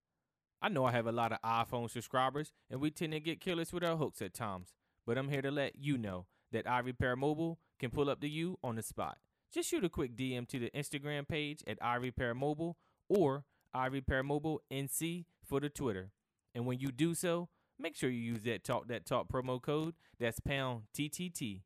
I 0.63 0.69
know 0.69 0.85
I 0.85 0.93
have 0.93 1.07
a 1.07 1.11
lot 1.11 1.33
of 1.33 1.41
iPhone 1.41 1.89
subscribers, 1.89 2.53
and 2.71 2.79
we 2.79 2.89
tend 2.89 3.11
to 3.11 3.19
get 3.19 3.41
careless 3.41 3.73
with 3.73 3.83
our 3.83 3.97
hooks 3.97 4.21
at 4.21 4.33
times. 4.33 4.73
But 5.05 5.17
I'm 5.17 5.27
here 5.27 5.41
to 5.41 5.51
let 5.51 5.75
you 5.75 5.97
know 5.97 6.25
that 6.53 6.65
iRepair 6.65 7.17
Mobile 7.17 7.59
can 7.79 7.91
pull 7.91 8.09
up 8.09 8.21
to 8.21 8.29
you 8.29 8.57
on 8.63 8.77
the 8.77 8.81
spot. 8.81 9.17
Just 9.53 9.69
shoot 9.69 9.83
a 9.83 9.89
quick 9.89 10.15
DM 10.15 10.47
to 10.47 10.59
the 10.59 10.71
Instagram 10.73 11.27
page 11.27 11.65
at 11.67 11.81
iRepair 11.81 12.33
Mobile 12.33 12.77
or 13.09 13.43
iRepair 13.75 14.23
Mobile 14.23 14.61
NC 14.71 15.25
for 15.45 15.59
the 15.59 15.67
Twitter. 15.67 16.11
And 16.55 16.65
when 16.65 16.79
you 16.79 16.93
do 16.93 17.13
so, 17.13 17.49
make 17.77 17.97
sure 17.97 18.09
you 18.09 18.21
use 18.21 18.43
that 18.43 18.63
talk 18.63 18.87
that 18.87 19.05
talk 19.05 19.27
promo 19.27 19.61
code. 19.61 19.95
That's 20.17 20.39
pound 20.39 20.83
TTT. 20.97 21.63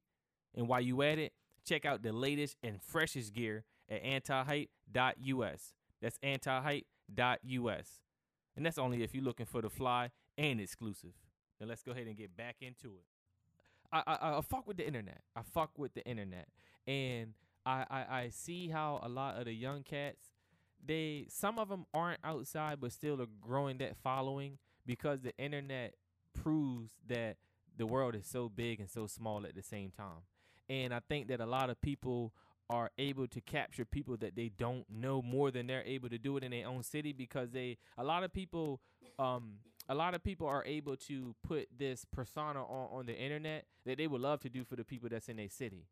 And 0.56 0.68
while 0.68 0.82
you 0.82 1.04
at 1.04 1.20
it, 1.20 1.34
check 1.64 1.86
out 1.86 2.02
the 2.02 2.14
latest 2.14 2.58
and 2.64 2.82
freshest 2.82 3.34
gear 3.34 3.64
at 3.92 4.04
antihype.us. 4.04 5.74
That's 6.02 6.18
antihype.us. 6.24 8.07
And 8.58 8.66
that's 8.66 8.80
only 8.80 9.04
if 9.04 9.14
you're 9.14 9.24
looking 9.24 9.46
for 9.46 9.62
the 9.62 9.70
fly 9.70 10.10
and 10.38 10.60
exclusive. 10.60 11.14
Now 11.62 11.68
let's 11.68 11.84
go 11.84 11.92
ahead 11.92 12.08
and 12.08 12.18
get 12.18 12.36
back 12.36 12.58
into 12.60 12.88
it. 12.88 13.06
I, 13.92 14.04
I 14.06 14.38
I 14.38 14.42
fuck 14.42 14.68
with 14.68 14.78
the 14.78 14.86
internet. 14.86 15.22
I 15.36 15.44
fuck 15.44 15.72
with 15.78 15.94
the 15.94 16.06
internet, 16.06 16.50
and 16.86 17.34
I, 17.66 17.86
I 17.90 18.06
I 18.20 18.30
see 18.30 18.68
how 18.68 19.00
a 19.02 19.08
lot 19.08 19.38
of 19.38 19.46
the 19.46 19.54
young 19.54 19.84
cats, 19.84 20.34
they 20.86 21.28
some 21.30 21.58
of 21.58 21.70
them 21.70 21.86
aren't 21.94 22.20
outside, 22.24 22.82
but 22.82 22.92
still 22.92 23.22
are 23.22 23.28
growing 23.40 23.78
that 23.78 23.96
following 24.04 24.58
because 24.86 25.22
the 25.22 25.36
internet 25.38 25.94
proves 26.34 26.92
that 27.08 27.38
the 27.78 27.86
world 27.86 28.16
is 28.16 28.26
so 28.26 28.50
big 28.50 28.80
and 28.80 28.90
so 28.90 29.08
small 29.08 29.46
at 29.46 29.56
the 29.56 29.64
same 29.64 29.92
time. 29.92 30.24
And 30.70 30.94
I 30.94 31.00
think 31.00 31.28
that 31.30 31.40
a 31.40 31.46
lot 31.46 31.70
of 31.70 31.80
people 31.80 32.34
are 32.70 32.92
able 32.98 33.28
to 33.28 33.42
capture 33.42 33.86
people 33.86 34.18
that 34.18 34.36
they 34.36 34.50
don't 34.50 34.86
know 34.90 35.22
more 35.22 35.52
than 35.52 35.68
they're 35.68 35.84
able 35.86 36.10
to 36.10 36.18
do 36.18 36.38
it 36.38 36.44
in 36.44 36.52
their 36.52 36.68
own 36.68 36.84
city 36.84 37.14
because 37.14 37.52
they 37.52 37.78
a 37.98 38.04
lot 38.04 38.24
of 38.24 38.34
people 38.34 38.82
um 39.20 39.54
a 39.90 39.96
lot 39.96 40.14
of 40.14 40.24
people 40.24 40.48
are 40.48 40.64
able 40.66 40.98
to 40.98 41.34
put 41.48 41.68
this 41.78 42.06
persona 42.06 42.62
on, 42.64 43.00
on 43.00 43.06
the 43.06 43.18
internet 43.18 43.66
that 43.86 43.98
they 43.98 44.08
would 44.08 44.22
love 44.22 44.42
to 44.42 44.50
do 44.50 44.66
for 44.66 44.76
the 44.76 44.84
people 44.84 45.08
that's 45.10 45.30
in 45.30 45.38
their 45.38 45.50
city. 45.50 45.86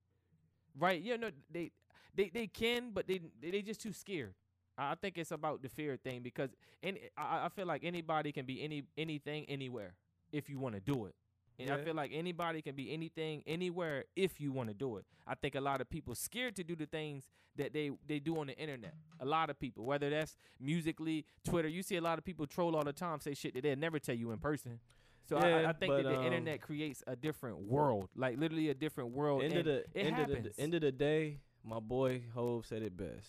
Right? 0.78 1.02
Yeah, 1.02 1.16
no, 1.16 1.32
they 1.50 1.72
they 2.14 2.30
they 2.34 2.48
can, 2.48 2.92
but 2.94 3.08
they 3.08 3.22
they 3.42 3.62
just 3.62 3.82
too 3.82 3.94
scared. 3.94 4.34
I 4.78 4.96
think 4.96 5.18
it's 5.18 5.32
about 5.32 5.62
the 5.62 5.70
fear 5.70 5.96
thing 5.96 6.22
because 6.22 6.50
any 6.84 7.00
I, 7.18 7.46
I 7.46 7.50
feel 7.50 7.66
like 7.66 7.86
anybody 7.86 8.34
can 8.34 8.46
be 8.46 8.62
any 8.62 8.84
anything 8.98 9.46
anywhere 9.48 9.96
if 10.34 10.50
you 10.50 10.60
want 10.60 10.76
to 10.76 10.82
do 10.82 11.06
it. 11.06 11.16
And 11.58 11.72
I 11.72 11.78
feel 11.84 11.94
like 11.94 12.12
anybody 12.14 12.62
can 12.62 12.76
be 12.76 12.94
anything 12.94 13.44
anywhere 13.48 14.06
if 14.16 14.42
you 14.42 14.52
want 14.52 14.70
to 14.70 14.76
do 14.76 14.98
it. 14.98 15.06
I 15.26 15.36
think 15.36 15.56
a 15.56 15.62
lot 15.62 15.82
of 15.82 15.90
people 15.90 16.14
scared 16.16 16.56
to 16.58 16.64
do 16.64 16.76
the 16.76 16.86
things 16.86 17.28
that 17.56 17.74
they 17.74 17.92
they 18.06 18.20
do 18.20 18.38
on 18.40 18.48
the 18.48 18.58
internet. 18.58 18.94
A 19.20 19.26
lot 19.26 19.50
of 19.50 19.58
people, 19.60 19.86
whether 19.86 20.10
that's 20.10 20.36
musically, 20.60 21.26
Twitter, 21.44 21.68
you 21.68 21.82
see 21.82 21.96
a 21.96 22.02
lot 22.02 22.18
of 22.18 22.26
people 22.26 22.46
troll 22.46 22.76
all 22.76 22.84
the 22.84 22.94
time, 22.94 23.20
say 23.22 23.34
shit 23.34 23.54
that 23.54 23.64
they'll 23.64 23.78
never 23.78 24.00
tell 24.00 24.16
you 24.16 24.32
in 24.32 24.38
person. 24.38 24.80
So 25.28 25.38
I- 25.38 25.50
I, 25.50 25.70
I 25.70 25.74
think 25.74 25.92
but, 25.92 26.04
that 26.04 26.10
the 26.10 26.20
um, 26.20 26.26
internet 26.26 26.62
creates 26.62 27.04
a 27.08 27.16
different 27.16 27.60
world, 27.60 28.10
like 28.16 28.38
literally 28.38 28.70
a 28.70 28.76
different 28.76 29.12
world. 29.12 29.44
end 29.44 29.58
of 29.58 29.66
the 29.66 29.86
end 29.96 30.20
of 30.20 30.28
the 30.28 30.54
end 30.58 30.74
of 30.76 30.82
the 30.82 30.92
day, 30.92 31.40
my 31.64 31.80
boy 31.80 32.24
Hove 32.34 32.66
said 32.66 32.84
it 32.84 32.96
best. 32.96 33.28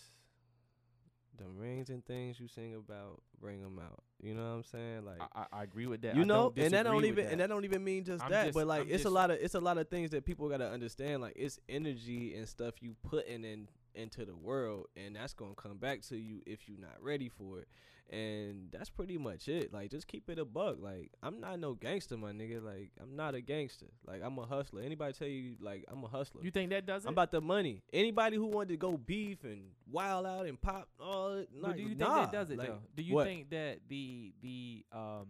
The 1.37 1.47
rings 1.47 1.89
and 1.89 2.03
things 2.05 2.39
you 2.39 2.47
sing 2.47 2.75
about, 2.75 3.21
bring 3.39 3.61
them 3.61 3.79
out. 3.79 4.03
You 4.21 4.33
know 4.33 4.41
what 4.41 4.55
I'm 4.55 4.63
saying? 4.63 5.05
Like 5.05 5.21
I, 5.35 5.45
I, 5.51 5.63
agree 5.63 5.85
with 5.85 6.01
that. 6.01 6.15
you 6.15 6.25
know, 6.25 6.51
and 6.57 6.73
that 6.73 6.83
don't 6.83 7.05
even 7.05 7.27
and 7.27 7.39
that 7.39 7.49
don't 7.49 7.65
even 7.65 7.83
mean 7.83 8.03
just 8.03 8.23
I'm 8.23 8.31
that, 8.31 8.45
just- 8.45 8.55
but 8.55 8.65
like 8.65 8.81
I'm 8.81 8.91
it's 8.91 9.05
a 9.05 9.09
lot 9.09 9.29
of 9.29 9.37
it's 9.39 9.53
a 9.53 9.59
lot 9.59 9.77
of 9.77 9.89
things 9.89 10.09
that 10.11 10.25
people 10.25 10.49
gotta 10.49 10.69
understand. 10.69 11.21
Like 11.21 11.33
it's 11.35 11.59
energy 11.69 12.33
and 12.35 12.49
stuff 12.49 12.75
you 12.81 12.95
putting 13.07 13.43
in 13.45 13.67
into 13.93 14.25
the 14.25 14.35
world, 14.35 14.87
and 14.95 15.15
that's 15.15 15.33
gonna 15.33 15.55
come 15.55 15.77
back 15.77 16.01
to 16.03 16.15
you 16.17 16.41
if 16.47 16.67
you're 16.67 16.79
not 16.79 16.95
ready 17.01 17.29
for 17.29 17.59
it. 17.59 17.67
And 18.09 18.69
that's 18.71 18.89
pretty 18.89 19.17
much 19.17 19.49
it. 19.49 19.73
Like 19.73 19.91
just 19.91 20.07
keep 20.07 20.29
it 20.29 20.39
a 20.39 20.45
buck. 20.45 20.77
Like 20.79 21.11
I'm 21.21 21.41
not 21.41 21.59
no 21.59 21.73
gangster, 21.73 22.15
my 22.15 22.31
nigga. 22.31 22.63
Like 22.63 22.91
I'm 23.01 23.15
not 23.15 23.35
a 23.35 23.41
gangster. 23.41 23.87
Like 24.05 24.21
I'm 24.23 24.37
a 24.39 24.45
hustler. 24.45 24.81
Anybody 24.81 25.13
tell 25.13 25.27
you 25.27 25.55
like 25.59 25.83
I'm 25.89 26.03
a 26.03 26.07
hustler? 26.07 26.41
You 26.43 26.51
think 26.51 26.69
that 26.69 26.85
does 26.85 27.03
it? 27.03 27.07
I'm 27.09 27.13
about 27.13 27.31
the 27.31 27.41
money. 27.41 27.83
Anybody 27.91 28.37
who 28.37 28.45
wanted 28.45 28.69
to 28.69 28.77
go 28.77 28.97
beef 28.97 29.43
and 29.43 29.71
wild 29.91 30.25
out 30.25 30.45
and 30.45 30.59
pop 30.61 30.87
all 30.99 31.43
But 31.61 31.69
like, 31.69 31.75
do 31.75 31.81
you 31.81 31.89
think 31.89 31.99
nah, 31.99 32.21
that 32.21 32.31
does 32.31 32.49
it 32.49 32.57
like, 32.57 32.69
though? 32.69 32.79
Do 32.95 33.03
you 33.03 33.15
what? 33.15 33.25
think 33.25 33.49
that 33.49 33.79
the 33.89 34.33
the 34.41 34.85
um 34.93 35.27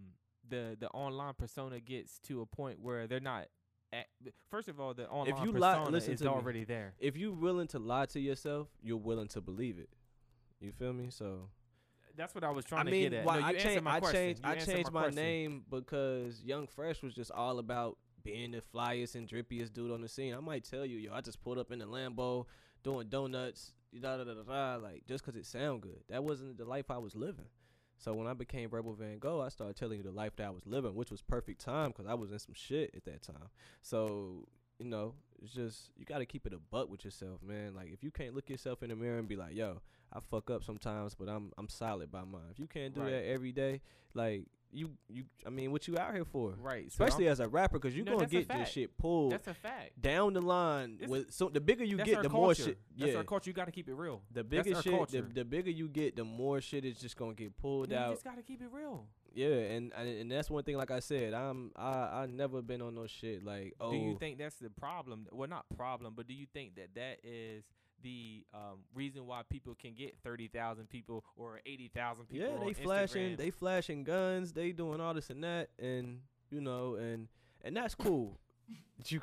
the 0.48 0.78
the 0.80 0.90
online 0.90 1.34
persona 1.34 1.80
gets 1.80 2.20
to 2.20 2.42
a 2.42 2.46
point 2.46 2.80
where 2.80 3.08
they're 3.08 3.20
not 3.20 3.48
at, 3.94 4.06
first 4.52 4.68
of 4.68 4.80
all 4.80 4.94
the 4.94 5.08
online 5.08 5.34
if 5.34 5.46
you 5.46 5.52
persona 5.52 5.84
lie- 5.84 5.90
listen 5.90 6.14
is 6.14 6.20
to 6.20 6.26
me. 6.26 6.32
already 6.32 6.64
there. 6.64 6.94
if 7.00 7.16
you're 7.18 7.34
willing 7.34 7.68
to 7.68 7.80
lie 7.80 8.06
to 8.06 8.20
yourself, 8.20 8.68
you're 8.82 8.98
willing 8.98 9.28
to 9.30 9.42
believe 9.42 9.80
it. 9.80 9.90
You 10.60 10.72
feel 10.72 10.94
me? 10.94 11.08
So 11.10 11.50
That's 12.18 12.34
what 12.36 12.44
I 12.44 12.50
was 12.50 12.66
trying 12.66 12.82
I 12.82 12.84
to 12.86 12.92
mean, 12.92 13.10
get 13.12 13.14
at. 13.20 13.26
why 13.26 13.40
no, 13.40 13.46
I 13.46 13.54
changed 13.54 13.84
my 13.84 13.96
I 13.96 14.00
question. 14.00 14.20
changed 14.22 14.42
You 14.44 14.50
I 14.52 14.56
changed 14.56 14.92
my, 14.92 15.02
question. 15.04 15.16
name 15.24 15.64
because 15.70 16.42
Young 16.44 16.68
Fresh 16.68 17.04
was 17.04 17.14
just 17.14 17.32
all 17.32 17.60
about 17.60 17.98
being 18.24 18.52
the 18.52 18.62
flyest 18.74 19.16
and 19.16 19.30
drippiest 19.30 19.72
dude 19.74 19.92
on 19.92 20.02
the 20.02 20.10
scene. 20.10 20.34
I 20.34 20.40
might 20.40 20.64
tell 20.64 20.86
you, 20.86 20.98
yo, 20.98 21.14
I 21.14 21.22
just 21.22 21.42
pulled 21.42 21.58
up 21.58 21.72
in 21.72 21.80
the 21.80 21.86
Lambo 21.86 22.46
doing 22.84 23.08
donuts, 23.08 23.74
da 24.00 24.18
da 24.18 24.24
da 24.26 24.34
da 24.34 24.44
da, 24.44 24.84
like 24.84 25.06
just 25.06 25.24
'cause 25.24 25.36
it 25.36 25.46
sound 25.46 25.82
good. 25.82 26.04
That 26.10 26.24
wasn't 26.24 26.58
the 26.58 26.66
life 26.66 26.90
I 26.92 26.98
was 26.98 27.16
living. 27.16 27.48
So 28.00 28.14
when 28.14 28.28
I 28.28 28.34
became 28.34 28.70
Verbal 28.70 28.94
Van 28.94 29.18
Gogh, 29.18 29.42
I 29.42 29.50
started 29.50 29.76
telling 29.76 29.98
you 29.98 30.04
the 30.04 30.12
life 30.12 30.36
that 30.36 30.46
I 30.48 30.50
was 30.52 30.66
living, 30.68 30.94
which 30.96 31.10
was 31.10 31.22
perfect 31.22 31.62
time 31.62 31.90
because 31.90 32.06
I 32.06 32.14
was 32.14 32.32
in 32.32 32.38
some 32.40 32.54
shit 32.54 32.94
at 32.96 33.06
that 33.06 33.24
time. 33.24 33.50
So 33.82 34.48
you 34.80 34.86
know, 34.86 35.14
it's 35.42 35.54
just 35.54 35.90
you 35.98 36.06
got 36.06 36.20
to 36.20 36.26
keep 36.26 36.46
it 36.46 36.54
a 36.54 36.58
buck 36.72 36.90
with 36.90 37.04
yourself, 37.06 37.42
man. 37.44 37.74
Like 37.76 37.92
if 37.92 38.04
you 38.04 38.12
can't 38.12 38.34
look 38.36 38.50
yourself 38.50 38.84
in 38.84 38.90
the 38.90 38.96
mirror 38.96 39.20
and 39.20 39.28
be 39.28 39.36
like, 39.36 39.56
"Yo, 39.56 39.82
I 40.14 40.20
fuck 40.32 40.50
up 40.50 40.64
sometimes, 40.64 41.16
but 41.16 41.30
I'm 41.30 41.52
I'm 41.58 41.70
solid 41.70 42.12
by 42.12 42.24
mine." 42.24 42.50
If 42.52 42.60
you 42.60 42.68
can't 42.68 42.94
do 42.94 43.02
Right. 43.02 43.12
that 43.12 43.26
every 43.26 43.52
day, 43.52 43.82
like 44.14 44.46
you 44.72 44.92
you, 45.10 45.24
I 45.46 45.50
mean, 45.50 45.72
what 45.72 45.88
you 45.88 45.98
out 45.98 46.14
here 46.14 46.26
for? 46.26 46.54
Right. 46.60 46.88
Especially 46.88 47.26
I'm- 47.28 47.32
as 47.34 47.40
a 47.40 47.48
rapper, 47.48 47.80
because 47.80 47.96
you 47.96 48.04
No, 48.04 48.14
gonna 48.14 48.26
get 48.26 48.34
your 48.34 48.44
fact. 48.58 48.72
shit 48.72 48.98
pulled 48.98 49.32
that's 49.32 49.48
a 49.48 49.54
fact. 49.54 50.00
down 50.02 50.34
the 50.34 50.42
line. 50.42 51.00
With 51.08 51.32
so 51.32 51.48
the 51.50 51.62
bigger 51.62 51.84
you 51.86 51.98
get, 51.98 52.08
the 52.08 52.30
culture. 52.30 52.30
more 52.30 52.54
shit. 52.56 52.78
That's 52.98 53.12
yeah, 53.14 53.18
our 53.20 53.24
culture. 53.24 53.50
You 53.50 53.54
got 53.54 53.66
to 53.66 53.72
keep 53.72 53.88
it 53.88 53.94
real. 53.94 54.24
the 54.32 54.44
bigger 54.44 54.82
shit, 54.82 55.08
the, 55.10 55.22
the 55.22 55.46
bigger 55.46 55.72
you 55.72 55.88
get, 55.88 56.16
the 56.18 56.26
more 56.26 56.60
shit 56.62 56.84
is 56.84 57.00
just 57.00 57.16
gonna 57.16 57.34
get 57.34 57.56
pulled 57.58 57.94
out. 57.94 58.10
You 58.10 58.14
just 58.16 58.26
got 58.26 58.36
to 58.36 58.44
keep 58.44 58.62
it 58.62 58.68
real. 58.72 59.08
Yeah, 59.38 59.50
and, 59.50 59.94
and 59.96 60.10
and 60.10 60.32
that's 60.32 60.50
one 60.50 60.64
thing. 60.64 60.78
Like 60.78 60.90
I 60.90 61.00
said, 61.00 61.36
I'm 61.36 61.70
I 61.76 61.92
I 62.24 62.26
never 62.26 62.64
been 62.64 62.82
on 62.82 62.96
no 62.96 63.06
shit 63.06 63.46
like 63.46 63.76
oh. 63.80 63.92
Do 63.92 63.98
you 63.98 64.18
think 64.18 64.40
that's 64.40 64.56
the 64.56 64.72
problem? 64.72 65.28
Well, 65.32 65.48
not 65.48 65.66
problem, 65.78 66.14
but 66.18 66.28
do 66.28 66.34
you 66.34 66.48
think 66.52 66.76
that 66.78 66.96
that 66.96 67.20
is 67.24 67.64
the 68.02 68.44
um, 68.52 68.80
reason 68.96 69.28
why 69.28 69.44
people 69.48 69.76
can 69.80 69.94
get 69.94 70.18
thirty 70.24 70.48
thousand 70.48 70.90
people 70.90 71.24
or 71.36 71.62
eighty 71.68 71.88
thousand 71.88 72.26
people? 72.26 72.48
Yeah, 72.48 72.56
on 72.56 72.66
they 72.66 72.74
flashing, 72.74 73.34
Instagram? 73.34 73.38
they 73.38 73.50
flashing 73.52 74.04
guns, 74.04 74.54
they 74.54 74.72
doing 74.72 75.00
all 75.00 75.14
this 75.14 75.30
and 75.30 75.44
that, 75.44 75.70
and 75.78 76.22
you 76.50 76.60
know, 76.60 76.96
and 76.96 77.28
and 77.64 77.78
that's 77.78 77.94
cool. 77.94 78.40
You, 79.06 79.22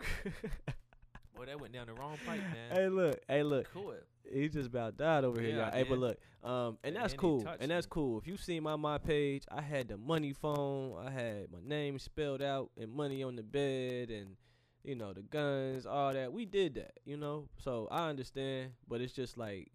Boy, 1.37 1.47
that 1.47 1.61
went 1.61 1.75
down 1.75 1.89
the 1.89 1.95
wrong 1.95 2.17
pipe, 2.25 2.41
man. 2.41 2.71
hey, 2.71 2.89
look, 2.89 3.21
hey, 3.29 3.43
look, 3.43 3.67
Cool. 3.75 3.95
He 4.33 4.49
just 4.49 4.69
about 4.69 4.97
died 4.97 5.25
over 5.25 5.41
here, 5.41 5.51
Yeah, 5.51 5.65
y'all. 5.67 5.73
Hey, 5.73 5.83
but 5.85 5.99
look, 5.99 6.19
um, 6.43 6.79
and 6.85 6.95
Yeah, 6.95 7.03
that's 7.03 7.13
and 7.13 7.21
cool, 7.21 7.47
and 7.61 7.71
that's 7.71 7.87
me. 7.87 7.91
cool. 7.91 8.19
If 8.19 8.27
you 8.27 8.37
see 8.37 8.61
my 8.61 8.77
my 8.77 8.99
page, 8.99 9.45
I 9.51 9.61
had 9.61 9.89
the 9.89 9.97
money 9.97 10.33
phone, 10.33 10.97
I 11.05 11.11
had 11.11 11.51
my 11.53 11.59
name 11.63 11.99
spelled 11.99 12.43
out 12.43 12.71
and 12.77 12.93
money 12.93 13.23
on 13.23 13.37
the 13.37 13.43
bed, 13.43 14.11
and 14.11 14.37
you 14.83 14.95
know 14.95 15.13
the 15.13 15.23
guns, 15.23 15.87
all 15.87 16.13
that. 16.13 16.33
We 16.33 16.45
did 16.47 16.75
that, 16.75 16.95
you 17.05 17.17
know. 17.17 17.49
So 17.59 17.89
I 17.91 18.09
understand, 18.09 18.73
but 18.89 19.01
it's 19.01 19.13
just 19.13 19.37
like 19.39 19.71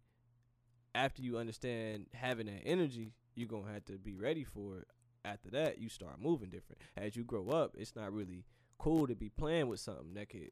after 0.95 1.21
you 1.21 1.37
understand 1.37 2.07
having 2.13 2.47
that 2.47 2.61
energy, 2.65 3.13
you're 3.35 3.47
gonna 3.47 3.71
have 3.71 3.85
to 3.85 3.93
be 3.97 4.15
ready 4.15 4.43
for 4.43 4.79
it. 4.79 4.87
After 5.25 5.49
that, 5.51 5.79
you 5.79 5.89
start 5.89 6.21
moving 6.21 6.49
different. 6.49 6.81
As 6.95 7.15
you 7.15 7.23
grow 7.23 7.49
up, 7.49 7.75
it's 7.77 7.95
not 7.95 8.13
really 8.13 8.45
cool 8.77 9.05
to 9.07 9.15
be 9.15 9.29
playing 9.29 9.67
with 9.67 9.79
something 9.79 10.13
that 10.13 10.29
could, 10.29 10.49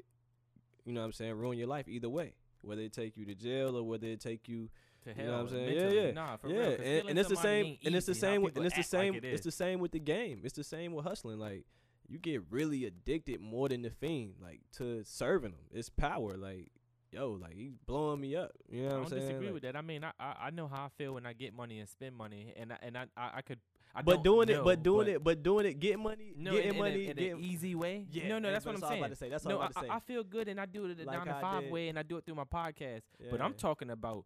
you 0.85 0.93
know 0.93 0.99
what 0.99 1.05
I'm 1.07 1.13
saying, 1.13 1.33
ruin 1.37 1.57
your 1.57 1.67
life 1.67 1.87
either 1.87 2.09
way. 2.09 2.33
Whether 2.67 2.81
it 2.83 2.93
take 2.93 3.17
you 3.17 3.25
to 3.25 3.35
jail 3.35 3.75
or 3.77 3.83
whether 3.83 4.07
it 4.07 4.19
take 4.19 4.47
you 4.47 4.69
To 5.05 5.09
You 5.09 5.15
hell, 5.15 5.25
know 5.25 5.31
what 5.33 5.41
I'm 5.41 5.49
saying? 5.49 5.73
Yeah, 5.73 5.81
mentally. 5.83 6.05
yeah. 6.05 6.11
Nah, 6.11 6.37
for 6.37 6.47
yeah, 6.49 6.59
real. 6.59 6.71
and, 6.83 7.09
and 7.09 7.19
it's 7.19 7.29
the 7.29 7.35
same, 7.37 7.77
and 7.85 7.95
it's 7.95 8.05
the 8.05 8.15
same, 8.15 8.41
with, 8.41 8.57
and 8.57 8.65
it's 8.65 8.75
the 8.75 8.81
act 8.81 8.93
like 8.93 9.01
same, 9.01 9.15
it 9.15 9.23
it's 9.25 9.43
the 9.45 9.51
same 9.51 9.79
with 9.79 9.91
the 9.91 9.99
game. 9.99 10.41
It's 10.43 10.55
the 10.55 10.63
same 10.63 10.93
with 10.93 11.05
hustling. 11.05 11.39
Like 11.39 11.65
you 12.07 12.19
get 12.19 12.41
really 12.49 12.85
addicted 12.85 13.39
more 13.41 13.69
than 13.69 13.81
the 13.83 13.89
fiend, 13.89 14.35
like 14.41 14.61
to 14.77 15.03
serving 15.05 15.51
them. 15.51 15.61
It's 15.71 15.89
power. 15.89 16.35
Like 16.37 16.71
yo, 17.11 17.31
like 17.31 17.53
he's 17.55 17.73
blowing 17.85 18.19
me 18.21 18.35
up. 18.35 18.51
You 18.69 18.83
know 18.83 18.87
what 18.87 18.91
I 18.91 18.95
don't 18.95 19.03
I'm 19.03 19.09
saying? 19.09 19.21
disagree 19.21 19.45
Like, 19.47 19.53
with 19.53 19.63
that. 19.63 19.75
I 19.75 19.81
mean, 19.81 20.03
I, 20.03 20.11
I 20.19 20.35
I 20.47 20.49
know 20.49 20.67
how 20.67 20.85
I 20.85 20.89
feel 20.97 21.13
when 21.13 21.25
I 21.25 21.33
get 21.33 21.53
money 21.53 21.79
and 21.79 21.87
spend 21.87 22.15
money, 22.15 22.53
and 22.57 22.73
I, 22.73 22.77
and 22.81 22.97
I 22.97 23.05
I, 23.15 23.29
I 23.35 23.41
could. 23.41 23.59
I 23.97 24.01
but 24.03 24.23
doing 24.23 24.47
know, 24.47 24.59
it, 24.59 24.63
but 24.63 24.83
doing 24.83 25.07
it, 25.07 25.23
but 25.23 25.41
doing 25.41 25.65
it, 25.65 25.79
getting 25.79 26.03
money, 26.03 26.31
No, 26.37 26.51
getting 26.51 26.69
in, 26.69 26.75
in 26.75 26.79
money, 26.81 27.07
a, 27.07 27.09
in 27.09 27.15
getting 27.15 27.31
an 27.33 27.43
easy 27.43 27.73
way. 27.73 28.05
yeah. 28.11 28.27
no, 28.27 28.37
no, 28.37 28.51
that's 28.51 28.63
what 28.63 28.75
I'm 28.75 28.81
saying. 28.81 28.99
about 28.99 29.09
to 29.09 29.15
say. 29.15 29.29
That's 29.29 29.43
no, 29.43 29.51
I'm 29.51 29.57
about 29.57 29.73
to 29.73 29.79
I, 29.79 29.81
say. 29.81 29.87
I 29.89 29.99
feel 30.01 30.23
good, 30.23 30.47
and 30.47 30.59
I 30.61 30.67
do 30.67 30.85
it 30.85 30.97
the 30.99 31.05
Like 31.05 31.25
nine 31.25 31.33
to 31.35 31.41
five 31.41 31.63
did. 31.63 31.71
way, 31.71 31.87
and 31.89 31.97
I 31.97 32.03
do 32.03 32.17
it 32.17 32.25
through 32.25 32.35
my 32.35 32.43
podcast. 32.43 33.01
But 33.31 33.41
I'm 33.41 33.53
talking 33.55 33.89
about 33.89 34.25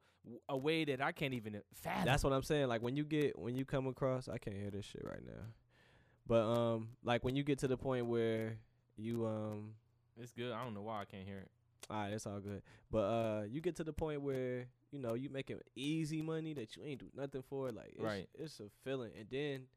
a 0.49 0.57
way 0.57 0.83
that 0.85 1.01
I 1.01 1.13
can't 1.13 1.33
even 1.33 1.61
fathom. 1.73 2.05
That's 2.05 2.23
what 2.23 2.33
I'm 2.33 2.43
saying. 2.43 2.67
Like 2.67 2.81
when 2.81 2.95
you 2.97 3.05
get 3.05 3.39
when 3.39 3.55
you 3.55 3.63
come 3.63 3.87
across, 3.87 4.27
I 4.27 4.37
can't 4.37 4.57
hear 4.57 4.71
this 4.71 4.85
shit 4.85 5.03
right 5.05 5.25
now. 5.25 5.43
But 6.27 6.43
um, 6.43 6.89
like 7.03 7.23
when 7.23 7.35
you 7.37 7.43
get 7.43 7.59
to 7.59 7.67
the 7.67 7.77
point 7.77 8.05
where 8.07 8.57
you 8.97 9.25
um, 9.25 9.75
it's 10.21 10.33
good. 10.33 10.51
I 10.51 10.63
don't 10.63 10.73
know 10.73 10.81
why 10.83 11.01
I 11.01 11.05
can't 11.05 11.25
hear 11.25 11.37
it. 11.39 11.51
All 11.91 12.01
right, 12.01 12.13
it's 12.13 12.25
all 12.25 12.39
good. 12.39 12.61
But 12.89 12.99
uh, 12.99 13.43
you 13.49 13.61
get 13.61 13.75
to 13.77 13.83
the 13.83 13.93
point 13.93 14.21
where 14.21 14.67
you 14.91 14.99
know 14.99 15.13
you 15.13 15.29
making 15.29 15.59
easy 15.75 16.21
money 16.21 16.53
that 16.53 16.75
you 16.75 16.83
ain't 16.83 16.99
do 16.99 17.07
nothing 17.15 17.43
for. 17.49 17.71
Like 17.71 17.93
it's, 17.95 18.03
Right. 18.03 18.29
it's 18.33 18.59
a 18.59 18.69
feeling, 18.83 19.11
and 19.17 19.27
then 19.29 19.67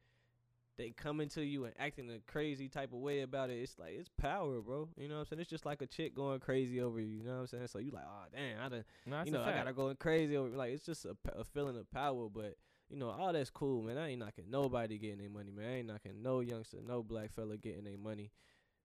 they 0.77 0.91
coming 0.91 1.29
to 1.31 1.45
you 1.45 1.65
and 1.67 1.75
acting 1.79 2.11
a 2.11 2.19
crazy 2.31 2.69
type 2.69 2.93
of 2.93 2.99
way 2.99 3.21
about 3.21 3.51
it. 3.51 3.55
It's 3.55 3.79
like 3.79 3.93
it's 3.93 4.09
power, 4.17 4.61
bro. 4.61 4.89
You 4.97 5.09
know 5.09 5.15
what 5.15 5.21
I'm 5.21 5.27
saying? 5.27 5.41
It's 5.41 5.51
just 5.51 5.67
like 5.67 5.83
a 5.83 5.87
chick 5.87 6.15
going 6.15 6.41
crazy 6.41 6.81
over 6.81 7.01
you. 7.01 7.07
You 7.07 7.23
know 7.25 7.35
what 7.35 7.41
I'm 7.41 7.47
saying? 7.47 7.67
So 7.69 7.79
you 7.79 7.91
like, 7.91 8.05
oh 8.07 8.25
damn, 8.33 8.65
I 8.65 8.69
done 8.69 8.85
No, 9.07 9.23
you 9.25 9.31
know, 9.31 9.43
I 9.43 9.53
gotta 9.53 9.73
go 9.73 9.95
crazy 9.95 10.37
over. 10.37 10.49
Like 10.57 10.73
it's 10.73 10.85
just 10.85 11.05
a, 11.05 11.17
a, 11.37 11.45
feeling 11.45 11.77
of 11.77 11.91
power, 11.91 12.29
but 12.29 12.57
you 12.91 12.97
know, 12.97 13.11
all 13.11 13.33
that's 13.33 13.51
cool, 13.51 13.83
man. 13.83 13.99
I 13.99 14.11
ain't 14.11 14.19
knocking 14.19 14.45
nobody 14.49 14.99
getting 14.99 15.19
their 15.19 15.31
money, 15.31 15.51
man. 15.53 15.65
I 15.65 15.77
ain't 15.79 15.87
knocking 15.87 16.23
no 16.23 16.41
youngster, 16.41 16.79
no 16.87 17.03
black 17.03 17.33
fella 17.33 17.57
getting 17.57 17.85
their 17.85 17.99
money. 17.99 18.31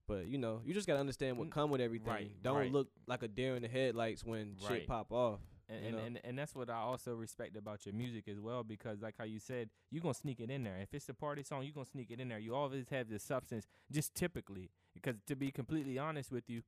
But 0.10 0.26
you 0.28 0.38
know, 0.39 0.62
you 0.66 0.74
just 0.74 0.88
gotta 0.88 0.99
understand 0.99 1.38
what 1.38 1.47
Mm, 1.47 1.51
come 1.51 1.70
with 1.70 1.80
everything. 1.82 2.10
right, 2.10 2.32
Don't 2.43 2.57
right. 2.57 2.72
look 2.74 2.89
like 3.07 3.24
a 3.24 3.28
deer 3.30 3.55
in 3.55 3.62
the 3.62 3.70
headlights 3.70 4.26
when 4.26 4.55
Right. 4.62 4.80
shit 4.80 4.88
pop 4.88 5.12
off. 5.14 5.39
and, 5.70 5.86
and, 5.86 5.99
and 5.99 6.20
and 6.24 6.39
that's 6.39 6.55
what 6.55 6.68
I 6.70 6.78
also 6.78 7.14
respect 7.14 7.55
about 7.55 7.86
your 7.86 7.93
music 7.93 8.28
as 8.28 8.39
well 8.39 8.64
because 8.64 9.01
like 9.03 9.16
how 9.20 9.24
you 9.24 9.39
said 9.39 9.70
you're 9.91 10.01
gonna 10.01 10.16
sneak 10.16 10.39
it 10.39 10.49
in 10.49 10.64
there 10.64 10.78
if 10.82 10.91
it's 10.95 11.07
a 11.10 11.14
party 11.14 11.43
song 11.43 11.62
you're 11.64 11.74
gonna 11.74 11.86
sneak 11.86 12.10
it 12.10 12.20
in 12.20 12.28
there 12.28 12.39
you 12.39 12.55
always 12.55 12.89
have 12.89 13.07
the 13.07 13.20
substance 13.20 13.68
just 13.91 14.16
typically 14.16 14.72
because 14.95 15.16
to 15.28 15.36
be 15.36 15.51
completely 15.51 15.99
honest 15.99 16.32
with 16.32 16.49
you 16.49 16.64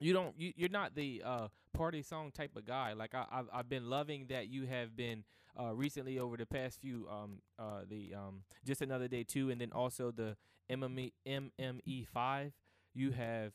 you 0.00 0.12
don't 0.12 0.34
you, 0.40 0.52
you're 0.56 0.68
not 0.80 0.96
the 0.96 1.22
uh 1.24 1.46
party 1.72 2.02
song 2.02 2.32
type 2.32 2.56
of 2.56 2.64
guy 2.66 2.92
like 2.94 3.14
I, 3.14 3.26
I've, 3.30 3.48
I've 3.52 3.68
been 3.68 3.88
loving 3.88 4.26
that 4.30 4.48
you 4.48 4.66
have 4.66 4.96
been 4.96 5.22
uh 5.56 5.72
recently 5.72 6.18
over 6.18 6.36
the 6.36 6.46
past 6.46 6.80
few 6.80 7.06
um 7.08 7.38
uh 7.60 7.82
the 7.88 8.12
um 8.12 8.42
just 8.64 8.82
another 8.82 9.06
day 9.06 9.22
too 9.22 9.50
and 9.50 9.60
then 9.60 9.70
also 9.72 10.10
the 10.10 10.36
mme 10.70 11.10
mme5 11.26 12.52
you 12.94 13.10
have 13.12 13.52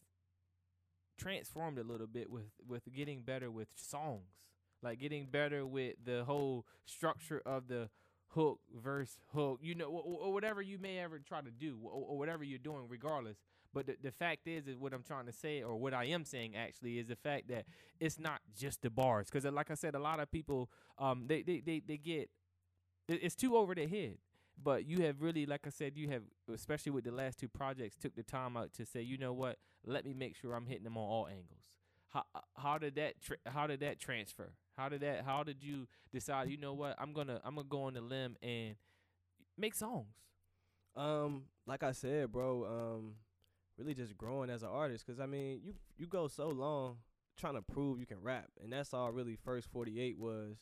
transformed 1.18 1.78
a 1.78 1.84
little 1.84 2.08
bit 2.08 2.30
with 2.30 2.52
with 2.68 2.84
getting 2.94 3.22
better 3.22 3.52
with 3.52 3.68
songs 3.76 4.30
like 4.82 5.00
getting 5.00 5.26
better 5.26 5.66
with 5.66 5.96
the 6.04 6.24
whole 6.24 6.66
structure 6.86 7.42
of 7.46 7.68
the 7.68 7.90
hook 8.30 8.60
verse 8.74 9.18
hook 9.34 9.60
you 9.62 9.76
know 9.76 9.86
or, 9.86 10.28
or 10.28 10.34
whatever 10.34 10.62
you 10.62 10.80
may 10.80 10.98
ever 11.00 11.20
try 11.20 11.42
to 11.42 11.52
do 11.52 11.78
or, 11.84 11.92
or 11.92 12.18
whatever 12.18 12.44
you're 12.44 12.58
doing 12.58 12.86
regardless 12.88 13.38
but 13.74 13.86
the, 13.86 13.96
the 14.02 14.12
fact 14.12 14.48
is, 14.48 14.68
is 14.68 14.78
what 14.78 14.94
I'm 14.94 15.04
trying 15.04 15.26
to 15.26 15.32
say, 15.32 15.64
or 15.64 15.76
what 15.78 15.94
I 15.94 16.06
am 16.06 16.26
saying 16.26 16.56
actually, 16.56 17.00
is 17.00 17.08
the 17.08 17.16
fact 17.16 17.48
that 17.50 17.66
it's 18.00 18.20
not 18.20 18.42
just 18.58 18.82
the 18.82 18.90
bars. 18.90 19.28
Because 19.32 19.50
like 19.52 19.72
I 19.72 19.76
said, 19.76 19.96
a 19.96 20.00
lot 20.00 20.20
of 20.20 20.32
people, 20.32 20.70
um, 20.98 21.26
they 21.28 21.42
they 21.42 21.62
they, 21.66 21.82
they 21.86 21.98
get 21.98 22.30
it's 23.08 23.36
too 23.36 23.56
over 23.56 23.74
the 23.76 23.88
head. 23.88 24.18
But 24.62 24.86
you 24.86 25.04
have 25.04 25.22
really, 25.22 25.46
like 25.46 25.66
I 25.66 25.70
said, 25.70 25.98
you 25.98 26.10
have, 26.10 26.24
especially 26.54 26.92
with 26.92 27.04
the 27.04 27.12
last 27.12 27.40
two 27.40 27.48
projects, 27.48 27.96
took 27.96 28.16
the 28.16 28.24
time 28.24 28.56
out 28.56 28.74
to 28.74 28.86
say, 28.86 29.02
you 29.02 29.18
know 29.18 29.34
what, 29.34 29.58
let 29.86 30.06
me 30.06 30.14
make 30.14 30.36
sure 30.36 30.54
I'm 30.54 30.68
hitting 30.68 30.84
them 30.84 30.98
on 30.98 31.04
all 31.04 31.28
angles. 31.28 31.64
How 32.10 32.26
how 32.58 32.78
did 32.78 32.96
that 32.96 33.22
tra- 33.22 33.38
how 33.46 33.68
did 33.68 33.80
that 33.80 34.00
transfer? 34.00 34.52
How 34.78 34.90
did 34.90 35.02
that 35.02 35.24
how 35.24 35.44
did 35.44 35.64
you 35.64 35.88
decide? 36.12 36.50
You 36.50 36.58
know 36.58 36.74
what, 36.74 36.96
I'm 37.00 37.14
gonna 37.14 37.40
I'm 37.44 37.56
gonna 37.56 37.68
go 37.68 37.84
on 37.84 37.94
the 37.94 38.02
limb 38.02 38.36
and 38.44 38.76
make 39.58 39.74
songs. 39.74 40.14
Um, 40.96 41.44
like 41.66 41.84
I 41.84 41.94
said, 41.94 42.32
bro. 42.32 42.66
Um, 42.66 43.14
really 43.78 43.94
just 43.94 44.18
growing 44.18 44.50
as 44.50 44.64
an 44.64 44.70
artist. 44.70 45.06
Cause 45.06 45.20
I 45.20 45.26
mean, 45.26 45.62
you 45.64 45.74
you 45.98 46.08
go 46.08 46.28
so 46.28 46.50
long 46.50 46.98
trying 47.38 47.56
to 47.56 47.62
prove 47.62 48.00
you 48.00 48.06
can 48.06 48.22
rap, 48.22 48.48
and 48.62 48.72
that's 48.74 48.94
all 48.94 49.12
really 49.12 49.36
first 49.36 49.68
forty 49.72 50.00
eight 50.00 50.18
was. 50.18 50.58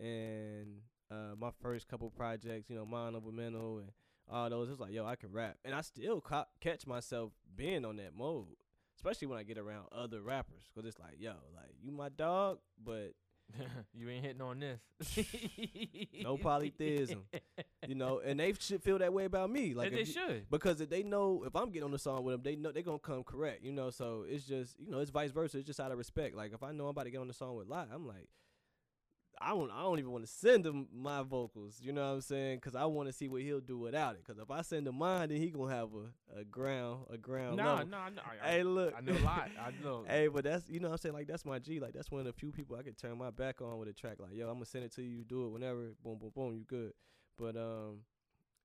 And 0.00 0.80
uh, 1.14 1.34
my 1.38 1.50
first 1.62 1.86
couple 1.88 2.10
projects, 2.10 2.68
you 2.68 2.76
know, 2.76 2.84
Monumental 2.86 3.78
and 3.78 3.90
all 4.30 4.48
those, 4.50 4.70
it's 4.70 4.80
like, 4.80 4.92
yo, 4.92 5.04
I 5.06 5.16
can 5.16 5.30
rap, 5.32 5.56
and 5.64 5.74
I 5.74 5.82
still 5.82 6.20
ca- 6.20 6.46
catch 6.60 6.86
myself 6.86 7.32
being 7.56 7.84
on 7.84 7.96
that 7.96 8.16
mode, 8.16 8.56
especially 8.96 9.28
when 9.28 9.38
I 9.38 9.42
get 9.42 9.58
around 9.58 9.86
other 9.92 10.20
rappers, 10.22 10.62
cause 10.74 10.84
it's 10.86 10.98
like, 10.98 11.16
yo, 11.20 11.32
like 11.54 11.74
you 11.82 11.92
my 11.92 12.08
dog, 12.08 12.58
but 12.82 13.12
you 13.94 14.08
ain't 14.08 14.24
hitting 14.24 14.40
on 14.40 14.58
this. 14.60 15.18
no 16.22 16.36
polytheism, 16.38 17.24
you 17.86 17.94
know, 17.94 18.20
and 18.24 18.40
they 18.40 18.54
should 18.58 18.82
feel 18.82 18.98
that 18.98 19.12
way 19.12 19.26
about 19.26 19.50
me. 19.50 19.74
Like 19.74 19.88
And 19.88 19.96
they 19.96 20.00
you- 20.00 20.06
should. 20.06 20.50
because 20.50 20.80
if 20.80 20.88
they 20.88 21.02
know 21.02 21.44
if 21.46 21.54
I'm 21.54 21.66
getting 21.68 21.84
on 21.84 21.90
the 21.90 21.98
song 21.98 22.24
with 22.24 22.32
them, 22.34 22.42
they 22.42 22.56
know 22.56 22.72
they're 22.72 22.82
gonna 22.82 22.98
come 22.98 23.22
correct, 23.22 23.62
you 23.62 23.72
know. 23.72 23.90
So 23.90 24.24
it's 24.26 24.44
just 24.44 24.80
you 24.80 24.90
know 24.90 25.00
it's 25.00 25.10
vice 25.10 25.30
versa. 25.30 25.58
It's 25.58 25.66
just 25.66 25.78
out 25.80 25.92
of 25.92 25.98
respect. 25.98 26.34
Like 26.34 26.54
if 26.54 26.62
I 26.62 26.72
know 26.72 26.84
I'm 26.84 26.90
about 26.90 27.04
to 27.04 27.10
get 27.10 27.18
on 27.20 27.28
the 27.28 27.34
song 27.34 27.56
with 27.56 27.68
Lot, 27.68 27.88
I'm 27.92 28.06
like, 28.06 28.28
I 29.40 29.50
don't 29.50 29.70
I 29.70 29.82
don't 29.82 29.98
even 29.98 30.10
want 30.10 30.24
to 30.24 30.30
send 30.32 30.64
him 30.64 30.86
my 30.94 31.22
vocals, 31.22 31.78
you 31.82 31.92
know 31.92 32.02
what 32.08 32.14
I'm 32.14 32.20
saying? 32.20 32.58
Because 32.58 32.74
I 32.74 32.84
want 32.84 33.08
to 33.08 33.12
see 33.12 33.28
what 33.28 33.42
he'll 33.42 33.60
do 33.60 33.78
without 33.78 34.14
it. 34.14 34.22
Because 34.24 34.40
if 34.40 34.50
I 34.50 34.62
send 34.62 34.86
him 34.86 34.96
mine, 34.96 35.28
then 35.28 35.38
he 35.38 35.50
gonna 35.50 35.74
have 35.74 35.88
a, 35.94 36.40
a 36.40 36.44
ground 36.44 37.06
a 37.10 37.18
ground. 37.18 37.56
No, 37.56 37.78
no, 37.78 38.08
no. 38.14 38.22
Hey, 38.42 38.62
look. 38.62 38.94
I 38.96 39.00
know 39.00 39.12
a 39.12 39.24
lot. 39.24 39.50
I 39.60 39.70
know. 39.84 40.04
Hey, 40.06 40.28
but 40.28 40.44
that's 40.44 40.68
you 40.68 40.80
know 40.80 40.88
what 40.88 40.94
I'm 40.94 40.98
saying 40.98 41.14
like 41.14 41.26
that's 41.26 41.44
my 41.44 41.58
G. 41.58 41.80
Like 41.80 41.92
that's 41.92 42.10
one 42.10 42.20
of 42.20 42.26
the 42.26 42.32
few 42.32 42.52
people 42.52 42.76
I 42.76 42.82
could 42.82 42.96
turn 42.96 43.18
my 43.18 43.30
back 43.30 43.60
on 43.60 43.78
with 43.78 43.88
a 43.88 43.92
track. 43.92 44.16
Like 44.18 44.34
yo, 44.34 44.48
I'm 44.48 44.54
gonna 44.54 44.66
send 44.66 44.84
it 44.84 44.94
to 44.94 45.02
you. 45.02 45.10
You 45.18 45.24
do 45.24 45.46
it 45.46 45.50
whenever. 45.50 45.94
Boom, 46.02 46.18
boom, 46.18 46.32
boom. 46.34 46.54
You 46.54 46.64
good. 46.64 46.92
But 47.38 47.56
um, 47.56 48.00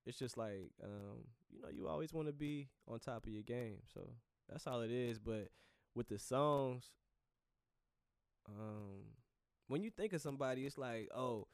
it's 0.06 0.18
just 0.20 0.38
like 0.38 0.72
um, 0.84 1.26
you 1.52 1.62
know, 1.62 1.70
you 1.70 1.88
always 1.88 2.14
want 2.14 2.28
to 2.28 2.34
be 2.34 2.70
on 2.88 3.00
top 3.00 3.26
of 3.26 3.32
your 3.32 3.44
game. 3.44 3.80
So 3.94 4.02
that's 4.50 4.68
all 4.68 4.82
it 4.82 4.92
is. 4.92 5.20
But 5.20 5.50
with 5.96 6.08
the 6.08 6.20
songs, 6.20 6.92
um, 8.48 9.04
when 9.70 9.84
you 9.84 9.90
think 9.90 10.12
of 10.12 10.22
somebody, 10.22 10.66
it's 10.66 10.78
like 10.78 11.10
oh. 11.16 11.48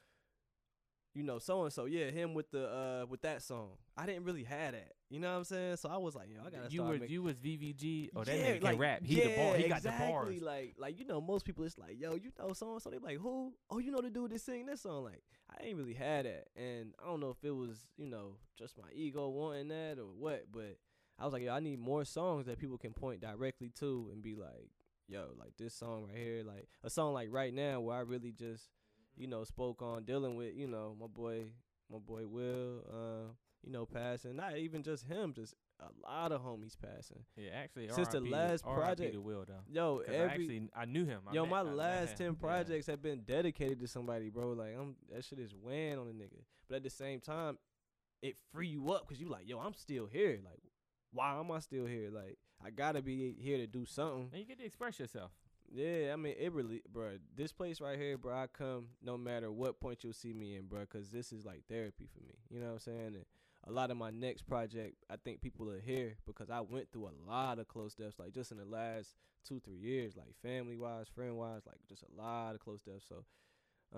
You 1.14 1.24
know, 1.24 1.40
so 1.40 1.64
and 1.64 1.72
so, 1.72 1.86
yeah, 1.86 2.12
him 2.12 2.34
with 2.34 2.52
the 2.52 2.68
uh 2.68 3.06
with 3.08 3.22
that 3.22 3.42
song. 3.42 3.70
I 3.96 4.06
didn't 4.06 4.26
really 4.26 4.44
have 4.44 4.74
that. 4.74 4.92
You 5.10 5.22
know 5.22 5.32
what 5.32 5.38
I'm 5.38 5.44
saying? 5.46 5.78
So 5.78 5.88
I 5.88 5.96
was 5.96 6.14
like, 6.14 6.28
yo, 6.30 6.42
I 6.42 6.50
gotta 6.50 6.70
you 6.70 6.80
start 6.80 6.92
was 6.92 7.00
making 7.00 7.14
you 7.14 7.24
was 7.24 7.40
VVG. 7.40 8.10
Oh, 8.14 8.26
that 8.26 8.38
yeah, 8.38 8.56
nigga 8.56 8.62
can 8.62 8.78
rap. 8.78 9.06
He 9.06 9.22
the 9.22 9.30
bar. 9.30 9.56
He 9.56 9.70
got 9.70 9.82
the 9.82 9.90
exactly. 9.92 10.12
bars. 10.12 10.42
Like, 10.42 10.76
like 10.78 11.00
you 11.00 11.06
know, 11.06 11.22
most 11.22 11.46
people 11.46 11.64
it's 11.64 11.78
like, 11.78 11.98
yo, 11.98 12.16
you 12.16 12.32
know, 12.38 12.52
so 12.52 12.74
and 12.74 12.82
so. 12.82 12.90
They 12.90 12.98
like, 12.98 13.20
who? 13.20 13.54
Oh, 13.70 13.78
you 13.78 13.92
know 13.92 14.02
the 14.02 14.10
dude 14.10 14.32
that 14.32 14.42
sing 14.42 14.66
this 14.66 14.82
song. 14.82 15.06
Like, 15.06 15.24
I 15.50 15.64
ain't 15.64 15.78
really 15.78 15.94
had 15.94 16.26
that, 16.26 16.48
and 16.58 16.94
I 17.02 17.08
don't 17.08 17.22
know 17.22 17.30
if 17.30 17.42
it 17.44 17.56
was, 17.56 17.86
you 17.96 18.08
know, 18.08 18.36
just 18.60 18.78
my 18.78 18.90
ego 18.94 19.30
wanting 19.30 19.70
that 19.70 19.98
or 19.98 20.08
what. 20.20 20.48
But 20.52 20.76
I 21.18 21.24
was 21.24 21.32
like, 21.32 21.44
yo, 21.44 21.54
I 21.54 21.62
need 21.62 21.80
more 21.80 22.04
songs 22.04 22.46
that 22.48 22.60
people 22.60 22.78
can 22.78 22.92
point 22.92 23.22
directly 23.22 23.72
to 23.80 24.10
and 24.12 24.22
be 24.22 24.36
like, 24.36 24.70
yo, 25.08 25.28
like 25.40 25.54
this 25.58 25.74
song 25.74 26.06
right 26.08 26.18
here, 26.18 26.44
like 26.46 26.68
a 26.84 26.90
song 26.90 27.14
like 27.14 27.30
right 27.32 27.54
now 27.54 27.80
where 27.82 27.98
I 27.98 28.02
really 28.02 28.32
just, 28.32 28.70
you 29.16 29.28
know, 29.28 29.44
spoke 29.44 29.82
on 29.82 30.04
dealing 30.04 30.36
with, 30.36 30.56
you 30.56 30.68
know, 30.68 30.96
my 31.00 31.08
boy, 31.08 31.46
my 31.92 32.00
boy 32.00 32.26
Will, 32.28 32.84
uh, 32.92 33.32
you 33.64 33.72
know, 33.72 33.86
passing. 33.86 34.36
Not 34.36 34.58
even 34.58 34.84
just 34.84 35.06
him, 35.06 35.34
just 35.34 35.54
a 35.80 35.88
lot 36.08 36.32
of 36.32 36.42
homies 36.42 36.76
passing. 36.80 37.24
Yeah, 37.36 37.52
actually, 37.56 37.90
Since 37.90 38.10
the 38.10 38.22
last 38.22 38.64
project- 38.64 39.14
to 39.14 39.22
Will 39.22 39.46
though. 39.48 39.64
Yo, 39.68 40.00
'Cause 40.06 40.14
I 40.16 40.18
actually 40.20 40.70
I 40.76 40.86
knew 40.86 41.06
him. 41.06 41.22
I 41.28 41.34
yo, 41.34 41.44
met- 41.44 41.50
my 41.52 41.60
I 41.60 41.62
last 41.64 42.18
ten 42.18 42.34
Yeah. 42.34 42.40
projects 42.40 42.88
have 42.88 43.02
been 43.02 43.22
dedicated 43.24 43.80
to 43.80 43.88
somebody, 43.88 44.30
bro. 44.30 44.52
Like 44.54 44.76
I'm 44.76 44.96
that 45.10 45.24
shit 45.26 45.40
is 45.40 45.54
weighing 45.54 45.98
on 45.98 46.08
a 46.08 46.14
nigga. 46.14 46.44
But 46.68 46.78
at 46.78 46.84
the 46.84 46.90
same 46.90 47.20
time, 47.20 47.58
it 48.22 48.38
free 48.52 48.70
you 48.70 48.92
up 48.92 49.08
because 49.08 49.20
you 49.22 49.28
like, 49.30 49.48
yo, 49.48 49.60
I'm 49.60 49.74
still 49.74 50.08
here. 50.08 50.40
Like, 50.44 50.62
why 51.12 51.38
am 51.40 51.52
I 51.52 51.60
still 51.60 51.86
here? 51.86 52.10
Like, 52.10 52.38
I 52.66 52.72
gotta 52.72 53.02
be 53.02 53.36
here 53.40 53.58
to 53.58 53.68
do 53.68 53.86
something. 53.86 54.30
And 54.32 54.40
you 54.40 54.46
get 54.46 54.58
to 54.60 54.66
express 54.66 55.00
yourself. 55.00 55.32
Yeah, 55.72 56.12
I 56.14 56.16
mean, 56.16 56.36
it 56.40 56.52
really, 56.52 56.82
bro. 56.92 57.18
This 57.36 57.52
place 57.52 57.82
right 57.82 57.98
here, 57.98 58.18
bro. 58.18 58.34
I 58.34 58.48
come 58.48 58.88
no 59.04 59.18
matter 59.18 59.52
what 59.52 59.80
point 59.80 60.04
you'll 60.04 60.14
see 60.14 60.34
me 60.34 60.56
in, 60.56 60.66
bro, 60.66 60.82
because 60.82 61.10
this 61.10 61.32
is 61.32 61.46
like 61.46 61.64
therapy 61.70 62.08
for 62.12 62.22
me. 62.22 62.36
You 62.50 62.60
know 62.60 62.68
what 62.68 62.74
I'm 62.74 62.80
saying? 62.80 63.16
And 63.16 63.26
a 63.68 63.72
lot 63.72 63.92
of 63.92 63.98
my 63.98 64.10
next 64.12 64.44
project, 64.48 64.96
I 65.10 65.16
think 65.18 65.42
people 65.42 65.70
are 65.72 65.80
here 65.80 66.18
because 66.26 66.50
I 66.50 66.62
went 66.62 66.92
through 66.92 67.08
a 67.10 67.30
lot 67.30 67.60
of 67.60 67.68
close 67.68 67.94
deaths, 67.96 68.18
like 68.20 68.32
just 68.32 68.52
in 68.52 68.58
the 68.58 68.66
last 68.66 69.16
two, 69.48 69.60
three 69.60 69.78
years, 69.78 70.16
like 70.16 70.36
family 70.42 70.78
wise, 70.78 71.08
friend 71.08 71.36
wise, 71.38 71.62
like 71.66 71.78
just 71.88 72.04
a 72.04 72.22
lot 72.22 72.56
of 72.56 72.62
close 72.62 72.82
deaths. 72.82 73.06
So, 73.10 73.26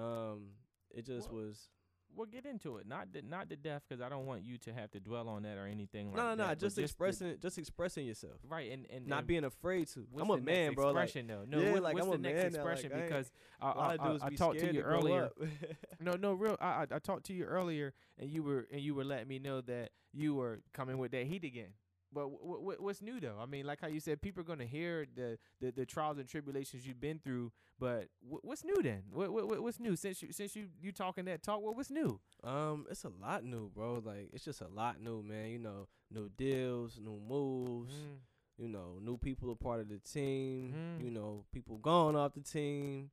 um, 0.01 0.47
it 0.89 1.05
just 1.05 1.31
Well, 1.31 1.43
was. 1.43 1.69
Well, 2.17 2.25
get 2.25 2.45
into 2.45 2.77
it. 2.77 2.87
Not 2.87 3.13
the, 3.13 3.21
not 3.21 3.47
the 3.47 3.55
death, 3.55 3.83
because 3.87 4.01
I 4.01 4.09
don't 4.09 4.25
want 4.25 4.41
you 4.43 4.57
to 4.57 4.73
have 4.73 4.89
to 4.91 4.99
dwell 4.99 5.29
on 5.29 5.43
that 5.43 5.57
or 5.57 5.67
anything. 5.67 6.07
Like 6.07 6.15
that. 6.15 6.21
No, 6.21 6.23
no, 6.23 6.29
like 6.29 6.37
no. 6.37 6.47
but 6.47 6.59
Just 6.59 6.75
the- 6.77 6.81
expressing, 6.81 7.35
just 7.41 7.57
expressing 7.57 8.05
yourself, 8.07 8.39
right, 8.49 8.71
and 8.71 8.87
and 8.89 9.07
not 9.07 9.19
and 9.19 9.27
being 9.27 9.43
afraid 9.43 9.87
to. 9.89 10.05
I'm 10.19 10.29
a 10.29 10.35
the 10.35 10.41
man, 10.41 10.65
next 10.65 10.75
bro. 10.75 10.91
Like, 10.91 11.03
Expression 11.05 11.27
though. 11.27 11.45
No, 11.47 11.59
yeah, 11.63 11.71
what- 11.73 11.83
like, 11.83 11.93
what's 11.93 12.05
I'm 12.07 12.11
the 12.13 12.17
next 12.17 12.43
man 12.43 12.51
now, 12.53 12.63
like, 12.65 12.73
expression? 12.73 12.99
I 12.99 13.01
because 13.05 13.31
I, 13.61 13.71
a 13.71 13.77
lot 13.77 13.95
of 13.95 14.01
I, 14.01 14.25
I, 14.25 14.27
I 14.27 14.29
be 14.29 14.35
talked 14.35 14.59
to 14.59 14.73
you 14.73 14.81
earlier. 14.81 15.29
No, 15.99 16.13
no, 16.13 16.33
real. 16.33 16.57
I, 16.59 16.67
I 16.67 16.85
I 16.91 16.99
talked 16.99 17.25
to 17.27 17.33
you 17.33 17.45
earlier, 17.45 17.93
and 18.19 18.29
you 18.29 18.43
were 18.43 18.67
and 18.71 18.81
you 18.81 18.93
were 18.95 19.03
letting 19.03 19.27
me 19.27 19.39
know 19.39 19.61
that 19.61 19.89
you 20.13 20.33
were 20.35 20.61
coming 20.73 20.97
with 20.97 21.11
that 21.11 21.25
heat 21.25 21.43
again. 21.43 21.69
But 22.13 22.23
w- 22.29 22.59
w- 22.59 22.77
what's 22.81 23.01
new 23.01 23.19
though? 23.19 23.37
I 23.39 23.45
mean, 23.45 23.65
like 23.65 23.81
how 23.81 23.87
you 23.87 23.99
said, 23.99 24.21
people 24.21 24.41
are 24.41 24.45
gonna 24.45 24.65
hear 24.65 25.05
the, 25.15 25.37
the, 25.59 25.71
the 25.71 25.85
trials 25.85 26.17
and 26.17 26.27
tribulations 26.27 26.87
you've 26.87 27.01
been 27.01 27.19
through. 27.19 27.51
But 27.79 28.07
w- 28.23 28.39
what's 28.43 28.63
new 28.63 28.81
then? 28.81 29.03
What, 29.11 29.31
what 29.31 29.61
what's 29.61 29.79
new 29.79 29.95
since 29.95 30.21
you 30.21 30.31
since 30.31 30.55
you 30.55 30.67
you 30.81 30.91
talking 30.91 31.25
that 31.25 31.43
talk? 31.43 31.61
What 31.61 31.75
what's 31.75 31.91
new? 31.91 32.19
Um, 32.43 32.85
it's 32.89 33.03
a 33.03 33.11
lot 33.21 33.43
new, 33.43 33.69
bro. 33.69 34.01
Like 34.03 34.29
it's 34.33 34.45
just 34.45 34.61
a 34.61 34.67
lot 34.67 34.99
new, 35.01 35.21
man. 35.21 35.49
You 35.49 35.59
know, 35.59 35.87
new 36.11 36.29
deals, 36.37 36.97
new 37.01 37.19
moves. 37.27 37.93
Mm. 37.93 38.17
You 38.59 38.67
know, 38.69 38.97
new 38.99 39.17
people 39.17 39.51
are 39.51 39.55
part 39.55 39.81
of 39.81 39.89
the 39.89 39.99
team. 39.99 40.73
Mhm. 40.73 41.03
You 41.05 41.11
know, 41.11 41.45
people 41.51 41.77
gone 41.77 42.15
off 42.15 42.33
the 42.33 42.41
team. 42.41 43.11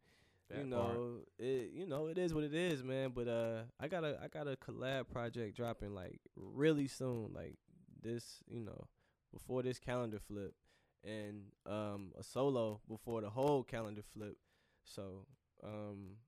you 0.57 0.65
know, 0.65 0.77
part. 0.79 1.29
it. 1.39 1.71
You 1.75 1.87
know, 1.87 2.07
it 2.07 2.17
is 2.17 2.33
what 2.33 2.45
it 2.45 2.55
is, 2.55 2.83
man. 2.83 3.11
But 3.15 3.29
uh, 3.29 3.63
I 3.81 3.89
got 3.89 4.05
a 4.05 4.19
I 4.23 4.29
got 4.29 4.47
a 4.49 4.57
collab 4.57 5.09
project 5.11 5.57
dropping 5.57 5.95
like 5.95 6.21
really 6.37 6.87
soon, 6.87 7.33
like 7.35 7.57
this. 8.05 8.43
You 8.49 8.61
know, 8.61 8.89
before 9.33 9.63
this 9.63 9.81
calendar 9.81 10.21
flip, 10.21 10.55
and 11.05 11.45
um, 11.67 12.13
a 12.19 12.23
solo 12.23 12.81
before 12.89 13.21
the 13.23 13.31
whole 13.31 13.65
calendar 13.65 14.03
flip. 14.15 14.37
So 14.85 15.27
um, 15.65 16.19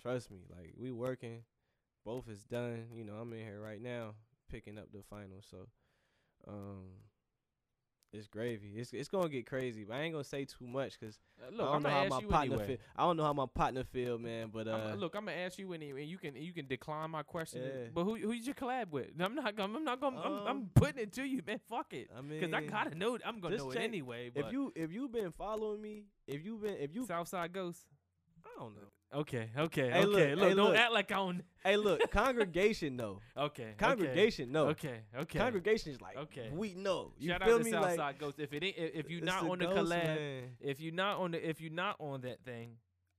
trust 0.00 0.30
me, 0.30 0.40
like 0.50 0.74
we 0.76 0.90
working. 0.92 1.44
Both 2.04 2.28
is 2.28 2.44
done. 2.44 2.86
You 2.94 3.04
know, 3.04 3.14
I'm 3.14 3.32
in 3.32 3.40
here 3.40 3.60
right 3.60 3.82
now 3.82 4.14
picking 4.50 4.78
up 4.78 4.88
the 4.92 5.02
final. 5.02 5.42
So 5.48 5.68
um, 6.48 6.86
it's 8.12 8.26
gravy. 8.26 8.72
It's 8.76 8.92
it's 8.92 9.08
gonna 9.08 9.28
get 9.28 9.46
crazy, 9.46 9.84
but 9.84 9.94
I 9.96 10.00
ain't 10.00 10.12
gonna 10.12 10.24
say 10.24 10.44
too 10.44 10.66
much 10.66 10.98
because 10.98 11.20
Uh, 11.40 11.46
I 11.46 11.50
don't 11.56 11.60
I'm 11.76 11.82
know 11.82 11.90
how 11.90 12.04
my 12.08 12.20
partner 12.22 12.54
anyway. 12.56 12.66
feel. 12.66 12.76
I 12.96 13.02
don't 13.02 13.16
know 13.16 13.22
how 13.22 13.32
my 13.32 13.46
partner 13.46 13.84
feel, 13.84 14.18
man. 14.18 14.50
But 14.52 14.66
uh, 14.66 14.72
I'm- 14.72 14.98
look, 14.98 15.14
I'm 15.14 15.24
gonna 15.26 15.36
ask 15.36 15.58
you 15.58 15.72
and 15.72 15.82
you 15.82 16.18
can 16.18 16.34
you 16.34 16.52
can 16.52 16.66
decline 16.66 17.10
my 17.10 17.22
question. 17.22 17.62
Yeah. 17.62 17.88
But 17.94 18.04
who 18.04 18.16
who 18.16 18.32
you 18.32 18.52
collab 18.54 18.90
with? 18.90 19.08
I'm 19.20 19.34
not 19.34 19.54
gonna 19.54 19.76
I'm 19.76 19.84
not 19.84 20.00
gonna 20.00 20.20
I'm, 20.20 20.32
I'm 20.32 20.46
Um, 20.48 20.70
putting 20.74 21.02
it 21.02 21.12
to 21.14 21.24
you, 21.24 21.40
man. 21.46 21.60
Fuck 21.68 21.92
it. 21.92 22.10
I 22.16 22.20
mean, 22.20 22.40
Cause 22.40 22.52
I 22.52 22.62
gotta 22.62 22.94
know. 22.96 23.16
I'm 23.24 23.38
gonna 23.40 23.56
know 23.56 23.70
it 23.70 23.76
anyway. 23.78 24.30
But 24.34 24.46
if 24.46 24.52
you 24.52 24.72
if 24.74 24.90
you 24.92 25.08
been 25.08 25.30
following 25.32 25.80
me, 25.80 26.04
if 26.26 26.44
you've 26.44 26.62
been 26.62 26.74
if 26.80 26.94
you 26.94 27.06
Southside 27.06 27.52
Ghost. 27.52 27.86
I 28.44 28.48
don't 28.58 28.74
know. 28.74 28.88
Okay, 29.12 29.50
okay, 29.58 29.90
Hey, 29.90 30.04
okay. 30.04 30.04
look, 30.04 30.38
Look, 30.38 30.48
hey, 30.50 30.54
don't 30.54 30.56
look. 30.68 30.76
act 30.76 30.92
like 30.92 31.10
I 31.10 31.16
don't. 31.16 31.42
hey, 31.64 31.76
look, 31.76 32.10
congregation 32.12 32.94
no. 32.94 33.18
Okay, 33.36 33.74
Congregation 33.76 34.52
no. 34.52 34.66
Okay, 34.68 35.00
okay. 35.18 35.38
Congregation 35.38 35.92
is 35.92 36.00
like 36.00 36.16
Okay. 36.16 36.48
we 36.54 36.74
know. 36.74 37.12
You 37.18 37.30
Shout 37.30 37.42
feel 37.42 37.54
out 37.54 37.58
to 37.58 37.64
me? 37.64 37.70
Southside 37.72 37.98
like 37.98 38.18
Ghost. 38.20 38.38
If 38.38 38.52
it 38.52 38.62
ain't, 38.62 38.76
if, 38.78 39.10
you're 39.10 39.22
not 39.22 39.42
on 39.42 39.58
the 39.58 39.66
Ghost, 39.66 39.90
collab, 39.90 40.04
man. 40.14 40.42
if 40.60 40.80
you're 40.80 40.94
not 40.94 41.18
on 41.18 41.32
the, 41.32 41.48
if 41.48 41.60
you're 41.60 41.72
not 41.72 41.96
on 41.98 42.20
that 42.20 42.44
thing, 42.44 42.76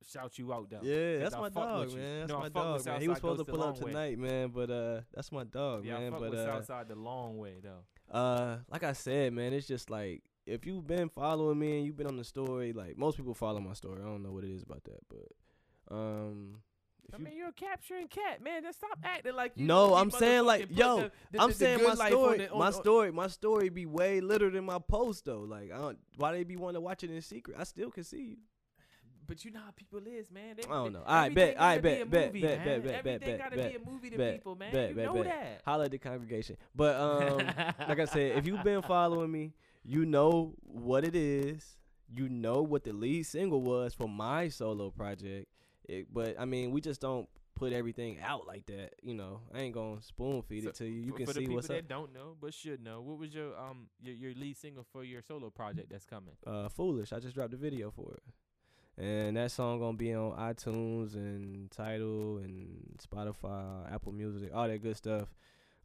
shout 0.10 0.40
you 0.40 0.54
out 0.54 0.70
though. 0.70 0.80
Yeah, 0.82 1.18
that's 1.20 1.36
I 1.36 1.40
my 1.42 1.50
dog, 1.50 1.94
man. 1.94 2.20
That's 2.22 2.32
No, 2.32 2.40
my 2.40 2.50
dog, 2.50 2.86
man. 2.86 3.02
He 3.02 3.08
was 3.10 3.18
supposed 3.18 3.40
to 3.40 3.44
Ghost 3.44 3.50
pull 3.60 3.62
up 3.68 3.76
long 3.76 3.84
way. 3.84 3.92
tonight, 3.92 4.18
man, 4.18 4.48
but 4.50 4.70
uh, 4.72 5.02
that's 5.14 5.32
my 5.34 5.44
dog, 5.44 5.86
Yeah, 5.86 5.98
I 5.98 6.00
man. 6.00 6.12
fuck 6.12 6.20
But 6.22 6.30
with 6.32 6.40
uh, 6.40 6.46
Southside 6.46 6.88
the 6.88 6.96
long 6.96 7.38
way 7.38 7.56
though. 7.62 8.18
uh, 8.18 8.58
like 8.72 8.84
I 8.86 8.94
said, 8.94 9.34
man, 9.34 9.52
it's 9.52 9.68
just 9.68 9.90
like 9.90 10.24
if 10.46 10.66
you've 10.66 10.88
been 10.88 11.10
following 11.10 11.60
me 11.60 11.78
and 11.80 11.86
you've 11.86 11.98
been 11.98 12.08
on 12.08 12.16
the 12.18 12.24
story, 12.24 12.72
like 12.72 12.98
most 12.98 13.18
people 13.18 13.34
follow 13.34 13.60
my 13.60 13.74
story. 13.74 14.00
I 14.02 14.06
don't 14.06 14.24
know 14.24 14.32
what 14.32 14.46
it 14.46 14.52
is 14.52 14.64
about 14.64 14.86
that, 14.86 15.00
but 15.10 15.28
um, 15.92 16.56
I 17.14 17.18
mean, 17.18 17.36
you're 17.36 17.50
a 17.50 17.54
capturing 17.54 18.08
cat, 18.08 18.42
man. 18.42 18.64
Just 18.64 18.78
stop 18.78 18.98
acting 19.04 19.36
like 19.36 19.52
you. 19.56 19.66
No, 19.66 19.96
I'm 19.96 20.12
saying, 20.12 20.46
like, 20.46 20.68
yo, 20.70 20.98
the- 21.02 21.12
the- 21.34 21.42
I'm 21.42 21.50
the- 21.50 21.56
saying 21.56 21.84
my 21.84 21.96
story, 21.96 22.32
on 22.34 22.38
the- 22.38 22.52
on- 22.52 22.60
my 22.60 22.72
story, 22.72 23.12
my 23.12 23.28
story 23.28 23.68
be 23.70 23.86
way 23.86 24.22
litter 24.22 24.50
than 24.50 24.64
my 24.64 24.80
post 24.80 25.26
though. 25.26 25.42
Like, 25.42 25.72
I 25.72 25.78
don't, 25.78 26.00
why 26.16 26.32
they 26.32 26.44
be 26.46 26.56
wanting 26.56 26.76
to 26.76 26.82
watch 26.82 27.04
it 27.04 27.12
in 27.12 27.22
secret? 27.22 27.58
I 27.60 27.64
still 27.66 27.92
can 27.92 28.04
see 28.06 28.22
you. 28.24 28.38
But 29.28 29.46
you 29.46 29.52
know 29.52 29.60
how 29.60 29.72
people 29.72 30.00
is, 30.08 30.30
man. 30.32 30.56
They, 30.58 30.64
I 30.64 30.68
don't 30.74 30.94
know. 30.94 31.04
Everything 31.08 31.34
bet, 31.36 31.58
alright, 31.58 31.82
gotta 31.82 31.96
be 31.96 32.02
a 32.02 32.06
bet, 32.06 32.10
bet, 32.12 32.28
movie, 32.28 32.42
bet, 32.42 32.58
bet, 32.58 32.84
bet, 32.84 32.94
Everything 32.96 33.20
bet, 33.30 33.40
gotta 33.40 33.56
bet, 33.56 33.72
be 33.72 33.76
a 33.78 33.92
movie 33.92 34.10
to 34.10 34.18
bet, 34.18 34.34
people, 34.34 34.56
man. 34.56 34.72
bet, 34.74 34.90
you 34.90 34.96
bet, 34.96 35.06
know 35.06 35.14
bet. 35.16 35.24
that. 35.26 35.62
Holla 35.66 35.86
at 35.86 35.92
the 35.92 35.98
congregation. 35.98 36.58
But 36.76 36.96
um, 36.96 37.38
like 37.88 38.00
I 38.00 38.06
said, 38.06 38.38
if 38.38 38.46
you've 38.48 38.64
been 38.64 38.82
following 38.82 39.32
me, 39.32 39.54
you 39.84 40.06
know 40.06 40.54
what 40.64 41.04
it 41.06 41.16
is. 41.16 41.78
You 42.14 42.28
know 42.28 42.62
what 42.62 42.84
the 42.84 42.92
lead 42.92 43.24
single 43.24 43.62
was 43.62 43.94
for 43.94 44.08
my 44.10 44.50
solo 44.50 44.90
project. 44.92 45.48
It, 45.92 46.08
but 46.14 46.40
I 46.40 46.46
mean, 46.46 46.72
we 46.72 46.82
just 46.82 47.02
don't 47.02 47.28
put 47.54 47.74
everything 47.74 48.18
out 48.22 48.48
like 48.48 48.66
that. 48.68 48.94
You 49.04 49.14
know, 49.14 49.42
I 49.54 49.60
ain't 49.60 49.74
gonna 49.76 50.02
spoon 50.02 50.42
feed 50.42 50.64
So, 50.64 50.70
it 50.70 50.76
to 50.76 50.86
you. 50.86 51.02
You 51.02 51.12
for, 51.12 51.18
can 51.18 51.26
for 51.28 51.34
see 51.34 51.48
what's 51.48 51.70
up. 51.70 51.76
that 51.76 51.88
don't 51.88 52.14
know 52.14 52.36
but 52.42 52.54
should 52.54 52.82
know, 52.84 53.02
what 53.02 53.18
was 53.20 53.34
your 53.34 53.58
um 53.60 53.88
your, 54.02 54.16
your 54.16 54.34
lead 54.34 54.58
single 54.58 54.86
for 54.92 55.04
your 55.04 55.22
solo 55.22 55.50
project 55.50 55.90
that's 55.92 56.06
coming? 56.06 56.34
uh 56.48 56.70
foolish 56.70 57.12
i 57.14 57.20
just 57.20 57.36
dropped 57.36 57.54
a 57.54 57.58
video 57.58 57.92
for 57.92 58.14
it 58.16 58.24
and 59.04 59.38
that 59.38 59.52
song 59.52 59.80
gonna 59.80 59.98
be 59.98 60.14
on 60.14 60.32
itunes 60.54 61.14
and 61.16 61.70
title 61.72 62.38
and 62.38 63.00
spotify 63.06 63.92
apple 63.94 64.12
music 64.12 64.50
all 64.54 64.68
that 64.68 64.82
good 64.82 64.96
stuff 64.98 65.28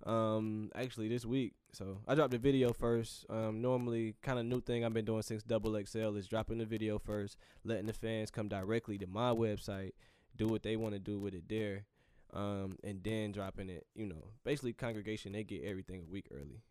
um 0.05 0.71
actually 0.75 1.09
this 1.09 1.25
week 1.25 1.55
so 1.73 1.99
i 2.07 2.15
dropped 2.15 2.31
the 2.31 2.39
video 2.39 2.73
first. 2.73 3.25
Um 3.31 3.63
normally 3.63 4.15
kind 4.23 4.39
of 4.39 4.45
new 4.45 4.61
thing 4.61 4.85
i've 4.85 4.93
been 4.93 5.05
doing 5.07 5.23
since 5.23 5.43
double 5.43 5.81
xl 5.87 6.17
is 6.17 6.27
dropping 6.29 6.59
the 6.59 6.67
video 6.67 6.99
first 6.99 7.39
letting 7.65 7.87
the 7.87 7.93
fans 7.93 8.31
come 8.31 8.49
directly 8.49 8.99
to 8.99 9.07
my 9.07 9.31
website 9.31 9.93
do 10.37 10.49
what 10.49 10.63
they 10.63 10.77
want 10.77 10.93
to 10.93 10.99
do 10.99 11.19
with 11.19 11.35
it 11.35 11.49
there 11.49 11.87
um 12.35 12.77
and 12.85 13.03
then 13.03 13.33
dropping 13.33 13.71
it 13.71 13.87
you 13.95 14.07
know 14.07 14.29
basically 14.45 14.73
congregation 14.73 15.33
they 15.33 15.45
get 15.45 15.65
everything 15.65 16.03
a 16.07 16.13
week 16.13 16.27
early 16.31 16.63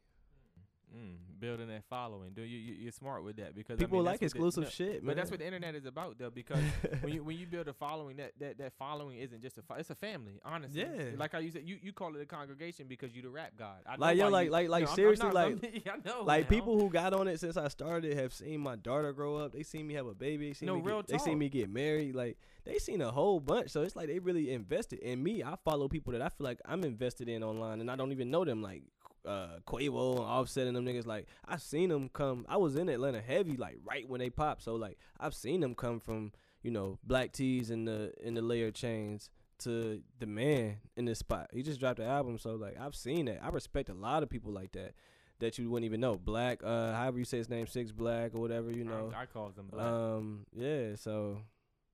Mm, 0.96 1.40
building 1.40 1.68
that 1.68 1.84
following. 1.90 2.32
Do 2.34 2.42
you, 2.42 2.58
you 2.58 2.74
you're 2.76 2.92
smart 2.94 3.24
with 3.24 3.36
that 3.36 3.54
because 3.54 3.78
I 3.78 3.84
people 3.84 3.98
mean, 3.98 4.06
like 4.06 4.20
the- 4.20 4.26
exclusive 4.28 4.64
no, 4.64 4.70
shit 4.70 5.04
man 5.04 5.08
But 5.08 5.16
that's 5.18 5.30
what 5.30 5.40
the 5.42 5.46
internet 5.46 5.76
is 5.76 5.86
about, 5.86 6.18
though, 6.18 6.30
because 6.30 6.64
when 7.02 7.14
you 7.14 7.22
when 7.24 7.38
you 7.38 7.46
build 7.46 7.68
a 7.68 7.74
following, 7.74 8.16
that 8.18 8.32
that, 8.40 8.58
that 8.60 8.74
following 8.80 9.18
isn't 9.20 9.42
just 9.42 9.58
a 9.58 9.62
fo- 9.62 9.74
it's 9.76 9.90
a 9.90 9.96
family. 9.96 10.40
Honestly, 10.46 10.82
Yeah. 10.82 11.12
Like 11.18 11.34
how 11.34 11.40
you 11.40 11.52
said, 11.52 11.64
you, 11.66 11.78
you 11.82 11.92
call 11.92 12.16
it 12.16 12.22
a 12.22 12.26
congregation 12.26 12.88
because 12.88 13.14
you 13.14 13.22
the 13.22 13.30
rap 13.30 13.52
god. 13.58 13.80
I 13.86 13.98
Like, 13.98 14.18
yo, 14.18 14.30
like- 14.30 14.46
you- 14.46 14.52
like- 14.52 14.70
like, 14.70 14.82
no, 14.84 14.86
I'm- 14.86 14.90
I'm 14.92 14.96
seriously, 14.96 15.26
not- 15.26 15.34
like- 15.36 15.86
I'm- 15.88 16.02
know 16.06 16.22
like 16.24 16.46
now. 16.46 16.50
people 16.56 16.80
who 16.80 16.90
got 16.90 17.14
on 17.14 17.28
it 17.28 17.40
since 17.42 17.58
I 17.58 17.68
started 17.68 18.18
have 18.18 18.34
seen 18.34 18.62
my 18.62 18.78
daughter 18.78 19.12
grow 19.12 19.36
up. 19.36 19.52
They 19.52 19.64
seen 19.64 19.88
me 19.88 19.96
have 19.96 20.06
a 20.08 20.14
baby. 20.16 20.48
They 20.48 20.54
seen 20.54 20.68
No, 20.68 20.76
me 20.78 20.82
real 20.84 20.98
get, 21.02 21.08
they 21.08 21.18
seen 21.18 21.38
me 21.38 21.50
get 21.50 21.70
married. 21.70 22.16
Like 22.16 22.38
they 22.64 22.80
seen 22.80 23.02
a 23.02 23.12
whole 23.12 23.42
bunch. 23.42 23.70
So 23.72 23.82
it's 23.82 23.96
like 23.98 24.08
they 24.08 24.20
really 24.20 24.52
invested 24.54 25.00
in 25.00 25.22
me. 25.22 25.44
I 25.44 25.56
follow 25.66 25.90
people 25.90 26.14
that 26.14 26.22
I 26.22 26.30
feel 26.30 26.46
like 26.46 26.60
I'm 26.66 26.84
invested 26.86 27.28
in 27.28 27.44
online, 27.44 27.82
and 27.82 27.92
I 27.92 27.98
don't 27.98 28.14
even 28.14 28.32
know 28.32 28.46
them. 28.46 28.62
Like 28.62 28.84
uh, 29.26 29.60
Quavo 29.68 30.18
and 30.18 30.26
Offset 30.26 30.68
and 30.68 30.76
them 30.76 30.86
niggas. 30.86 31.06
Like 31.06 31.28
I've 31.48 31.62
seen 31.62 31.90
them 31.90 32.10
come. 32.10 32.46
I 32.48 32.58
was 32.58 32.76
in 32.76 32.90
Atlanta 32.90 33.22
heavy, 33.22 33.58
like 33.58 33.78
right 33.84 34.08
when 34.08 34.20
they 34.20 34.30
popped. 34.30 34.64
So 34.64 34.76
like 34.76 34.98
I've 35.20 35.34
seen 35.34 35.62
them 35.62 35.76
come 35.76 36.00
from 36.00 36.32
you 36.62 36.72
know 36.72 37.00
black 37.04 37.32
tees 37.32 37.70
and 37.70 37.88
the 37.88 38.14
in 38.22 38.34
the 38.34 38.42
layer 38.42 38.72
chains 38.72 39.30
to 39.60 40.02
the 40.20 40.26
man 40.26 40.78
in 40.96 41.06
this 41.06 41.20
spot. 41.20 41.50
He 41.54 41.64
just 41.64 41.80
dropped 41.80 41.98
the 41.98 42.06
album, 42.06 42.38
so 42.38 42.56
like 42.56 42.80
I've 42.80 42.96
seen 42.96 43.26
that. 43.26 43.40
I 43.44 43.50
respect 43.50 43.90
a 43.90 43.94
lot 43.94 44.24
of 44.24 44.30
people 44.30 44.52
like 44.52 44.72
that 44.74 44.94
that 45.40 45.58
you 45.58 45.70
wouldn't 45.70 45.86
even 45.86 46.00
know. 46.00 46.16
Black, 46.16 46.62
uh, 46.64 46.94
however 46.94 47.20
you 47.20 47.26
say 47.26 47.38
his 47.38 47.50
name, 47.50 47.68
Six 47.68 47.92
Black 47.92 48.34
or 48.34 48.40
whatever, 48.40 48.72
you 48.72 48.84
know. 48.84 49.12
I, 49.16 49.24
I 49.24 49.26
call 49.26 49.50
them 49.50 49.68
black. 49.68 49.86
Um, 49.86 50.46
yeah, 50.56 50.96
so 50.96 51.40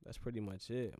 that's 0.06 0.18
pretty 0.18 0.40
much 0.40 0.70
it. 0.70 0.96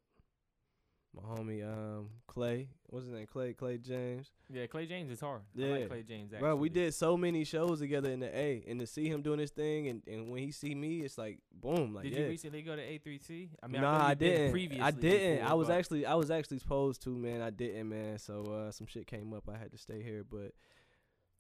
My 1.14 1.24
homie, 1.24 1.62
um, 1.62 2.08
Clay, 2.26 2.70
what's 2.88 3.06
his 3.06 3.14
name? 3.14 3.28
Clay, 3.28 3.52
Clay 3.52 3.78
James. 3.78 4.32
yeah, 4.50 4.66
Clay 4.68 4.86
James 4.86 5.12
is 5.12 5.20
hard. 5.20 5.42
Yeah. 5.54 5.68
like 5.68 5.90
Clay 5.90 6.04
James. 6.04 6.32
Actually. 6.32 6.40
Bro, 6.40 6.56
we 6.56 6.70
did 6.70 6.94
so 6.94 7.18
many 7.18 7.44
shows 7.44 7.80
together 7.80 8.10
in 8.10 8.22
the 8.22 8.34
A, 8.34 8.64
and 8.66 8.80
to 8.80 8.88
see 8.88 9.10
him 9.10 9.22
doing 9.22 9.40
his 9.40 9.52
thing, 9.52 9.90
and, 9.90 10.02
and 10.08 10.30
when 10.32 10.42
he 10.42 10.52
see 10.52 10.74
me, 10.74 11.02
it's 11.02 11.18
like 11.18 11.40
boom, 11.52 11.94
like 11.94 12.06
Did 12.06 12.14
yeah. 12.14 12.20
you 12.22 12.28
recently 12.30 12.62
go 12.62 12.78
to 12.78 12.82
A 12.82 12.98
three 13.00 13.20
C? 13.20 13.50
I 13.62 13.68
mean, 13.68 13.82
nah, 13.82 14.06
I, 14.06 14.12
I 14.12 14.14
didn't. 14.14 14.52
Previously 14.52 14.82
I 14.82 14.92
didn't. 14.92 15.38
before, 15.40 15.50
I 15.52 15.54
was 15.54 15.70
actually, 15.70 16.06
I 16.06 16.14
was 16.16 16.32
actually 16.32 16.60
supposed 16.60 17.04
to, 17.04 17.10
man. 17.10 17.42
I 17.42 17.50
didn't, 17.50 17.90
man. 17.90 18.18
So 18.18 18.44
uh, 18.46 18.72
some 18.72 18.88
shit 18.88 19.06
came 19.06 19.34
up. 19.34 19.50
I 19.54 19.58
had 19.58 19.72
to 19.74 19.78
stay 19.78 20.02
here, 20.02 20.24
but 20.24 20.54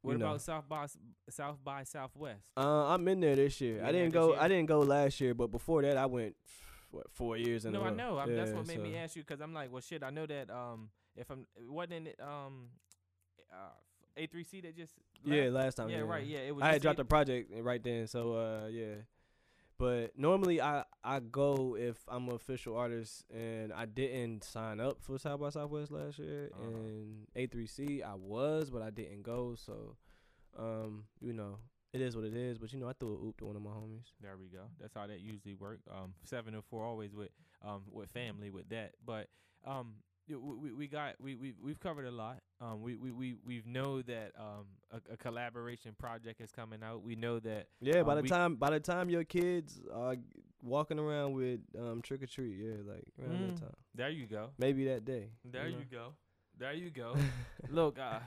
What 0.02 0.12
you 0.14 0.18
know. 0.18 0.26
about 0.26 0.42
South 0.42 0.68
by 0.68 0.88
South 1.30 1.64
by 1.64 1.86
Southwest? 1.86 2.42
Uh, 2.58 2.88
I'm 2.88 3.08
in 3.08 3.22
there 3.22 3.38
this 3.38 3.62
year. 3.62 3.78
You 3.78 3.86
I 3.86 3.94
didn't 3.94 4.12
go. 4.12 4.32
year? 4.32 4.38
I 4.42 4.48
didn't 4.50 4.66
go 4.68 4.80
last 4.82 5.22
year, 5.22 5.34
but 5.34 5.48
before 5.50 5.82
that, 5.84 5.96
I 5.96 6.08
went 6.08 6.36
what 6.92 7.12
four 7.12 7.38
years 7.38 7.66
in 7.66 7.74
No, 7.74 7.82
a 7.82 7.86
row. 7.86 7.92
I 7.92 7.96
know. 7.96 8.18
I'm, 8.20 8.36
that's 8.36 8.52
what 8.52 8.68
made 8.68 8.82
me 8.82 8.96
ask 8.98 9.16
you 9.16 9.24
because 9.24 9.42
I'm 9.42 9.54
like, 9.54 9.72
well, 9.72 9.82
shit. 9.82 10.04
I 10.04 10.10
know 10.10 10.26
that 10.26 10.50
um, 10.50 10.90
if 11.16 11.30
I'm 11.30 11.46
wasn't 11.68 12.08
it 12.08 12.20
um, 12.22 12.68
uh, 13.52 14.20
A3C 14.20 14.62
that 14.64 14.76
just 14.76 14.94
Yeah, 15.24 15.46
last 15.50 15.76
time. 15.76 15.90
yeah, 15.90 15.98
Yeah, 15.98 16.04
right, 16.04 16.26
yeah. 16.26 16.40
It 16.40 16.56
was 16.56 16.64
I 16.64 16.70
had 16.74 16.82
dropped 16.82 17.00
A- 17.00 17.04
a 17.04 17.06
project 17.06 17.52
right 17.62 17.82
then, 17.84 18.08
so 18.08 18.34
uh, 18.34 18.68
yeah. 18.68 18.96
But 19.78 20.12
normally 20.18 20.62
I 20.62 20.84
I 21.04 21.20
go 21.22 21.76
if 21.76 21.98
I'm 22.08 22.28
an 22.30 22.36
official 22.36 22.78
artist, 22.78 23.26
and 23.34 23.74
I 23.74 23.86
didn't 23.86 24.44
sign 24.44 24.80
up 24.80 25.02
for 25.02 25.18
South 25.18 25.40
by 25.40 25.50
Southwest 25.50 25.92
last 25.92 26.20
year, 26.20 26.52
Uh-huh. 26.54 26.68
and 26.68 27.26
A3C 27.36 28.04
I 28.04 28.14
was, 28.14 28.70
but 28.70 28.84
I 28.84 28.92
didn't 28.92 29.24
go. 29.24 29.56
So, 29.56 29.96
um, 30.58 31.06
you 31.20 31.34
know, 31.34 31.58
it 31.94 32.02
is 32.02 32.16
what 32.16 32.26
it 32.26 32.36
is. 32.36 32.58
But 32.58 32.72
you 32.74 32.80
know, 32.80 32.88
I 32.90 32.94
threw 32.94 33.10
a 33.10 33.26
oop 33.28 33.38
to 33.40 33.46
one 33.46 33.56
of 33.56 33.62
my 33.62 33.72
homies. 33.72 34.12
There 34.22 34.38
we 34.38 34.48
go. 34.48 34.64
That's 34.80 34.94
how 34.94 35.08
that 35.08 35.20
usually 35.22 35.54
work. 35.56 35.80
Um, 35.90 36.14
seven 36.24 36.56
or 36.56 36.62
four 36.62 36.84
always 36.84 37.14
with 37.14 37.30
um 37.64 37.84
with 37.92 38.10
family 38.12 38.50
with 38.50 38.70
that. 38.70 38.92
But 39.06 39.28
um, 39.66 39.94
y- 40.30 40.36
we 40.36 40.56
we, 40.56 40.72
we 40.74 40.88
got 40.88 41.16
we 41.20 41.36
we 41.36 41.54
we've 41.62 41.80
covered 41.80 42.06
a 42.06 42.12
lot. 42.12 42.40
Um, 42.62 42.82
we 42.82 42.96
we 42.96 43.12
we 43.12 43.36
we 43.46 43.62
know 43.66 44.02
that 44.04 44.32
um 44.40 44.66
a, 44.92 45.14
a 45.14 45.18
collaboration 45.18 45.94
project 45.98 46.42
is 46.42 46.52
coming 46.52 46.82
out. 46.84 47.04
We 47.04 47.16
know 47.16 47.40
that 47.40 47.68
Yeah, 47.82 48.04
by 48.04 48.12
Um, 48.14 48.18
the 48.18 48.22
we- 48.24 48.30
time 48.30 48.56
by 48.56 48.70
the 48.72 48.80
time 48.80 49.10
your 49.10 49.24
kids 49.24 49.82
are 49.94 50.16
walking 50.64 51.00
around 51.00 51.34
with 51.34 51.60
um 51.78 52.02
trick 52.02 52.22
or 52.24 52.28
treat, 52.28 52.56
yeah, 52.58 52.76
like 52.86 53.04
around 53.22 53.40
Mm. 53.40 53.48
that 53.56 53.62
time, 53.62 53.76
there 53.96 54.10
you 54.10 54.28
go. 54.28 54.52
maybe 54.58 54.86
that 54.86 55.04
day. 55.06 55.30
There 55.44 55.64
know? 55.70 55.78
you 55.80 55.86
go. 55.92 56.14
There 56.58 56.74
you 56.74 56.90
go. 56.92 57.16
look, 57.70 57.98
uh, 57.98 58.20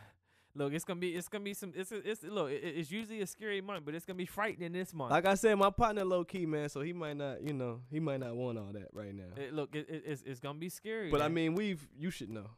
look, 0.54 0.72
it's 0.72 0.84
gonna 0.84 1.00
be, 1.00 1.14
it's 1.14 1.28
gonna 1.28 1.44
be 1.44 1.54
some, 1.54 1.72
it's, 1.76 1.92
a, 1.92 2.08
it's 2.08 2.22
look, 2.22 2.50
it, 2.50 2.62
it's 2.64 2.90
usually 2.90 3.20
a 3.20 3.26
scary 3.26 3.60
month, 3.60 3.84
but 3.84 3.94
it's 3.94 4.04
gonna 4.04 4.16
be 4.16 4.26
frightening 4.26 4.72
this 4.72 4.92
month. 4.94 5.10
Like 5.10 5.26
I 5.26 5.34
said, 5.34 5.56
my 5.56 5.70
partner 5.70 6.04
low 6.04 6.24
key 6.24 6.46
man, 6.46 6.68
so 6.68 6.80
he 6.80 6.92
might 6.92 7.16
not, 7.16 7.42
you 7.42 7.52
know, 7.52 7.80
he 7.90 8.00
might 8.00 8.20
not 8.20 8.34
want 8.36 8.58
all 8.58 8.72
that 8.72 8.88
right 8.92 9.14
now. 9.14 9.24
It- 9.36 9.52
look, 9.52 9.74
it, 9.74 9.88
it, 9.88 10.02
it's, 10.06 10.22
it's 10.22 10.40
gonna 10.40 10.58
be 10.58 10.68
scary. 10.68 11.10
But 11.10 11.22
I 11.22 11.28
mean, 11.28 11.54
we've 11.54 11.86
you 11.98 12.10
should 12.10 12.30
know. 12.30 12.50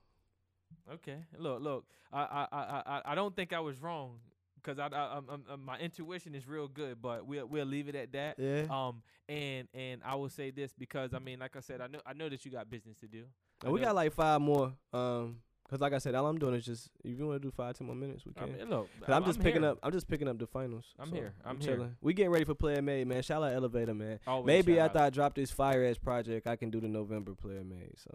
okay, 0.95 1.19
look, 1.39 1.61
look, 1.61 1.85
I, 2.13 2.21
I, 2.23 2.47
I, 2.53 2.83
I, 2.87 3.03
I 3.07 3.15
don't 3.15 3.35
think 3.35 3.53
I 3.53 3.61
was 3.61 3.81
wrong 3.81 4.19
because 4.63 4.79
I, 4.79 4.87
I, 4.89 5.19
I'm, 5.19 5.43
I'm, 5.49 5.65
my 5.65 5.79
intuition 5.79 6.35
is 6.35 6.47
real 6.49 6.67
good, 6.69 7.01
but 7.01 7.25
we'll, 7.27 7.47
we'll 7.47 7.67
leave 7.67 7.89
it 7.89 7.95
at 7.95 8.13
that. 8.13 8.37
Yeah. 8.39 8.65
Um, 8.71 9.03
and, 9.29 9.69
and 9.75 10.01
I 10.05 10.17
will 10.17 10.29
say 10.29 10.51
this 10.51 10.73
because 10.77 11.15
I 11.15 11.19
mean, 11.21 11.39
like 11.39 11.57
I 11.57 11.61
said, 11.61 11.81
I 11.81 11.87
know, 11.87 12.01
I 12.05 12.13
know 12.15 12.29
that 12.29 12.45
you 12.45 12.51
got 12.51 12.69
business 12.69 12.97
to 12.99 13.07
do. 13.07 13.25
And 13.63 13.73
we 13.73 13.81
know- 13.81 13.87
got 13.87 13.95
like 13.95 14.13
five 14.13 14.41
more. 14.41 14.73
Um, 14.93 15.37
cause 15.69 15.81
like 15.81 15.93
I 15.93 15.99
said, 15.99 16.15
all 16.15 16.27
I'm 16.27 16.39
doing 16.39 16.55
is 16.55 16.65
just 16.65 16.91
if 17.05 17.19
you 17.19 17.27
want 17.27 17.41
to 17.43 17.47
do 17.49 17.51
five, 17.51 17.77
ten 17.77 17.87
more 17.87 17.97
minutes, 17.97 18.25
we 18.25 18.33
I 18.37 18.41
can. 18.47 18.53
mean, 18.57 18.69
look, 18.71 18.89
'Cause 19.01 19.15
I'm 19.15 19.25
just 19.25 19.41
picking 19.41 19.63
here. 19.63 19.71
up. 19.73 19.79
I'm 19.83 19.93
just 19.93 20.09
picking 20.09 20.29
up 20.29 20.39
the 20.39 20.47
finals. 20.47 20.85
I'm 20.99 21.09
so 21.11 21.15
here, 21.17 21.35
I'm 21.45 21.59
we 21.59 21.65
here. 21.65 21.75
chilling. 21.77 21.97
We 22.01 22.15
getting 22.15 22.33
ready 22.33 22.45
for 22.45 22.55
Player 22.55 22.83
Made, 22.83 23.07
man. 23.07 23.23
Shout 23.23 23.43
out 23.43 23.53
Elevator, 23.53 23.95
man. 23.95 24.19
Always 24.27 24.47
Maybe 24.47 24.79
after 24.79 24.99
out. 24.99 25.05
I 25.05 25.11
drop 25.11 25.35
this 25.35 25.51
fire 25.51 25.85
ass 25.85 25.99
project, 25.99 26.47
I 26.47 26.57
can 26.57 26.71
do 26.71 26.81
the 26.81 26.89
November 26.89 27.35
Player 27.35 27.65
Made. 27.65 27.95
So 27.99 28.11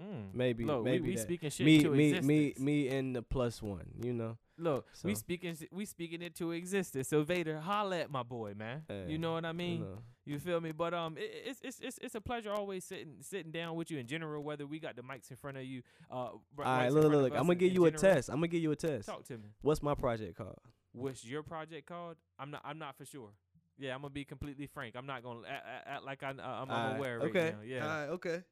Mm. 0.00 0.34
maybe, 0.34 0.64
Look, 0.64 0.84
maybe 0.84 1.02
we, 1.02 1.08
we 1.10 1.14
that. 1.16 1.22
speaking 1.22 1.50
shit 1.50 1.66
me, 1.66 1.82
to 1.82 1.90
me, 1.90 2.08
existence. 2.10 2.26
me, 2.26 2.54
me, 2.58 2.88
and 2.88 3.14
the 3.16 3.22
plus 3.22 3.60
one. 3.62 3.86
You 4.02 4.12
know. 4.12 4.38
Look, 4.58 4.86
we 5.04 5.14
speaking 5.14 5.50
s- 5.52 5.64
we 5.72 5.86
speaking 5.86 6.20
it 6.22 6.34
to 6.36 6.52
existence. 6.52 7.08
So 7.08 7.22
Vader, 7.22 7.60
holla 7.60 7.98
at 8.00 8.10
my 8.10 8.22
boy, 8.22 8.52
man. 8.54 8.82
Hey, 8.88 9.06
you 9.08 9.16
know 9.18 9.32
what 9.32 9.44
I 9.46 9.52
mean? 9.52 9.80
you. 9.80 10.34
You 10.34 10.38
feel 10.38 10.60
me? 10.60 10.72
But 10.72 10.92
um, 10.92 11.16
it, 11.16 11.30
it's 11.46 11.60
it's 11.62 11.80
it's 11.80 11.98
it's 12.02 12.14
a 12.14 12.20
pleasure 12.20 12.52
always 12.52 12.84
sitting 12.84 13.14
sitting 13.20 13.52
down 13.52 13.74
with 13.74 13.90
you 13.90 13.98
in 13.98 14.06
general. 14.06 14.42
Whether 14.44 14.66
we 14.66 14.78
got 14.78 14.96
the 14.96 15.02
mics 15.02 15.30
in 15.30 15.36
front 15.38 15.56
of 15.56 15.64
you, 15.64 15.82
uh, 16.10 16.14
r- 16.14 16.28
All 16.28 16.40
mics 16.58 16.64
right, 16.66 16.86
in 16.88 16.94
look, 16.94 17.04
look, 17.04 17.12
look. 17.22 17.32
I'm 17.32 17.42
gonna 17.46 17.54
give 17.54 17.70
in 17.70 17.74
you 17.74 17.84
a 17.86 17.90
test. 17.90 18.28
I'm 18.28 18.36
gonna 18.36 18.48
give 18.48 18.60
you 18.62 18.70
a 18.72 18.76
test. 18.76 19.06
Talk 19.08 19.24
to 19.28 19.38
me. 19.38 19.48
What's 19.62 19.82
my 19.82 19.94
project 19.94 20.36
called? 20.36 20.58
What's 20.92 21.24
your 21.24 21.42
project 21.42 21.86
called? 21.86 22.16
I'm 22.38 22.50
not 22.50 22.60
I'm 22.64 22.78
not 22.78 22.96
for 22.98 23.06
sure. 23.06 23.30
Yeah, 23.78 23.94
I'm 23.94 24.02
gonna 24.02 24.10
be 24.12 24.26
completely 24.26 24.66
frank. 24.66 24.94
I'm 24.94 25.06
not 25.06 25.22
gonna 25.22 25.40
act, 25.48 25.66
act, 25.66 25.88
act 25.88 26.04
like 26.04 26.22
I, 26.22 26.28
uh, 26.28 26.32
I'm, 26.32 26.70
I'm 26.70 26.70
Alright, 26.70 26.96
aware 26.98 27.18
right 27.18 27.28
okay. 27.30 27.54
now. 27.56 27.62
Yeah. 27.64 27.82
All 27.82 27.88
right. 28.00 28.08
Okay. 28.10 28.42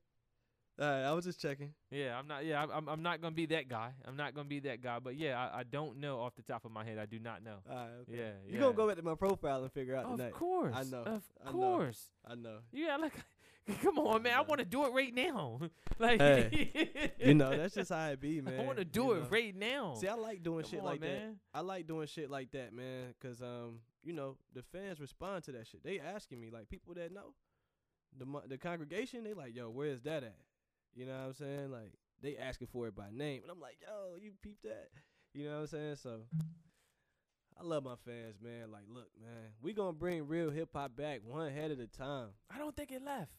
All 0.80 0.86
right, 0.86 1.02
I 1.02 1.12
was 1.12 1.24
just 1.24 1.40
checking. 1.40 1.72
Yeah, 1.90 2.16
I'm 2.16 2.28
not. 2.28 2.44
Yeah, 2.44 2.60
I'm- 2.64 2.88
I'm. 2.88 3.02
Not 3.02 3.20
gonna 3.20 3.34
be 3.34 3.46
that 3.46 3.68
guy. 3.68 3.90
I'm 4.04 4.16
not 4.16 4.34
gonna 4.34 4.48
be 4.48 4.60
that 4.60 4.80
guy. 4.80 5.00
But 5.00 5.16
yeah, 5.16 5.36
I, 5.52 5.60
I 5.60 5.62
don't 5.64 5.98
know 5.98 6.20
off 6.20 6.36
the 6.36 6.42
top 6.42 6.64
of 6.64 6.70
my 6.70 6.84
head. 6.84 6.98
I 6.98 7.06
do 7.06 7.18
not 7.18 7.42
know. 7.42 7.56
All 7.68 7.76
right, 7.76 7.90
okay. 8.02 8.16
Yeah, 8.16 8.30
You 8.46 8.54
yeah. 8.54 8.60
gonna 8.60 8.74
go 8.74 8.86
back 8.86 8.96
to 8.96 9.02
my 9.02 9.16
profile 9.16 9.62
and 9.64 9.72
figure 9.72 9.96
out 9.96 10.04
Of 10.04 10.12
tonight? 10.18 10.28
Of 10.28 10.34
course. 10.34 10.74
I 10.76 10.84
know, 10.84 11.02
Of 11.02 11.22
I 11.44 11.46
know. 11.46 11.52
course. 11.52 12.10
I 12.24 12.34
know. 12.36 12.58
Yeah, 12.70 12.96
like, 12.96 13.12
come 13.82 13.98
on, 13.98 14.22
man. 14.22 14.34
I 14.34 14.36
know. 14.36 14.44
want 14.48 14.60
to 14.60 14.64
do 14.64 14.84
it 14.84 14.92
right 14.92 15.12
now. 15.12 15.58
like, 15.98 16.20
You 17.18 17.34
know, 17.34 17.56
that's 17.56 17.74
just 17.74 17.90
how 17.90 18.10
it 18.10 18.20
be, 18.20 18.40
man. 18.40 18.60
I 18.60 18.62
want 18.62 18.78
to 18.78 18.84
you 18.84 18.90
do 18.90 19.12
it 19.14 19.22
know. 19.22 19.28
right 19.30 19.56
now. 19.56 19.94
See, 19.94 20.06
I 20.06 20.14
like 20.14 20.44
doing 20.44 20.62
Come 20.62 20.70
shit 20.70 20.80
on, 20.80 20.86
like 20.86 21.00
that. 21.00 21.34
I 21.54 21.60
like 21.60 21.88
doing 21.88 22.06
shit 22.06 22.30
like 22.30 22.52
that, 22.52 22.72
man, 22.72 23.14
cause 23.20 23.42
um, 23.42 23.80
you 24.04 24.12
know, 24.12 24.36
the 24.54 24.62
fans 24.62 25.00
respond 25.00 25.42
to 25.44 25.52
that 25.52 25.66
shit. 25.66 25.82
They 25.82 25.98
asking 25.98 26.40
me 26.40 26.50
like 26.50 26.68
people 26.68 26.94
that 26.94 27.12
know 27.12 27.34
the 28.16 28.26
the 28.48 28.58
congregation. 28.58 29.24
They 29.24 29.34
like, 29.34 29.56
yo, 29.56 29.70
where's 29.70 30.02
that 30.02 30.22
at? 30.22 30.36
You 30.98 31.06
know 31.06 31.12
what 31.12 31.26
I'm 31.26 31.32
saying? 31.34 31.70
Like 31.70 31.92
they 32.20 32.36
asking 32.36 32.66
for 32.72 32.88
it 32.88 32.96
by 32.96 33.06
name, 33.12 33.42
and 33.42 33.50
I'm 33.52 33.60
like, 33.60 33.76
yo, 33.80 34.16
you 34.20 34.32
peep 34.42 34.58
that? 34.64 34.88
You 35.32 35.44
know 35.44 35.54
what 35.54 35.60
I'm 35.60 35.66
saying? 35.68 35.96
So. 35.96 36.20
I 37.60 37.64
love 37.64 37.82
my 37.82 37.96
fans, 38.06 38.36
man. 38.40 38.70
Like, 38.70 38.84
look, 38.88 39.08
man, 39.20 39.50
we 39.60 39.72
gonna 39.72 39.92
bring 39.92 40.28
real 40.28 40.48
hip 40.48 40.68
hop 40.74 40.94
back 40.96 41.22
one 41.24 41.50
head 41.52 41.72
at 41.72 41.80
a 41.80 41.88
time. 41.88 42.28
I 42.54 42.58
don't 42.58 42.76
think 42.76 42.92
it 42.92 43.02
left. 43.04 43.32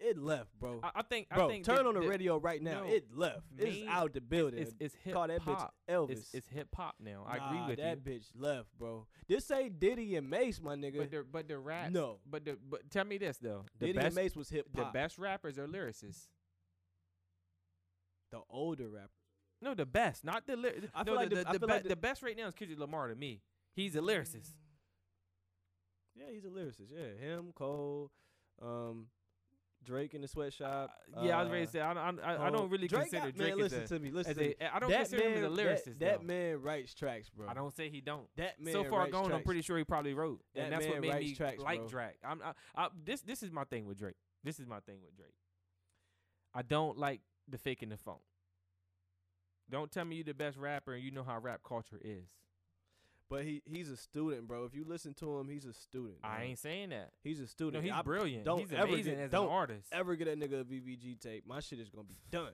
It 0.00 0.16
left, 0.16 0.48
bro. 0.58 0.80
I, 0.82 0.90
I 0.96 1.02
think. 1.02 1.28
bro, 1.28 1.46
I 1.46 1.48
think 1.50 1.64
turn 1.66 1.86
on 1.86 1.92
the, 1.92 2.00
radio 2.00 2.38
right 2.38 2.62
now. 2.62 2.84
no, 2.84 2.88
it 2.88 3.06
left. 3.14 3.42
It's 3.58 3.86
out 3.86 4.14
the 4.14 4.22
building. 4.22 4.60
It's, 4.60 4.74
it's 4.80 4.94
hip 5.04 5.12
Call 5.12 5.26
that 5.26 5.42
bitch 5.44 5.58
hop. 5.58 5.74
Elvis. 5.90 6.10
It's, 6.10 6.34
it's 6.34 6.48
hip 6.48 6.68
hop 6.74 6.94
now. 7.00 7.26
I 7.28 7.36
Nah, 7.36 7.46
agree 7.48 7.66
with 7.68 7.78
that 7.80 7.98
you. 8.06 8.12
bitch 8.12 8.24
left, 8.34 8.68
bro. 8.78 9.06
This 9.28 9.44
say 9.44 9.68
Diddy 9.68 10.16
and 10.16 10.30
Mase, 10.30 10.62
my 10.62 10.76
nigga. 10.76 10.98
But 10.98 11.10
the 11.10 11.24
but 11.30 11.48
the 11.48 11.58
rap. 11.58 11.90
no, 11.90 12.20
But 12.30 12.44
the 12.46 12.56
but 12.70 12.88
tell 12.90 13.04
me 13.04 13.18
this 13.18 13.36
though. 13.38 13.64
The 13.78 13.86
Diddy 13.88 13.98
best 13.98 14.06
and 14.06 14.14
Mase 14.14 14.36
was 14.36 14.48
hip 14.48 14.68
the 14.72 14.84
best 14.92 15.18
rappers 15.18 15.58
are 15.58 15.66
lyricists. 15.66 16.28
The 18.30 18.40
older 18.50 18.88
rapper. 18.88 19.10
No, 19.60 19.74
the 19.74 19.86
best, 19.86 20.24
not 20.24 20.46
the 20.46 20.56
lyric. 20.56 20.84
I 20.94 21.00
no, 21.02 21.04
feel 21.04 21.14
like 21.16 21.30
the, 21.30 21.36
the- 21.36 21.42
the, 21.42 21.48
I 21.48 21.52
feel 21.52 21.60
be- 21.60 21.66
like 21.74 21.82
the- 21.84 21.88
the 21.90 21.96
best 21.96 22.22
right 22.22 22.36
now 22.36 22.46
is 22.46 22.54
Kendrick 22.54 22.78
Lamar 22.78 23.08
to 23.08 23.14
me. 23.16 23.42
He's 23.74 23.96
a 23.96 24.00
lyricist. 24.00 24.50
Yeah, 26.14 26.26
he's 26.32 26.44
a 26.44 26.48
lyricist. 26.48 26.90
Yeah, 26.90 27.26
him, 27.26 27.52
Cole, 27.54 28.10
um, 28.60 29.06
Drake 29.84 30.14
in 30.14 30.20
the 30.20 30.28
sweatshop. 30.28 30.90
Uh, 31.16 31.20
yeah, 31.22 31.38
I 31.38 31.42
was 31.42 31.50
ready 31.50 31.62
uh, 31.62 31.66
to 31.66 31.72
say 31.72 31.80
I, 31.80 31.94
don't- 31.94 32.20
I, 32.20 32.46
I 32.46 32.50
don't 32.50 32.68
really 32.70 32.88
Drake 32.88 33.02
consider 33.02 33.26
got, 33.26 33.36
Drake 33.36 33.48
man, 33.50 33.58
listen 33.58 33.82
a, 33.82 33.86
to 33.86 33.98
me. 34.00 34.10
Listen 34.10 34.34
to 34.34 34.40
me. 34.40 34.54
a. 34.60 34.74
I 34.74 34.78
don't 34.80 34.90
that 34.90 34.98
consider 35.08 35.28
man, 35.28 35.38
him 35.38 35.44
as 35.44 35.52
a 35.58 35.62
lyricist. 35.62 35.98
That, 36.00 36.20
though. 36.20 36.26
man 36.26 36.62
writes 36.62 36.94
tracks, 36.94 37.28
bro. 37.30 37.46
I 37.48 37.54
don't 37.54 37.74
say 37.74 37.88
he 37.88 38.00
don't. 38.00 38.26
That 38.36 38.60
man 38.60 38.72
so 38.72 38.84
far 38.84 39.08
gone, 39.08 39.32
I'm 39.32 39.44
pretty 39.44 39.62
sure 39.62 39.78
he 39.78 39.84
probably 39.84 40.14
wrote, 40.14 40.40
That 40.54 40.62
and 40.64 40.72
that's 40.72 40.84
man 40.84 40.92
what 40.94 41.00
made 41.02 41.12
writes 41.12 41.28
me 41.28 41.34
tracks, 41.36 41.62
like 41.62 41.78
bro. 41.80 41.88
Drake. 41.88 42.18
I'm 42.24 42.40
I, 42.44 42.52
I, 42.84 42.88
this 43.04 43.20
this 43.22 43.42
is 43.44 43.52
my 43.52 43.64
thing 43.64 43.86
with 43.86 43.98
Drake. 43.98 44.16
This 44.42 44.58
is 44.58 44.66
my 44.66 44.80
thing 44.80 44.98
with 45.04 45.16
Drake. 45.16 45.34
I 46.54 46.62
don't 46.62 46.98
like 46.98 47.20
the 47.48 47.58
fake 47.58 47.82
and 47.82 47.92
the 47.92 47.96
phone. 47.96 48.18
Don't 49.70 49.90
tell 49.90 50.04
me 50.04 50.16
you 50.16 50.24
the 50.24 50.34
best 50.34 50.56
rapper 50.56 50.94
and 50.94 51.02
you 51.04 51.10
know 51.10 51.22
how 51.24 51.38
rap 51.38 51.60
culture 51.66 52.00
is. 52.02 52.24
But 53.30 53.44
he 53.44 53.60
he's 53.66 53.90
a 53.90 53.96
student, 53.96 54.48
bro. 54.48 54.64
If 54.64 54.74
you 54.74 54.84
listen 54.88 55.12
to 55.14 55.38
him, 55.38 55.50
he's 55.50 55.66
a 55.66 55.74
student. 55.74 56.16
I 56.24 56.44
ain't 56.44 56.58
saying 56.58 56.90
that. 56.90 57.10
He's 57.22 57.38
a 57.38 57.42
No, 57.42 57.46
student. 57.46 57.84
he's 57.84 57.92
I 57.92 58.00
brilliant. 58.00 58.44
don't 58.46 58.60
he's 58.60 58.72
ever 58.72 58.84
amazing 58.84 59.16
get- 59.16 59.24
as 59.24 59.30
don't 59.30 59.46
an 59.48 59.52
artist. 59.52 59.88
ever 59.92 60.16
get 60.16 60.24
that 60.26 60.38
nigga 60.40 60.60
a 60.62 60.64
VVG 60.64 61.20
tape. 61.20 61.46
My 61.46 61.60
shit 61.60 61.78
is 61.78 61.90
gonna 61.90 62.04
be 62.08 62.16
done. 62.30 62.52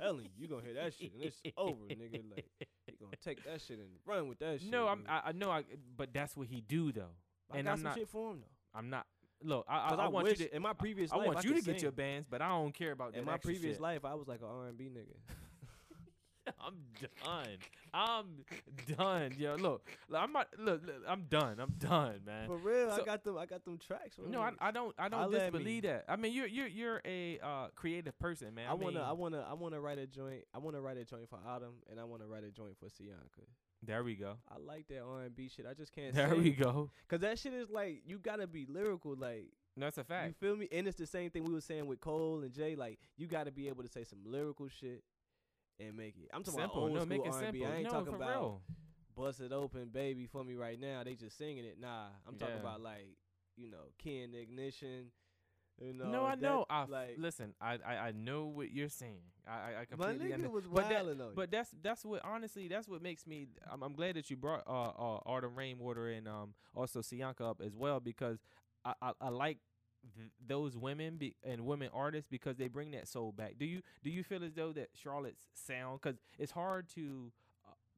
Telling 0.00 0.24
you, 0.26 0.30
you 0.36 0.48
gonna 0.48 0.62
hear 0.62 0.74
that 0.74 0.94
shit 0.94 1.12
and 1.12 1.22
it's 1.22 1.40
over, 1.56 1.84
nigga. 1.86 2.22
Like 2.30 2.46
he 2.86 2.92
gonna 3.00 3.16
take 3.24 3.44
that 3.44 3.60
shit 3.62 3.78
and 3.80 3.88
run 4.06 4.28
with 4.28 4.38
that 4.38 4.60
shit. 4.60 4.70
no, 4.70 4.86
I'm. 4.86 5.04
I, 5.08 5.22
I 5.26 5.32
know, 5.32 5.50
I, 5.50 5.64
but 5.96 6.12
that's 6.12 6.36
what 6.36 6.46
he 6.46 6.60
do 6.60 6.92
though. 6.92 7.10
I 7.52 7.56
and 7.58 7.64
got 7.66 7.72
I'm 7.72 7.78
some 7.78 7.84
not- 7.84 7.94
shit 7.96 8.08
for 8.08 8.30
him 8.30 8.40
though. 8.42 8.78
I'm 8.78 8.90
not. 8.90 9.06
Look, 9.44 9.66
I, 9.68 9.76
I, 9.76 9.88
I, 9.90 9.94
I, 9.94 10.08
want 10.08 10.26
wish 10.26 10.40
you 10.40 10.46
to. 10.46 10.56
in 10.56 10.62
my 10.62 10.72
previous 10.72 11.12
I 11.12 11.16
life 11.16 11.26
want 11.26 11.38
I 11.38 11.42
you 11.42 11.48
to 11.50 11.54
could 11.56 11.64
get 11.66 11.82
your 11.82 11.92
bands, 11.92 12.26
but 12.30 12.40
I 12.40 12.48
don't 12.48 12.72
care 12.72 12.92
about 12.92 13.12
that. 13.12 13.18
In 13.18 13.24
my 13.24 13.36
previous 13.36 13.74
shit. 13.74 13.80
life, 13.80 14.04
I 14.04 14.14
was 14.14 14.26
like 14.26 14.40
an 14.40 14.48
R&B 14.48 14.84
nigga. 14.84 15.14
I'm 16.60 16.74
done. 17.24 17.58
I'm 17.92 18.96
done. 18.96 19.34
Yo, 19.38 19.54
look, 19.54 19.88
look, 20.08 20.20
I'm 20.20 20.32
not. 20.32 20.48
Look, 20.58 20.82
look, 20.84 20.96
I'm 21.08 21.22
done. 21.22 21.58
I'm 21.58 21.74
done, 21.78 22.20
man. 22.26 22.46
For 22.46 22.56
real, 22.56 22.90
I 22.90 23.02
got 23.02 23.24
them. 23.24 23.38
I 23.38 23.46
got 23.46 23.64
them 23.64 23.78
tracks. 23.78 24.16
No, 24.28 24.40
I, 24.40 24.52
I 24.60 24.70
don't. 24.70 24.94
I 24.98 25.08
don't 25.08 25.20
Holla 25.20 25.38
at 25.38 25.52
me. 25.52 25.58
disbelieve 25.58 25.82
that. 25.84 26.04
I 26.08 26.16
mean, 26.16 26.32
you're 26.32 26.46
you're 26.46 26.66
you're 26.66 27.00
a 27.04 27.38
uh, 27.42 27.68
creative 27.74 28.18
person, 28.18 28.54
man. 28.54 28.68
I, 28.68 28.74
wanna, 28.74 28.98
mean, 28.98 29.08
I 29.08 29.12
wanna, 29.12 29.46
I 29.48 29.54
wanna 29.54 29.80
write 29.80 29.98
a 29.98 30.06
joint. 30.06 30.44
I 30.54 30.58
wanna 30.58 30.80
write 30.80 30.98
a 30.98 31.04
joint 31.04 31.28
for 31.28 31.38
Autumn, 31.46 31.74
and 31.90 31.98
I 31.98 32.04
wanna 32.04 32.26
write 32.26 32.44
a 32.44 32.50
joint 32.50 32.76
for 32.78 32.86
Sianka. 32.86 33.46
There 33.86 34.02
we 34.04 34.14
go. 34.14 34.34
I 34.50 34.58
like 34.58 34.88
that 34.88 35.00
R&B 35.02 35.48
shit. 35.54 35.66
I 35.70 35.74
just 35.74 35.92
can't. 35.92 36.14
There 36.14 36.34
we 36.34 36.50
go. 36.50 36.90
Cause 37.08 37.20
that 37.20 37.38
shit 37.38 37.52
is 37.52 37.70
like 37.70 38.02
you 38.06 38.18
gotta 38.18 38.46
be 38.46 38.66
lyrical, 38.68 39.14
like 39.16 39.48
That's 39.76 39.98
a 39.98 40.04
fact. 40.04 40.28
you 40.28 40.34
feel 40.48 40.56
me. 40.56 40.68
And 40.72 40.86
it's 40.88 40.98
the 40.98 41.06
same 41.06 41.30
thing 41.30 41.44
we 41.44 41.52
were 41.52 41.60
saying 41.60 41.86
with 41.86 42.00
Cole 42.00 42.40
and 42.42 42.52
Jay. 42.52 42.74
Like 42.76 42.98
you 43.16 43.26
gotta 43.26 43.50
be 43.52 43.68
able 43.68 43.82
to 43.82 43.88
say 43.88 44.04
some 44.04 44.20
lyrical 44.24 44.68
shit 44.68 45.02
and 45.80 45.96
make 45.96 46.16
it. 46.16 46.28
I'm 46.32 46.42
talking 46.44 46.60
Simple. 46.60 46.86
about 46.86 46.98
old 47.00 47.08
No, 47.10 47.14
school 47.16 47.26
it 47.26 47.32
R&B. 47.32 47.44
simple. 47.58 47.66
I 47.72 47.74
ain't 47.76 47.84
no, 47.84 47.90
talking 47.90 48.14
about 48.14 48.28
real. 48.30 48.62
bust 49.16 49.40
it 49.40 49.52
open, 49.52 49.88
baby, 49.92 50.26
for 50.26 50.44
me 50.44 50.54
right 50.54 50.80
now. 50.80 51.02
They 51.04 51.14
just 51.14 51.36
singing 51.36 51.64
it. 51.64 51.78
Nah, 51.80 52.06
I'm 52.28 52.36
talking 52.36 52.54
Yeah. 52.56 52.60
about 52.60 52.80
like 52.80 53.16
you 53.56 53.70
know, 53.70 53.92
key 54.02 54.20
in 54.22 54.32
the 54.32 54.38
ignition. 54.40 55.12
You 55.80 55.92
know, 55.92 56.04
no, 56.10 56.24
I 56.24 56.34
know. 56.36 56.64
I 56.70 56.84
like 56.86 57.16
listen. 57.18 57.52
I, 57.60 57.78
I 57.86 57.96
I 58.08 58.12
know 58.12 58.44
what 58.46 58.70
you're 58.72 58.88
saying. 58.88 59.22
I 59.46 59.50
I, 59.50 59.54
I 59.56 59.96
my 59.96 60.06
completely 60.12 60.28
nigga 60.36 60.50
was 60.50 60.64
But 60.66 60.88
that- 60.88 61.04
wilding 61.04 61.20
on 61.20 61.28
you. 61.30 61.32
But 61.34 61.50
that's 61.50 61.70
that's 61.82 62.04
what 62.04 62.24
honestly 62.24 62.68
that's 62.68 62.88
what 62.88 63.02
makes 63.02 63.26
me. 63.26 63.48
I'm, 63.70 63.82
I'm 63.82 63.92
glad 63.94 64.14
that 64.16 64.30
you 64.30 64.36
brought 64.36 64.62
uh, 64.68 64.70
uh 64.90 65.18
Autumn 65.26 65.56
Rainwater 65.56 66.08
and 66.10 66.28
um 66.28 66.54
also 66.74 67.00
Sianka 67.00 67.40
up 67.42 67.60
as 67.64 67.74
well 67.74 67.98
because 68.00 68.38
I 68.84 68.94
I, 69.02 69.12
I 69.20 69.28
like 69.30 69.58
th- 70.16 70.30
those 70.46 70.76
women 70.76 71.16
be, 71.16 71.34
and 71.42 71.66
women 71.66 71.88
artists 71.92 72.28
because 72.30 72.56
they 72.56 72.68
bring 72.68 72.92
that 72.92 73.08
soul 73.08 73.32
back. 73.32 73.54
Do 73.58 73.64
you 73.66 73.82
do 74.04 74.10
you 74.10 74.22
feel 74.22 74.44
as 74.44 74.52
though 74.54 74.72
that 74.74 74.90
Charlotte's 74.94 75.46
sound 75.54 76.00
because 76.02 76.18
it's 76.38 76.52
hard 76.52 76.88
to 76.94 77.32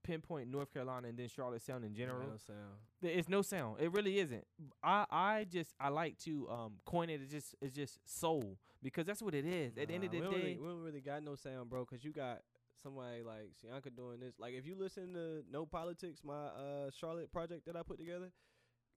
pinpoint 0.06 0.48
North 0.48 0.72
Carolina 0.72 1.08
and 1.08 1.18
then 1.18 1.28
Charlotte 1.28 1.62
sound 1.62 1.84
in 1.84 1.94
general. 1.94 2.20
No 2.20 2.36
sound. 2.36 3.18
Is 3.18 3.28
no 3.28 3.42
sound. 3.42 3.80
It 3.80 3.92
really 3.92 4.18
isn't. 4.18 4.44
I 4.82 5.04
I 5.10 5.46
just 5.50 5.74
I 5.80 5.88
like 5.88 6.18
to 6.20 6.48
um 6.48 6.72
coin 6.84 7.10
it 7.10 7.20
as 7.22 7.30
just 7.30 7.54
it's 7.60 7.74
just 7.74 7.98
soul 8.04 8.58
because 8.82 9.06
that's 9.06 9.22
what 9.22 9.34
it 9.34 9.44
is. 9.44 9.76
At 9.76 9.88
the 9.88 9.94
end 9.94 10.04
of 10.04 10.10
the 10.10 10.20
we 10.20 10.26
day, 10.26 10.36
really, 10.36 10.58
we 10.60 10.68
don't 10.68 10.82
really 10.82 11.00
got 11.00 11.22
no 11.22 11.34
sound, 11.34 11.68
bro. 11.68 11.84
Cause 11.84 12.04
you 12.04 12.12
got 12.12 12.42
somebody 12.82 13.22
like 13.22 13.50
Sianka 13.62 13.94
doing 13.94 14.20
this. 14.20 14.34
Like 14.38 14.54
if 14.54 14.66
you 14.66 14.76
listen 14.78 15.12
to 15.14 15.42
No 15.50 15.66
Politics, 15.66 16.20
my 16.24 16.46
uh 16.46 16.90
Charlotte 16.98 17.32
project 17.32 17.66
that 17.66 17.76
I 17.76 17.82
put 17.82 17.98
together, 17.98 18.30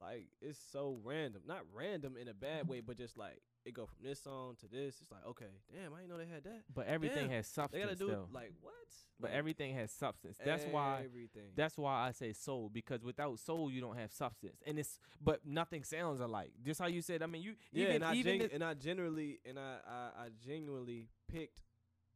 like 0.01 0.27
it's 0.41 0.59
so 0.71 0.97
random. 1.03 1.41
Not 1.47 1.61
random 1.73 2.15
in 2.19 2.27
a 2.27 2.33
bad 2.33 2.67
way, 2.67 2.81
but 2.81 2.97
just 2.97 3.17
like 3.17 3.41
it 3.65 3.73
go 3.73 3.85
from 3.85 4.03
this 4.03 4.21
song 4.21 4.55
to 4.61 4.67
this. 4.67 4.95
It's 5.01 5.11
like 5.11 5.25
okay, 5.27 5.45
damn, 5.73 5.93
I 5.93 5.97
didn't 5.97 6.09
know 6.11 6.17
they 6.17 6.25
had 6.31 6.43
that. 6.45 6.61
but 6.73 6.87
everything 6.87 7.27
Damn, 7.27 7.37
has 7.37 7.47
substance 7.47 7.71
They 7.81 7.85
gotta 7.85 7.95
do 7.97 8.07
though. 8.07 8.27
like 8.33 8.51
what? 8.61 8.73
but 9.19 9.31
Like, 9.31 9.37
everything 9.37 9.75
has 9.75 9.91
substance. 9.91 10.37
That's 10.43 10.63
why 10.71 11.01
everything. 11.05 11.51
That's 11.55 11.77
why 11.77 12.07
I 12.07 12.11
say 12.11 12.31
soul 12.33 12.69
because 12.73 13.03
without 13.03 13.37
soul 13.39 13.69
you 13.69 13.81
don't 13.81 13.97
have 13.97 14.11
substance, 14.13 14.61
and 14.65 14.79
it's 14.79 14.97
but 15.21 15.45
nothing 15.45 15.83
sounds 15.83 16.21
alike. 16.21 16.51
Just 16.63 16.79
how 16.79 16.87
you 16.87 17.01
said. 17.01 17.21
I 17.21 17.25
mean, 17.25 17.41
you 17.41 17.55
yeah, 17.73 17.83
even 17.83 17.95
and 17.97 18.05
I 18.05 18.13
even 18.15 18.37
the- 18.39 18.53
and 18.53 18.63
I 18.63 18.73
generally 18.75 19.39
and 19.45 19.59
I, 19.59 19.77
I 19.85 20.23
I 20.25 20.29
genuinely 20.45 21.07
picked 21.29 21.61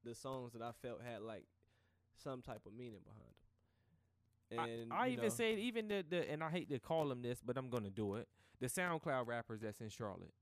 the 0.06 0.16
songs 0.16 0.54
that 0.54 0.62
I 0.62 0.72
felt 0.82 1.02
had 1.02 1.22
like 1.22 1.44
some 2.24 2.42
type 2.42 2.62
of 2.66 2.74
meaning 2.74 3.02
behind. 3.04 3.33
And 4.58 4.94
I, 4.94 5.06
I 5.06 5.08
even 5.10 5.24
know, 5.26 5.30
said 5.30 5.60
even 5.60 5.88
the 5.88 6.04
the 6.08 6.30
and 6.30 6.44
I 6.44 6.50
hate 6.50 6.70
to 6.70 6.80
call 6.80 7.08
them 7.10 7.22
this, 7.22 7.40
but 7.46 7.58
I'm 7.58 7.70
gonna 7.70 7.90
do 7.90 8.16
it. 8.16 8.28
The 8.60 8.68
SoundCloud 8.68 9.28
rappers 9.28 9.62
that's 9.62 9.82
in 9.82 9.90
Charlotte, 9.90 10.34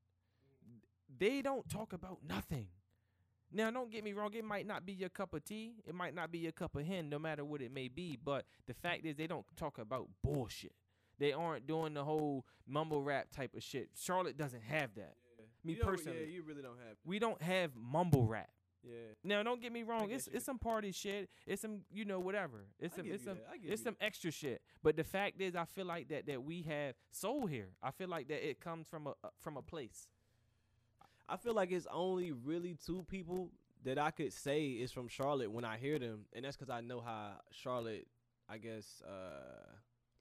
they 1.18 1.42
don't 1.42 1.68
talk 1.70 1.94
about 1.94 2.20
nothing. 2.28 2.68
Now, 3.54 3.70
don't 3.70 3.92
get 3.92 4.04
me 4.06 4.14
wrong. 4.14 4.34
It 4.34 4.46
might 4.46 4.66
not 4.66 4.86
be 4.86 4.94
your 4.94 5.10
cup 5.10 5.34
of 5.34 5.44
tea. 5.44 5.74
It 5.86 5.94
might 5.94 6.16
not 6.16 6.32
be 6.32 6.38
your 6.40 6.54
cup 6.54 6.76
of 6.76 6.86
hen, 6.86 7.10
no 7.10 7.20
matter 7.20 7.44
what 7.44 7.62
it 7.62 7.72
may 7.74 7.90
be. 7.90 8.18
But 8.24 8.46
the 8.66 8.74
fact 8.74 9.06
is, 9.06 9.18
they 9.18 9.28
don't 9.28 9.46
talk 9.58 9.78
about 9.78 10.08
bullshit. 10.24 10.72
They 11.20 11.34
aren't 11.34 11.68
doing 11.68 11.94
the 11.94 12.04
whole 12.06 12.46
mumble 12.66 13.04
rap 13.04 13.30
type 13.30 13.54
of 13.54 13.62
shit. 13.62 13.90
Charlotte 14.00 14.38
doesn't 14.38 14.64
have 14.64 14.96
that. 14.96 15.16
me 15.66 15.74
You 15.74 15.84
personally. 15.84 16.20
yeah, 16.22 16.28
you 16.28 16.44
really 16.44 16.62
don't 16.62 16.78
have. 16.80 16.96
We 17.06 17.20
don't 17.20 17.42
have 17.42 17.72
mumble 17.76 18.26
rap. 18.26 18.50
Yeah, 18.84 19.14
Now, 19.24 19.44
don't 19.44 19.62
get 19.62 19.72
me 19.72 19.84
wrong. 19.84 20.10
It's 20.10 20.28
you. 20.28 20.34
it's 20.36 20.46
some 20.46 20.58
party 20.58 20.92
shit. 20.92 21.30
It's 21.46 21.62
some 21.62 21.82
you 21.92 22.04
know 22.06 22.20
whatever. 22.20 22.66
It's 22.80 22.94
I 22.96 22.98
some 22.98 23.12
it's 23.12 23.24
some 23.24 23.36
that. 23.36 23.48
I 23.52 23.58
give 23.58 23.72
it's 23.72 23.82
you 23.82 23.86
some 23.86 23.98
extra 24.02 24.32
shit. 24.32 24.62
But 24.82 24.96
the 24.96 25.04
fact 25.04 25.40
is, 25.40 25.56
I 25.56 25.66
feel 25.66 25.86
like 25.86 26.10
that 26.10 26.26
that 26.28 26.44
we 26.44 26.64
have 26.64 26.96
soul 27.12 27.46
here. 27.46 27.70
I 27.84 27.92
feel 27.92 28.08
like 28.08 28.28
that 28.30 28.48
it 28.48 28.60
comes 28.60 28.88
from 28.88 29.08
a 29.08 29.14
from 29.40 29.58
a 29.58 29.62
place. 29.62 30.08
I 31.30 31.38
feel 31.38 31.54
like 31.54 31.72
it's 31.72 31.88
only 31.92 32.32
really 32.32 32.76
two 32.86 33.06
people 33.08 33.52
that 33.84 33.98
I 33.98 34.12
could 34.12 34.34
say 34.34 34.66
is 34.68 34.92
from 34.92 35.08
Charlotte 35.08 35.52
when 35.52 35.64
I 35.66 35.78
hear 35.78 35.98
them, 35.98 36.26
and 36.34 36.44
that's 36.46 36.58
because 36.58 36.70
I 36.70 36.82
know 36.82 37.02
how 37.02 37.34
Charlotte, 37.52 38.08
I 38.50 38.58
guess, 38.58 39.02
uh, 39.08 39.72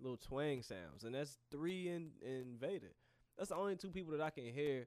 little 0.01 0.17
twang 0.17 0.63
sounds, 0.63 1.05
and 1.05 1.15
that's 1.15 1.37
three 1.51 1.89
in 1.89 2.11
in 2.23 2.57
Vader. 2.61 2.93
That's 3.37 3.49
the 3.51 3.57
only 3.57 3.77
two 3.77 3.91
people 3.91 4.13
that 4.13 4.21
I 4.23 4.31
can 4.31 4.45
hear, 4.45 4.87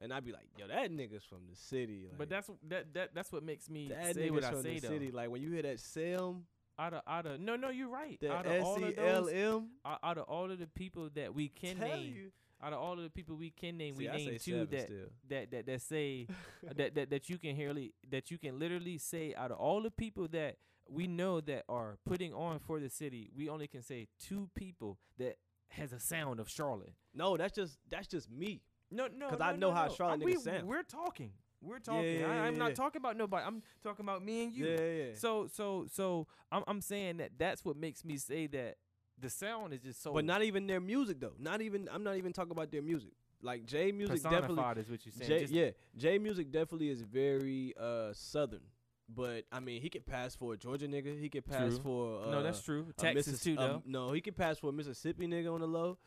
and 0.00 0.12
I'd 0.12 0.24
be 0.24 0.32
like, 0.32 0.46
yo, 0.58 0.66
that 0.68 0.90
nigga's 0.90 1.24
from 1.24 1.40
the 1.50 1.56
city. 1.56 2.06
Like, 2.08 2.18
but 2.18 2.28
that's 2.28 2.50
that 2.68 2.92
that 2.94 3.14
that's 3.14 3.32
what 3.32 3.42
makes 3.42 3.68
me 3.70 3.88
that 3.88 4.14
say 4.14 4.28
nigga's 4.28 4.32
what 4.32 4.44
I 4.44 4.50
from 4.50 4.62
say 4.62 4.74
the 4.74 4.80
though. 4.80 4.88
city. 4.88 5.10
Like 5.10 5.30
when 5.30 5.42
you 5.42 5.50
hear 5.50 5.62
that 5.62 5.78
Selm, 5.78 6.42
Out 6.78 6.92
of 6.94 7.02
out 7.06 7.26
of 7.26 7.40
no 7.40 7.56
no 7.56 7.70
you're 7.70 7.88
right. 7.88 8.18
the 8.20 8.32
out 8.32 8.46
of 8.46 8.62
all 8.62 8.84
of 8.84 8.96
those, 8.96 9.32
out 9.32 9.62
uh, 9.84 10.06
out 10.06 10.18
of 10.18 10.24
all 10.24 10.50
of 10.50 10.58
the 10.58 10.66
people 10.66 11.08
that 11.14 11.34
we 11.34 11.48
can 11.48 11.76
tell 11.78 11.88
name, 11.88 12.14
you, 12.14 12.30
Out 12.62 12.72
of 12.74 12.80
all 12.80 12.92
of 12.92 13.02
the 13.02 13.10
people 13.10 13.36
we 13.36 13.50
can 13.50 13.78
name, 13.78 13.94
See, 13.94 14.04
we 14.04 14.08
I 14.10 14.16
name 14.16 14.38
two 14.38 14.66
seven 14.66 14.68
that 14.70 14.90
that 15.28 15.50
that 15.52 15.66
that 15.66 15.80
say 15.80 16.26
uh, 16.68 16.72
that, 16.76 16.94
that 16.94 17.10
that 17.10 17.28
you 17.30 17.38
can 17.38 17.56
hearly 17.56 17.94
that 18.10 18.30
you 18.30 18.38
can 18.38 18.58
literally 18.58 18.98
say 18.98 19.34
out 19.34 19.50
of 19.50 19.58
all 19.58 19.80
the 19.82 19.90
people 19.90 20.28
that 20.28 20.56
we 20.88 21.06
know 21.06 21.40
that 21.40 21.64
are 21.68 21.98
putting 22.06 22.32
on 22.32 22.58
for 22.60 22.78
the 22.78 22.88
city, 22.90 23.30
we 23.36 23.48
only 23.48 23.66
can 23.66 23.82
say 23.82 24.06
two 24.20 24.48
people 24.54 24.98
that 25.18 25.36
has 25.70 25.92
a 25.92 25.98
sound 25.98 26.38
of 26.38 26.48
Charlotte. 26.48 26.92
No, 27.12 27.36
that's 27.36 27.54
just 27.54 27.78
that's 27.90 28.06
just 28.06 28.30
me. 28.30 28.60
No, 28.90 29.08
no, 29.08 29.28
'Cause 29.30 29.38
no, 29.38 29.44
I 29.44 29.52
know 29.56 29.68
no, 29.70 29.74
how 29.74 29.86
no. 29.86 29.94
Charlotte 29.94 30.22
Uh, 30.22 30.24
we, 30.24 30.34
niggas 30.34 30.40
sound. 30.40 30.66
We're 30.68 30.82
talking. 30.82 31.32
We're 31.60 31.78
talking. 31.80 32.20
yeah, 32.20 32.28
I, 32.30 32.46
I'm 32.46 32.58
not 32.58 32.74
talking 32.74 33.00
about 33.00 33.16
nobody. 33.16 33.44
I'm 33.46 33.62
talking 33.82 34.04
about 34.04 34.24
me 34.24 34.44
and 34.44 34.52
you. 34.52 34.66
Yeah, 34.66 34.80
yeah. 34.80 35.14
So 35.14 35.48
so 35.52 35.86
so 35.92 36.26
I'm 36.52 36.62
I'm 36.68 36.80
saying 36.80 37.16
that 37.16 37.32
that's 37.38 37.64
what 37.64 37.76
makes 37.76 38.04
me 38.04 38.16
say 38.18 38.46
that 38.48 38.76
the 39.18 39.30
sound 39.30 39.72
is 39.72 39.80
just 39.80 40.02
so 40.02 40.12
but 40.12 40.24
not 40.24 40.42
even 40.42 40.66
their 40.66 40.80
music 40.80 41.18
though. 41.18 41.32
Not 41.38 41.62
even 41.62 41.88
I'm 41.90 42.04
not 42.04 42.16
even 42.16 42.32
talking 42.32 42.52
about 42.52 42.70
their 42.70 42.82
music. 42.82 43.10
Like 43.42 43.64
J 43.66 43.90
music 43.90 44.22
definitely 44.22 44.82
is 44.82 44.90
what 44.90 45.04
you're 45.04 45.12
saying. 45.12 45.28
J, 45.28 45.40
Just- 45.40 45.52
yeah, 45.52 45.70
J 45.96 46.18
music 46.18 46.52
definitely 46.52 46.90
is 46.90 47.00
very 47.02 47.74
uh 47.78 48.12
southern. 48.12 48.62
But 49.08 49.44
I 49.52 49.60
mean, 49.60 49.80
he 49.82 49.88
could 49.88 50.04
pass 50.06 50.34
for 50.36 50.54
a 50.54 50.56
Georgia 50.56 50.86
nigga. 50.88 51.18
He 51.18 51.28
could 51.28 51.46
pass 51.46 51.74
True. 51.74 51.82
for 51.82 52.24
uh, 52.26 52.30
no, 52.30 52.42
that's 52.42 52.60
true. 52.62 52.86
Texas 52.96 53.26
Missis- 53.28 53.40
too, 53.42 53.56
um, 53.58 53.82
though. 53.86 54.06
no, 54.06 54.12
he 54.12 54.20
could 54.20 54.36
pass 54.36 54.58
for 54.58 54.70
a 54.70 54.72
Mississippi 54.72 55.26
nigga 55.26 55.52
on 55.52 55.60
the 55.60 55.66
low. 55.68 55.98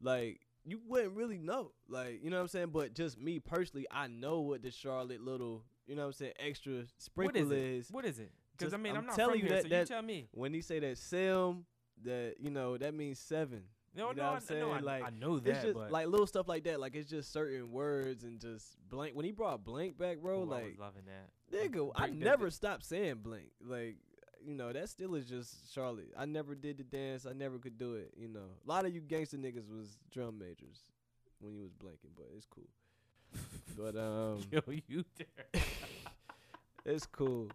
Like 0.00 0.40
you 0.64 0.80
wouldn't 0.86 1.14
really 1.16 1.38
know. 1.38 1.72
Like 1.88 2.22
you 2.22 2.30
know 2.30 2.36
what 2.36 2.42
I'm 2.42 2.48
saying. 2.48 2.68
But 2.72 2.94
just 2.94 3.18
me 3.18 3.38
personally, 3.38 3.86
I 3.90 4.06
know 4.08 4.40
what 4.40 4.62
the 4.62 4.70
Charlotte 4.70 5.20
little 5.20 5.64
you 5.86 5.94
know 5.96 6.02
what 6.02 6.06
I'm 6.08 6.12
saying 6.12 6.32
extra 6.38 6.72
what 6.74 6.86
sprinkle 6.98 7.40
is 7.42 7.50
it? 7.50 7.58
is. 7.58 7.90
What 7.90 8.04
is 8.04 8.18
it? 8.18 8.30
Because 8.56 8.74
I 8.74 8.76
mean, 8.76 8.92
I'm, 8.92 8.98
I'm 9.00 9.06
not 9.06 9.16
telling 9.16 9.40
you 9.40 9.46
here, 9.46 9.56
that- 9.56 9.62
so 9.62 9.68
that- 9.68 9.80
you 9.80 9.86
tell 9.86 10.02
me. 10.02 10.28
When 10.32 10.52
he 10.52 10.60
say 10.60 10.78
that 10.80 10.98
Sim, 10.98 11.64
that 12.04 12.34
you 12.38 12.50
know 12.50 12.76
that 12.76 12.94
means 12.94 13.18
seven. 13.18 13.62
No, 13.96 14.10
you 14.10 14.16
know 14.16 14.22
no, 14.22 14.28
what 14.28 14.32
I, 14.32 14.34
I'm 14.36 14.40
saying? 14.42 14.60
no, 14.60 14.70
I, 14.72 14.78
Like, 14.80 15.02
I 15.02 15.10
know 15.10 15.36
It's 15.36 15.44
that, 15.46 15.62
just 15.62 15.74
but 15.74 15.90
like 15.90 16.06
little 16.06 16.26
stuff 16.26 16.46
like 16.46 16.64
that. 16.64 16.78
Like 16.78 16.94
it's 16.94 17.08
just 17.08 17.32
certain 17.32 17.72
words 17.72 18.22
and 18.22 18.38
just 18.38 18.76
blank. 18.88 19.16
When 19.16 19.24
he 19.24 19.32
brought 19.32 19.64
blank 19.64 19.98
back, 19.98 20.18
bro, 20.18 20.40
Ooh, 20.40 20.42
I 20.42 20.44
like 20.56 20.64
was 20.64 20.78
loving 20.78 21.02
that. 21.06 21.30
Nigga, 21.72 21.90
I 21.96 22.08
Break 22.08 22.14
never 22.14 22.50
stopped 22.50 22.84
saying 22.84 23.16
blank. 23.22 23.50
Like, 23.64 23.96
you 24.48 24.54
know, 24.54 24.72
that 24.72 24.88
still 24.88 25.14
is 25.14 25.26
just 25.26 25.74
Charlotte. 25.74 26.10
I 26.16 26.24
never 26.24 26.54
did 26.54 26.78
the 26.78 26.82
dance. 26.82 27.26
I 27.26 27.34
never 27.34 27.58
could 27.58 27.76
do 27.76 27.96
it. 27.96 28.14
You 28.16 28.28
know, 28.28 28.48
a 28.64 28.68
lot 28.68 28.86
of 28.86 28.94
you 28.94 29.02
gangster 29.02 29.36
niggas 29.36 29.68
was 29.68 29.98
drum 30.10 30.38
majors 30.38 30.80
when 31.38 31.54
you 31.54 31.60
was 31.60 31.72
blanking, 31.72 32.16
but 32.16 32.26
it's 32.34 32.46
cool. 32.46 32.66
but 33.76 33.94
um, 33.94 34.40
Yo, 34.50 34.62
you 34.88 35.04
there. 35.18 35.62
it's 36.86 37.04
cool. 37.04 37.48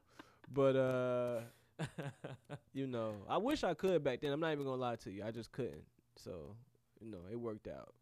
But 0.53 0.75
uh, 0.75 1.39
you 2.73 2.85
know, 2.85 3.15
I 3.27 3.37
wish 3.37 3.63
I 3.63 3.73
could 3.73 4.03
back 4.03 4.21
then. 4.21 4.31
I'm 4.31 4.39
not 4.39 4.51
even 4.51 4.63
gonna 4.65 4.79
lie 4.79 4.97
to 4.97 5.11
you. 5.11 5.23
I 5.25 5.31
just 5.31 5.51
couldn't. 5.51 5.85
So, 6.15 6.55
you 7.01 7.09
know, 7.09 7.21
it 7.31 7.39
worked 7.39 7.67
out 7.67 7.95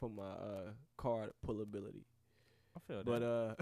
for 0.00 0.10
my 0.10 0.24
uh 0.24 0.70
card 0.96 1.30
pullability. 1.46 2.02
I 2.76 2.80
feel 2.86 2.96
that. 2.98 3.06
But 3.06 3.22
uh. 3.22 3.54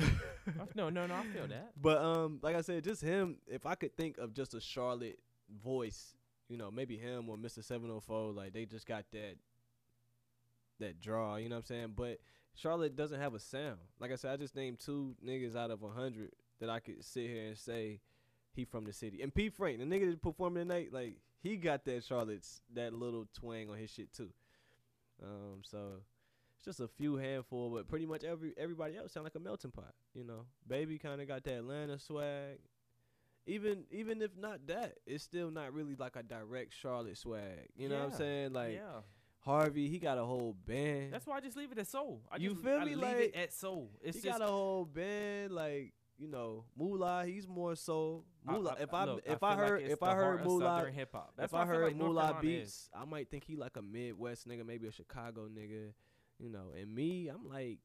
No, 0.75 0.89
no, 0.89 1.07
no, 1.07 1.15
I 1.15 1.25
feel 1.27 1.47
that. 1.49 1.73
But 1.81 1.99
um, 1.99 2.39
like 2.43 2.57
I 2.57 2.61
said, 2.61 2.85
just 2.85 3.03
him. 3.03 3.37
If 3.47 3.67
I 3.67 3.75
could 3.75 3.97
think 3.97 4.19
of 4.19 4.35
just 4.35 4.55
a 4.55 4.61
Charlotte 4.61 5.19
voice, 5.63 6.15
you 6.49 6.57
know, 6.57 6.71
maybe 6.71 6.97
him 6.97 7.29
or 7.29 7.37
Mister 7.37 7.63
Seven 7.63 7.89
Hundred 7.89 8.03
Four, 8.03 8.33
like 8.33 8.53
they 8.53 8.65
just 8.65 8.87
got 8.87 9.05
that 9.13 9.37
that 10.79 11.01
draw. 11.01 11.37
You 11.37 11.49
know 11.49 11.57
what 11.57 11.61
I'm 11.61 11.67
saying? 11.67 11.93
But 11.97 12.19
Charlotte 12.55 12.97
doesn't 12.97 13.21
have 13.21 13.35
a 13.35 13.39
sound. 13.41 13.79
Like 13.99 14.13
I 14.13 14.17
said, 14.17 14.33
I 14.33 14.37
just 14.37 14.57
named 14.57 14.81
two 14.81 15.15
niggas 15.25 15.57
out 15.57 15.71
of 15.71 15.83
a 15.83 15.89
hundred 15.89 16.33
that 16.61 16.69
I 16.71 16.81
could 16.81 17.05
sit 17.05 17.29
here 17.29 17.49
and 17.49 17.59
say 17.59 18.01
he 18.53 18.65
from 18.65 18.85
the 18.85 18.93
city. 18.93 19.23
And 19.23 19.35
Pete 19.35 19.55
Frank, 19.55 19.79
the 19.79 19.85
nigga 19.85 20.11
that 20.11 20.23
performing 20.23 20.69
tonight, 20.69 20.93
like 20.93 21.17
he 21.43 21.57
got 21.57 21.85
that 21.85 22.05
Charlotte's 22.05 22.61
that 22.75 22.93
little 22.93 23.27
twang 23.39 23.71
on 23.71 23.77
his 23.77 23.91
shit 23.91 24.13
too. 24.13 24.31
Um, 25.23 25.63
so 25.63 26.03
it's 26.61 26.67
just 26.67 26.81
a 26.81 26.89
few 26.89 27.17
handful, 27.17 27.71
but 27.71 27.89
pretty 27.89 28.05
much 28.05 28.23
every 28.23 28.53
everybody 28.59 28.97
else 28.97 29.13
sound 29.13 29.25
like 29.25 29.35
a 29.35 29.39
melting 29.41 29.71
pot. 29.71 29.95
You 30.15 30.25
know, 30.25 30.45
baby 30.69 30.99
kind 30.99 31.21
of 31.21 31.27
got 31.27 31.43
that 31.45 31.55
Atlanta 31.59 31.99
swag. 31.99 32.59
Even 33.47 33.85
even 33.91 34.21
if 34.21 34.37
not 34.37 34.67
that, 34.67 34.99
it's 35.07 35.25
still 35.25 35.51
not 35.51 35.73
really 35.73 35.95
like 35.97 36.17
a 36.17 36.23
direct 36.23 36.75
Charlotte 36.75 37.17
swag. 37.17 37.69
You 37.77 37.89
know 37.89 37.99
what 37.99 38.13
I'm 38.13 38.19
saying? 38.19 38.53
Like 38.53 38.75
yeah, 38.75 39.01
Harvey, 39.39 39.89
he 39.89 39.99
got 39.99 40.19
a 40.19 40.25
whole 40.25 40.55
band. 40.67 41.15
that's 41.15 41.27
why 41.27 41.39
I 41.39 41.41
just 41.41 41.57
leave 41.57 41.73
it 41.73 41.79
at 41.79 41.87
soul. 41.87 42.21
I 42.31 42.37
You 42.37 42.51
just, 42.51 42.63
feel 42.63 42.77
I 42.79 42.85
me? 42.85 42.95
Leave 42.95 43.03
Like, 43.05 43.17
it 43.17 43.35
at 43.35 43.53
soul. 43.55 43.91
It's 44.03 44.19
he 44.19 44.23
just 44.23 44.39
got 44.39 44.47
a 44.47 44.51
whole 44.53 44.85
band. 44.85 45.53
Like 45.53 45.95
you 46.19 46.29
know, 46.29 46.65
Moolah, 46.77 47.25
he's 47.25 47.49
more 47.49 47.75
soul. 47.75 48.27
I- 48.47 48.53
Moolah. 48.53 48.77
if 48.79 48.93
I 48.93 49.05
look, 49.07 49.23
if 49.25 49.43
I, 49.43 49.49
like 49.55 49.59
heard 49.59 49.83
it's 49.83 49.95
if 49.95 50.03
I 50.03 50.15
heard 50.15 50.45
Moolah 50.45 50.91
hip 50.93 51.09
hop. 51.15 51.33
If 51.39 51.55
I 51.55 51.65
heard 51.65 51.85
like 51.87 51.97
Moolah 51.97 52.21
Carolina 52.35 52.49
is. 52.51 52.61
beats, 52.65 52.91
I 52.95 53.07
might 53.07 53.31
think 53.31 53.45
he 53.45 53.57
like 53.57 53.77
a 53.79 53.83
Midwest 53.83 54.47
nigga, 54.47 54.67
maybe 54.67 54.87
a 54.87 54.93
Chicago 54.93 55.49
nigga, 55.49 55.95
you 56.41 56.49
know. 56.51 56.73
And 56.79 56.95
me, 56.95 57.29
I'm 57.29 57.49
like, 57.49 57.79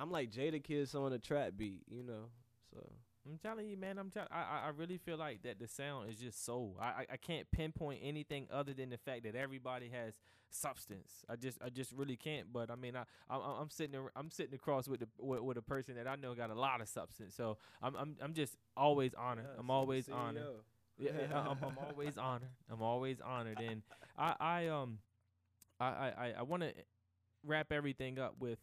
I'm 0.00 0.10
like 0.10 0.30
Jadakiss 0.30 0.94
on 0.94 1.12
a 1.12 1.18
trap 1.18 1.52
beat, 1.56 1.82
you 1.88 2.02
know. 2.02 2.26
So 2.72 2.92
I'm 3.26 3.38
telling 3.38 3.68
you, 3.68 3.76
man. 3.76 3.98
I'm 3.98 4.10
telling. 4.10 4.28
I, 4.30 4.40
I 4.40 4.66
I 4.66 4.68
really 4.76 4.98
feel 4.98 5.16
like 5.16 5.42
that 5.42 5.58
the 5.58 5.66
sound 5.66 6.08
is 6.10 6.16
just 6.16 6.44
soul. 6.44 6.76
I, 6.80 6.84
I 6.86 7.06
I 7.12 7.16
can't 7.16 7.50
pinpoint 7.50 8.00
anything 8.02 8.46
other 8.52 8.72
than 8.72 8.90
the 8.90 8.98
fact 8.98 9.24
that 9.24 9.34
everybody 9.34 9.88
has 9.90 10.14
substance. 10.50 11.24
I 11.28 11.36
just 11.36 11.58
I 11.64 11.68
just 11.68 11.92
really 11.92 12.16
can't. 12.16 12.52
But 12.52 12.70
I 12.70 12.76
mean, 12.76 12.94
I 12.96 13.04
I'm, 13.28 13.40
I'm 13.42 13.70
sitting 13.70 13.98
I'm 14.14 14.30
sitting 14.30 14.54
across 14.54 14.86
with 14.88 15.00
the 15.00 15.08
with, 15.18 15.40
with 15.40 15.56
a 15.56 15.62
person 15.62 15.96
that 15.96 16.06
I 16.06 16.16
know 16.16 16.34
got 16.34 16.50
a 16.50 16.54
lot 16.54 16.80
of 16.80 16.88
substance. 16.88 17.34
So 17.34 17.58
I'm 17.82 17.96
I'm 17.96 18.16
I'm 18.22 18.34
just 18.34 18.56
always 18.76 19.12
honored. 19.14 19.46
I'm 19.58 19.70
always 19.70 20.08
honored. 20.08 20.44
Yeah, 20.98 21.10
yeah, 21.30 21.38
I'm, 21.50 21.58
I'm 21.62 21.78
always 21.78 22.16
honored. 22.18 22.48
I'm 22.70 22.82
always 22.82 23.20
honored, 23.20 23.60
and 23.60 23.82
I, 24.16 24.34
I 24.40 24.66
um, 24.68 24.98
I, 25.80 25.86
I, 25.86 26.12
I- 26.28 26.34
I 26.38 26.42
want 26.42 26.62
to 26.62 26.72
wrap 27.44 27.72
everything 27.72 28.18
up 28.18 28.34
with, 28.38 28.58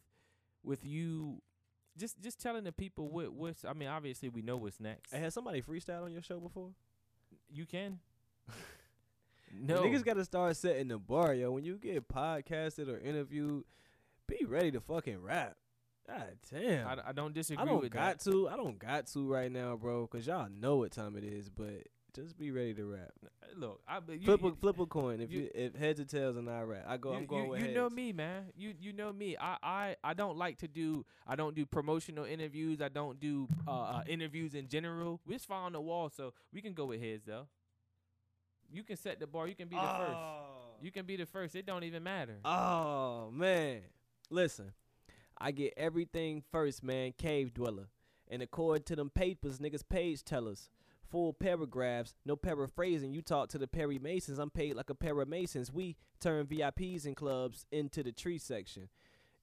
with 0.62 0.84
you, 0.84 1.42
just, 1.98 2.20
just 2.20 2.40
telling 2.40 2.64
the 2.64 2.72
people 2.72 3.08
what, 3.08 3.32
what's. 3.32 3.64
I 3.64 3.72
mean, 3.72 3.88
obviously 3.88 4.28
we 4.28 4.42
know 4.42 4.56
what's 4.56 4.80
next. 4.80 5.12
Hey, 5.12 5.20
has 5.20 5.34
somebody 5.34 5.62
freestyle 5.62 6.04
on 6.04 6.12
your 6.12 6.22
show 6.22 6.40
before? 6.40 6.70
You 7.50 7.66
can. 7.66 8.00
no, 9.60 9.82
Niggas 9.82 10.04
got 10.04 10.14
to 10.14 10.24
start 10.24 10.56
setting 10.56 10.88
the 10.88 10.98
bar, 10.98 11.34
yo. 11.34 11.50
When 11.50 11.64
you 11.64 11.76
get 11.76 12.08
podcasted 12.08 12.88
or 12.88 12.98
interviewed, 12.98 13.64
be 14.26 14.44
ready 14.44 14.70
to 14.72 14.80
fucking 14.80 15.22
rap. 15.22 15.56
God 16.06 16.36
damn. 16.52 16.86
I, 16.86 16.96
I 17.08 17.12
don't 17.12 17.34
disagree 17.34 17.62
I 17.62 17.66
don't 17.66 17.82
with 17.82 17.92
got 17.92 18.18
that. 18.18 18.30
to. 18.30 18.48
I 18.48 18.56
don't 18.56 18.78
got 18.78 19.06
to 19.08 19.26
right 19.28 19.50
now, 19.50 19.76
bro, 19.76 20.08
because 20.10 20.26
y'all 20.26 20.48
know 20.48 20.76
what 20.76 20.92
time 20.92 21.16
it 21.16 21.24
is. 21.24 21.48
But 21.48 21.88
just 22.16 22.36
be 22.38 22.50
ready 22.50 22.74
to 22.74 22.84
rap. 22.84 23.12
Look, 23.56 23.80
I 23.86 24.00
but 24.00 24.18
you, 24.18 24.24
flip 24.24 24.42
a 24.42 24.46
you, 24.46 24.56
flip 24.60 24.78
a 24.80 24.86
coin. 24.86 25.20
If 25.20 25.30
you- 25.30 25.42
you, 25.42 25.50
if 25.54 25.74
heads 25.76 26.00
or 26.00 26.04
tails 26.04 26.36
and 26.36 26.48
I 26.50 26.62
rap, 26.62 26.84
I 26.88 26.96
go. 26.96 27.12
you, 27.12 27.18
I'm 27.18 27.26
going 27.26 27.44
you, 27.44 27.50
with 27.50 27.60
you 27.60 27.66
heads. 27.66 27.76
know 27.76 27.88
me, 27.88 28.12
man. 28.12 28.46
You 28.56 28.74
you 28.80 28.92
know 28.92 29.12
me. 29.12 29.36
I, 29.38 29.56
I 29.62 29.96
I 30.02 30.14
don't 30.14 30.36
like 30.36 30.58
to 30.58 30.68
do. 30.68 31.04
I 31.26 31.36
don't 31.36 31.54
do 31.54 31.64
promotional 31.64 32.24
interviews. 32.24 32.80
I 32.80 32.88
don't 32.88 33.20
do 33.20 33.48
uh, 33.68 33.70
uh 33.70 34.02
interviews 34.08 34.54
in 34.54 34.68
general. 34.68 35.20
We 35.26 35.34
just 35.34 35.46
fly 35.46 35.58
on 35.58 35.72
the 35.72 35.80
wall, 35.80 36.10
so 36.14 36.32
we 36.52 36.60
can 36.60 36.74
go 36.74 36.86
with 36.86 37.00
heads 37.00 37.24
though. 37.26 37.46
You 38.72 38.82
can 38.82 38.96
set 38.96 39.20
the 39.20 39.26
bar. 39.26 39.46
You 39.46 39.54
can 39.54 39.68
be 39.68 39.76
the 39.76 39.82
first. 39.82 40.18
You 40.82 40.90
can 40.90 41.06
be 41.06 41.16
the 41.16 41.26
first. 41.26 41.54
It 41.54 41.66
don't 41.66 41.84
even 41.84 42.02
matter. 42.02 42.36
Oh 42.44 43.30
man, 43.32 43.80
listen, 44.30 44.72
I 45.38 45.50
get 45.52 45.74
everything 45.76 46.42
first, 46.50 46.82
man. 46.82 47.12
Cave 47.16 47.54
dweller, 47.54 47.88
and 48.28 48.42
according 48.42 48.84
to 48.84 48.96
them 48.96 49.08
papers, 49.10 49.58
niggas 49.58 49.88
page 49.88 50.24
tellers. 50.24 50.68
Full 51.10 51.32
paragraphs, 51.34 52.14
no 52.24 52.36
paraphrasing. 52.36 53.12
You 53.14 53.22
talk 53.22 53.48
to 53.50 53.58
the 53.58 53.68
Perry 53.68 53.98
Masons. 53.98 54.38
I'm 54.38 54.50
paid 54.50 54.74
like 54.74 54.90
a 54.90 54.94
pair 54.94 55.20
of 55.20 55.28
Masons. 55.28 55.72
We 55.72 55.96
turn 56.20 56.46
VIPs 56.46 57.06
and 57.06 57.14
clubs 57.14 57.64
into 57.70 58.02
the 58.02 58.12
tree 58.12 58.38
section. 58.38 58.88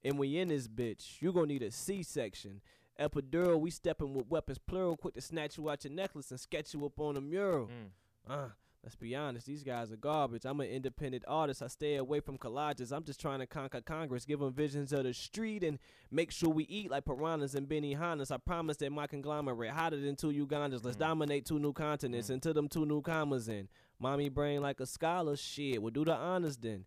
And 0.04 0.20
we 0.20 0.38
in 0.38 0.50
this 0.50 0.68
bitch, 0.68 1.22
you 1.22 1.32
gon' 1.32 1.48
need 1.48 1.64
a 1.64 1.72
C 1.72 2.04
section. 2.04 2.62
Epidural, 3.00 3.60
we 3.60 3.72
stepping 3.72 4.14
with 4.14 4.28
weapons 4.30 4.60
plural, 4.60 4.98
quick 4.98 5.16
to 5.16 5.22
snatch 5.22 5.58
you 5.58 5.70
out 5.70 5.84
your 5.84 5.94
necklace 5.94 6.30
and 6.32 6.40
sketch 6.40 6.74
you 6.74 6.86
up 6.86 7.00
on 7.00 7.18
a 7.18 7.22
mural. 7.22 7.68
Mm. 7.68 7.90
Uh, 8.30 8.50
let's 8.84 8.96
be 8.96 9.16
honest, 9.16 9.48
these 9.48 9.64
guys 9.64 9.92
are 9.92 9.96
garbage. 9.96 10.44
I'm 10.46 10.60
an 10.60 10.68
independent 10.68 11.24
artist. 11.28 11.62
I 11.64 11.68
stay 11.68 11.96
away 11.96 12.20
from 12.20 12.38
collages. 12.38 12.92
I'm 12.92 13.04
just 13.04 13.20
trying 13.22 13.40
to 13.40 13.48
conquer 13.48 13.80
Congress, 13.82 14.26
give 14.26 14.40
them 14.42 14.52
visions 14.52 14.92
of 14.92 15.04
the 15.06 15.14
street, 15.14 15.64
and 15.64 15.80
make 16.12 16.32
sure 16.32 16.50
we 16.50 16.66
eat 16.66 16.92
like 16.92 17.06
piranhas 17.06 17.56
and 17.56 17.68
Benihanas. 17.68 18.30
I 18.32 18.38
promise 18.38 18.78
that 18.78 18.92
my 18.92 19.08
conglomerate 19.08 19.72
hotter 19.72 19.98
than 20.00 20.16
two 20.16 20.32
Ugandas. 20.32 20.84
Let's 20.84 20.98
Mm. 20.98 21.00
dominate 21.00 21.46
two 21.46 21.60
new 21.60 21.72
continents 21.74 22.30
Mm. 22.30 22.34
until 22.36 22.54
them 22.54 22.68
two 22.68 22.86
new 22.86 23.02
commas 23.02 23.48
in. 23.48 23.70
Mommy 24.00 24.28
brain 24.28 24.62
like 24.62 24.80
a 24.82 24.86
scholar. 24.86 25.38
Shit, 25.38 25.82
we'll 25.82 25.92
do 25.92 26.04
the 26.04 26.14
honors 26.16 26.58
then. 26.58 26.86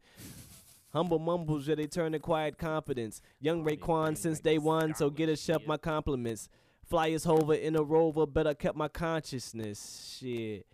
Humble 0.92 1.18
mumbles, 1.18 1.66
yeah, 1.66 1.74
they 1.74 1.86
turn 1.86 2.12
to 2.12 2.18
quiet 2.18 2.58
confidence. 2.58 3.20
Young 3.40 3.58
Mommy 3.60 3.76
Raekwon 3.76 4.16
since 4.16 4.38
like 4.38 4.44
day 4.44 4.58
one, 4.58 4.94
so 4.94 5.08
get 5.10 5.28
a 5.28 5.36
chef 5.36 5.66
my 5.66 5.76
compliments. 5.76 6.48
Flyers 6.84 7.24
hover 7.24 7.54
in 7.54 7.74
a 7.74 7.82
rover, 7.82 8.26
better 8.26 8.54
kept 8.54 8.76
my 8.76 8.88
consciousness. 8.88 10.16
Shit. 10.18 10.66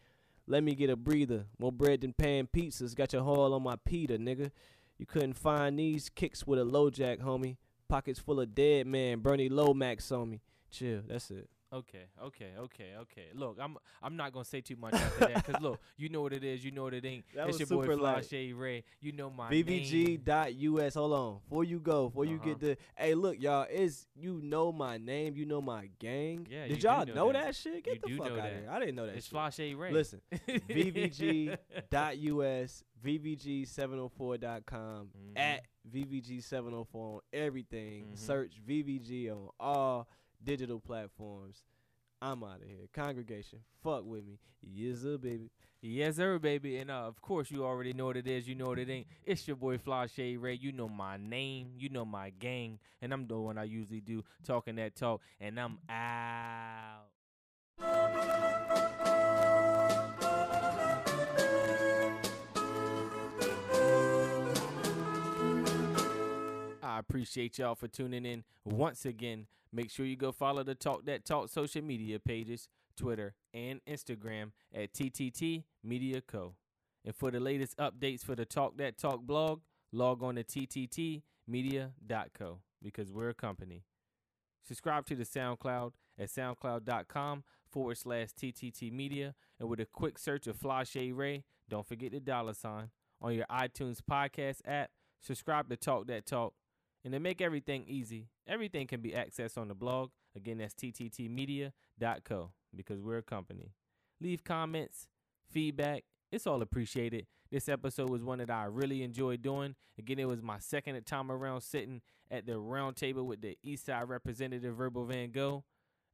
Let 0.46 0.64
me 0.64 0.74
get 0.74 0.90
a 0.90 0.96
breather. 0.96 1.46
More 1.58 1.72
bread 1.72 2.00
than 2.00 2.12
pan 2.12 2.48
pizzas. 2.54 2.94
Got 2.94 3.12
your 3.12 3.22
haul 3.22 3.54
on 3.54 3.62
my 3.62 3.76
Peter, 3.84 4.18
nigga. 4.18 4.50
You 4.98 5.06
couldn't 5.06 5.34
find 5.34 5.78
these 5.78 6.08
kicks 6.08 6.46
with 6.46 6.58
a 6.58 6.64
low 6.64 6.90
jack, 6.90 7.20
homie. 7.20 7.56
Pockets 7.88 8.18
full 8.18 8.40
of 8.40 8.54
dead 8.54 8.86
man. 8.86 9.20
Bernie 9.20 9.48
Lomax 9.48 10.10
on 10.12 10.30
me. 10.30 10.40
Chill. 10.70 11.02
That's 11.06 11.30
it. 11.30 11.48
Okay, 11.72 12.04
okay, 12.22 12.50
okay, 12.58 12.90
okay. 13.00 13.26
Look, 13.34 13.56
I'm 13.58 13.78
I'm 14.02 14.14
not 14.16 14.32
gonna 14.32 14.44
say 14.44 14.60
too 14.60 14.76
much 14.76 14.92
after 14.92 15.20
that 15.26 15.46
because 15.46 15.62
look, 15.62 15.80
you 15.96 16.10
know 16.10 16.20
what 16.20 16.34
it 16.34 16.44
is, 16.44 16.62
you 16.62 16.70
know 16.70 16.82
what 16.82 16.92
it 16.92 17.04
ain't. 17.06 17.24
That 17.34 17.48
it's 17.48 17.58
was 17.60 17.70
your 17.70 17.82
boy. 17.82 17.96
Flashe 17.96 18.54
Ray. 18.58 18.84
You 19.00 19.12
know 19.12 19.30
my 19.30 19.48
name. 19.48 19.64
VVG.us. 19.64 20.94
Hold 20.94 21.12
on. 21.14 21.38
Before 21.48 21.64
you 21.64 21.80
go, 21.80 22.08
before 22.10 22.26
you 22.26 22.36
Uh-huh. 22.36 22.44
get 22.44 22.60
the 22.60 22.76
hey, 22.94 23.14
look, 23.14 23.40
y'all, 23.40 23.66
is 23.70 24.06
you 24.14 24.38
know 24.42 24.70
my 24.70 24.98
name, 24.98 25.34
you 25.36 25.46
know 25.46 25.62
my 25.62 25.88
gang. 25.98 26.46
Yeah, 26.50 26.68
Did 26.68 26.82
you 26.82 26.90
y'all 26.90 27.06
know 27.06 27.14
know 27.14 27.32
that. 27.32 27.44
that, 27.46 27.56
shit? 27.56 27.82
Get 27.84 28.06
You 28.06 28.16
the 28.18 28.22
fuck 28.22 28.32
out 28.32 28.36
that. 28.36 28.52
of 28.52 28.58
here. 28.58 28.68
I 28.70 28.78
didn't 28.78 28.94
know 28.96 29.06
that 29.06 29.16
It's. 29.16 29.28
Flashe 29.28 29.78
Ray. 29.78 29.92
Listen, 29.92 30.20
VVG.us, 30.68 32.84
VVG704.com, 33.02 35.08
Mhm. 35.08 35.38
at 35.38 35.64
VVG704 35.90 37.14
on 37.16 37.20
everything. 37.32 38.12
Mhm. 38.12 38.18
Search 38.18 38.60
VVG 38.64 39.30
on 39.30 39.48
all 39.58 40.06
digital 40.44 40.80
platforms. 40.80 41.62
I'm 42.20 42.44
out 42.44 42.62
of 42.62 42.68
here. 42.68 42.88
Congregation, 42.92 43.60
fuck 43.82 44.04
with 44.04 44.24
me. 44.24 44.38
Yes, 44.60 45.00
sir, 45.00 45.18
baby. 45.18 45.50
Yes, 45.80 46.16
sir, 46.16 46.38
baby. 46.38 46.76
And 46.78 46.92
uh, 46.92 47.08
of 47.08 47.20
course, 47.20 47.50
you 47.50 47.64
already 47.64 47.92
know 47.92 48.06
what 48.06 48.16
it 48.16 48.28
is. 48.28 48.46
You 48.46 48.54
know 48.54 48.66
what 48.66 48.78
it 48.78 48.88
ain't. 48.88 49.08
It's 49.24 49.48
your 49.48 49.56
boy 49.56 49.78
Flashe 49.78 50.40
Ray. 50.40 50.54
You 50.54 50.70
know 50.70 50.88
my 50.88 51.16
name. 51.16 51.72
You 51.76 51.88
know 51.88 52.04
my 52.04 52.30
gang. 52.30 52.78
And 53.00 53.12
I'm 53.12 53.26
doing 53.26 53.42
what 53.42 53.58
I 53.58 53.64
usually 53.64 54.00
do, 54.00 54.22
talking 54.46 54.76
that 54.76 54.94
talk. 54.94 55.20
And 55.40 55.58
I'm 55.58 55.78
out. 55.88 57.08
Appreciate 67.02 67.58
y'all 67.58 67.74
for 67.74 67.88
tuning 67.88 68.24
in 68.24 68.44
once 68.64 69.04
again. 69.04 69.46
Make 69.72 69.90
sure 69.90 70.06
you 70.06 70.16
go 70.16 70.32
follow 70.32 70.62
the 70.62 70.74
Talk 70.74 71.04
That 71.06 71.24
Talk 71.24 71.48
social 71.48 71.82
media 71.82 72.18
pages, 72.18 72.68
Twitter 72.96 73.34
and 73.52 73.80
Instagram 73.86 74.52
at 74.74 74.92
TTT 74.92 75.64
Media 75.82 76.20
Co. 76.20 76.54
And 77.04 77.14
for 77.14 77.30
the 77.30 77.40
latest 77.40 77.76
updates 77.78 78.24
for 78.24 78.36
the 78.36 78.44
Talk 78.44 78.76
That 78.76 78.98
Talk 78.98 79.22
blog, 79.22 79.60
log 79.92 80.22
on 80.22 80.36
to 80.36 80.44
tttmedia.co 80.44 82.58
because 82.82 83.10
we're 83.10 83.30
a 83.30 83.34
company. 83.34 83.84
Subscribe 84.66 85.06
to 85.06 85.16
the 85.16 85.24
SoundCloud 85.24 85.92
at 86.18 86.28
soundcloud.com 86.28 87.44
forward 87.68 87.96
slash 87.96 88.28
TTT 88.40 88.92
Media. 88.92 89.34
And 89.58 89.68
with 89.68 89.80
a 89.80 89.86
quick 89.86 90.18
search 90.18 90.46
of 90.46 90.56
Flashe 90.56 91.16
Ray, 91.16 91.44
don't 91.68 91.86
forget 91.86 92.12
the 92.12 92.20
dollar 92.20 92.54
sign. 92.54 92.90
On 93.20 93.34
your 93.34 93.46
iTunes 93.50 93.98
podcast 94.08 94.58
app, 94.66 94.90
subscribe 95.20 95.68
to 95.70 95.76
Talk 95.76 96.06
That 96.08 96.26
Talk. 96.26 96.54
And 97.04 97.12
to 97.12 97.20
make 97.20 97.40
everything 97.40 97.84
easy, 97.86 98.28
everything 98.46 98.86
can 98.86 99.00
be 99.00 99.10
accessed 99.10 99.58
on 99.58 99.68
the 99.68 99.74
blog. 99.74 100.10
Again, 100.36 100.58
that's 100.58 100.74
tttmedia.co 100.74 102.52
because 102.74 103.00
we're 103.00 103.18
a 103.18 103.22
company. 103.22 103.72
Leave 104.20 104.44
comments, 104.44 105.08
feedback. 105.50 106.04
It's 106.30 106.46
all 106.46 106.62
appreciated. 106.62 107.26
This 107.50 107.68
episode 107.68 108.08
was 108.08 108.22
one 108.22 108.38
that 108.38 108.50
I 108.50 108.64
really 108.64 109.02
enjoyed 109.02 109.42
doing. 109.42 109.74
Again, 109.98 110.18
it 110.18 110.28
was 110.28 110.42
my 110.42 110.58
second 110.58 111.04
time 111.04 111.30
around 111.30 111.60
sitting 111.60 112.00
at 112.30 112.46
the 112.46 112.58
round 112.58 112.96
table 112.96 113.26
with 113.26 113.42
the 113.42 113.58
Eastside 113.66 114.08
representative 114.08 114.74
Verbal 114.74 115.04
Van 115.04 115.30
Gogh. 115.30 115.64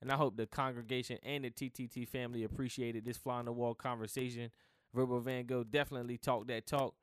And 0.01 0.11
I 0.11 0.17
hope 0.17 0.37
the 0.37 0.47
congregation 0.47 1.19
and 1.23 1.45
the 1.45 1.51
TTT 1.51 2.09
family 2.09 2.45
appreciated 2.45 3.05
this 3.05 3.17
fly 3.17 3.37
on 3.37 3.45
the 3.45 3.53
wall 3.53 3.75
conversation. 3.75 4.51
Verbal 4.95 5.21
Van 5.21 5.45
Gogh 5.45 5.65
definitely 5.65 6.19
talked 6.19 6.49
that 6.49 6.67
talk. 6.67 6.95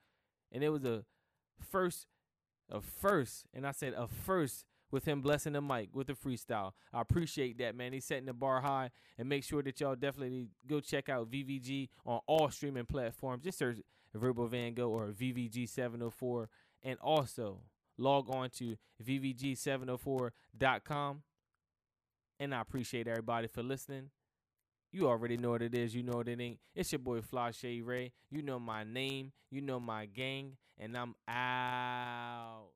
And 0.51 0.63
it 0.63 0.69
was 0.69 0.83
a 0.83 1.05
first, 1.59 2.07
a 2.69 2.81
first, 2.81 3.45
and 3.53 3.65
I 3.65 3.71
said 3.71 3.93
a 3.93 4.07
first 4.07 4.65
with 4.91 5.05
him 5.05 5.21
blessing 5.21 5.53
the 5.53 5.61
mic 5.61 5.89
with 5.93 6.07
the 6.07 6.13
freestyle. 6.13 6.73
I 6.93 7.01
appreciate 7.01 7.57
that, 7.57 7.75
man. 7.75 7.91
He's 7.93 8.05
setting 8.05 8.25
the 8.25 8.33
bar 8.33 8.61
high. 8.61 8.91
And 9.17 9.27
make 9.27 9.43
sure 9.43 9.63
that 9.63 9.81
y'all 9.81 9.95
definitely 9.95 10.47
go 10.67 10.79
check 10.79 11.09
out 11.09 11.29
VVG 11.29 11.89
on 12.05 12.21
all 12.27 12.49
streaming 12.49 12.85
platforms. 12.85 13.43
Just 13.43 13.57
search 13.57 13.79
Verbal 14.13 14.47
Van 14.47 14.73
Gogh 14.73 14.89
or 14.89 15.07
VVG704. 15.07 16.47
And 16.83 16.97
also 16.99 17.59
log 17.97 18.33
on 18.33 18.49
to 18.51 18.77
VVG704.com. 19.03 21.23
And 22.39 22.53
I 22.53 22.61
appreciate 22.61 23.07
everybody 23.07 23.47
for 23.47 23.63
listening. 23.63 24.11
You 24.95 25.09
already 25.09 25.35
know 25.35 25.49
what 25.49 25.61
it 25.61 25.75
is. 25.75 25.93
You 25.93 26.03
know 26.03 26.13
what 26.13 26.29
it 26.29 26.39
ain't. 26.39 26.57
It's 26.73 26.93
your 26.93 26.99
boy 26.99 27.19
Flashe 27.19 27.85
Ray. 27.85 28.13
You 28.31 28.41
know 28.41 28.59
my 28.59 28.85
name. 28.85 29.33
You 29.51 29.59
know 29.59 29.77
my 29.77 30.05
gang. 30.05 30.55
And 30.79 30.95
I'm 30.97 31.15
out. 31.27 32.69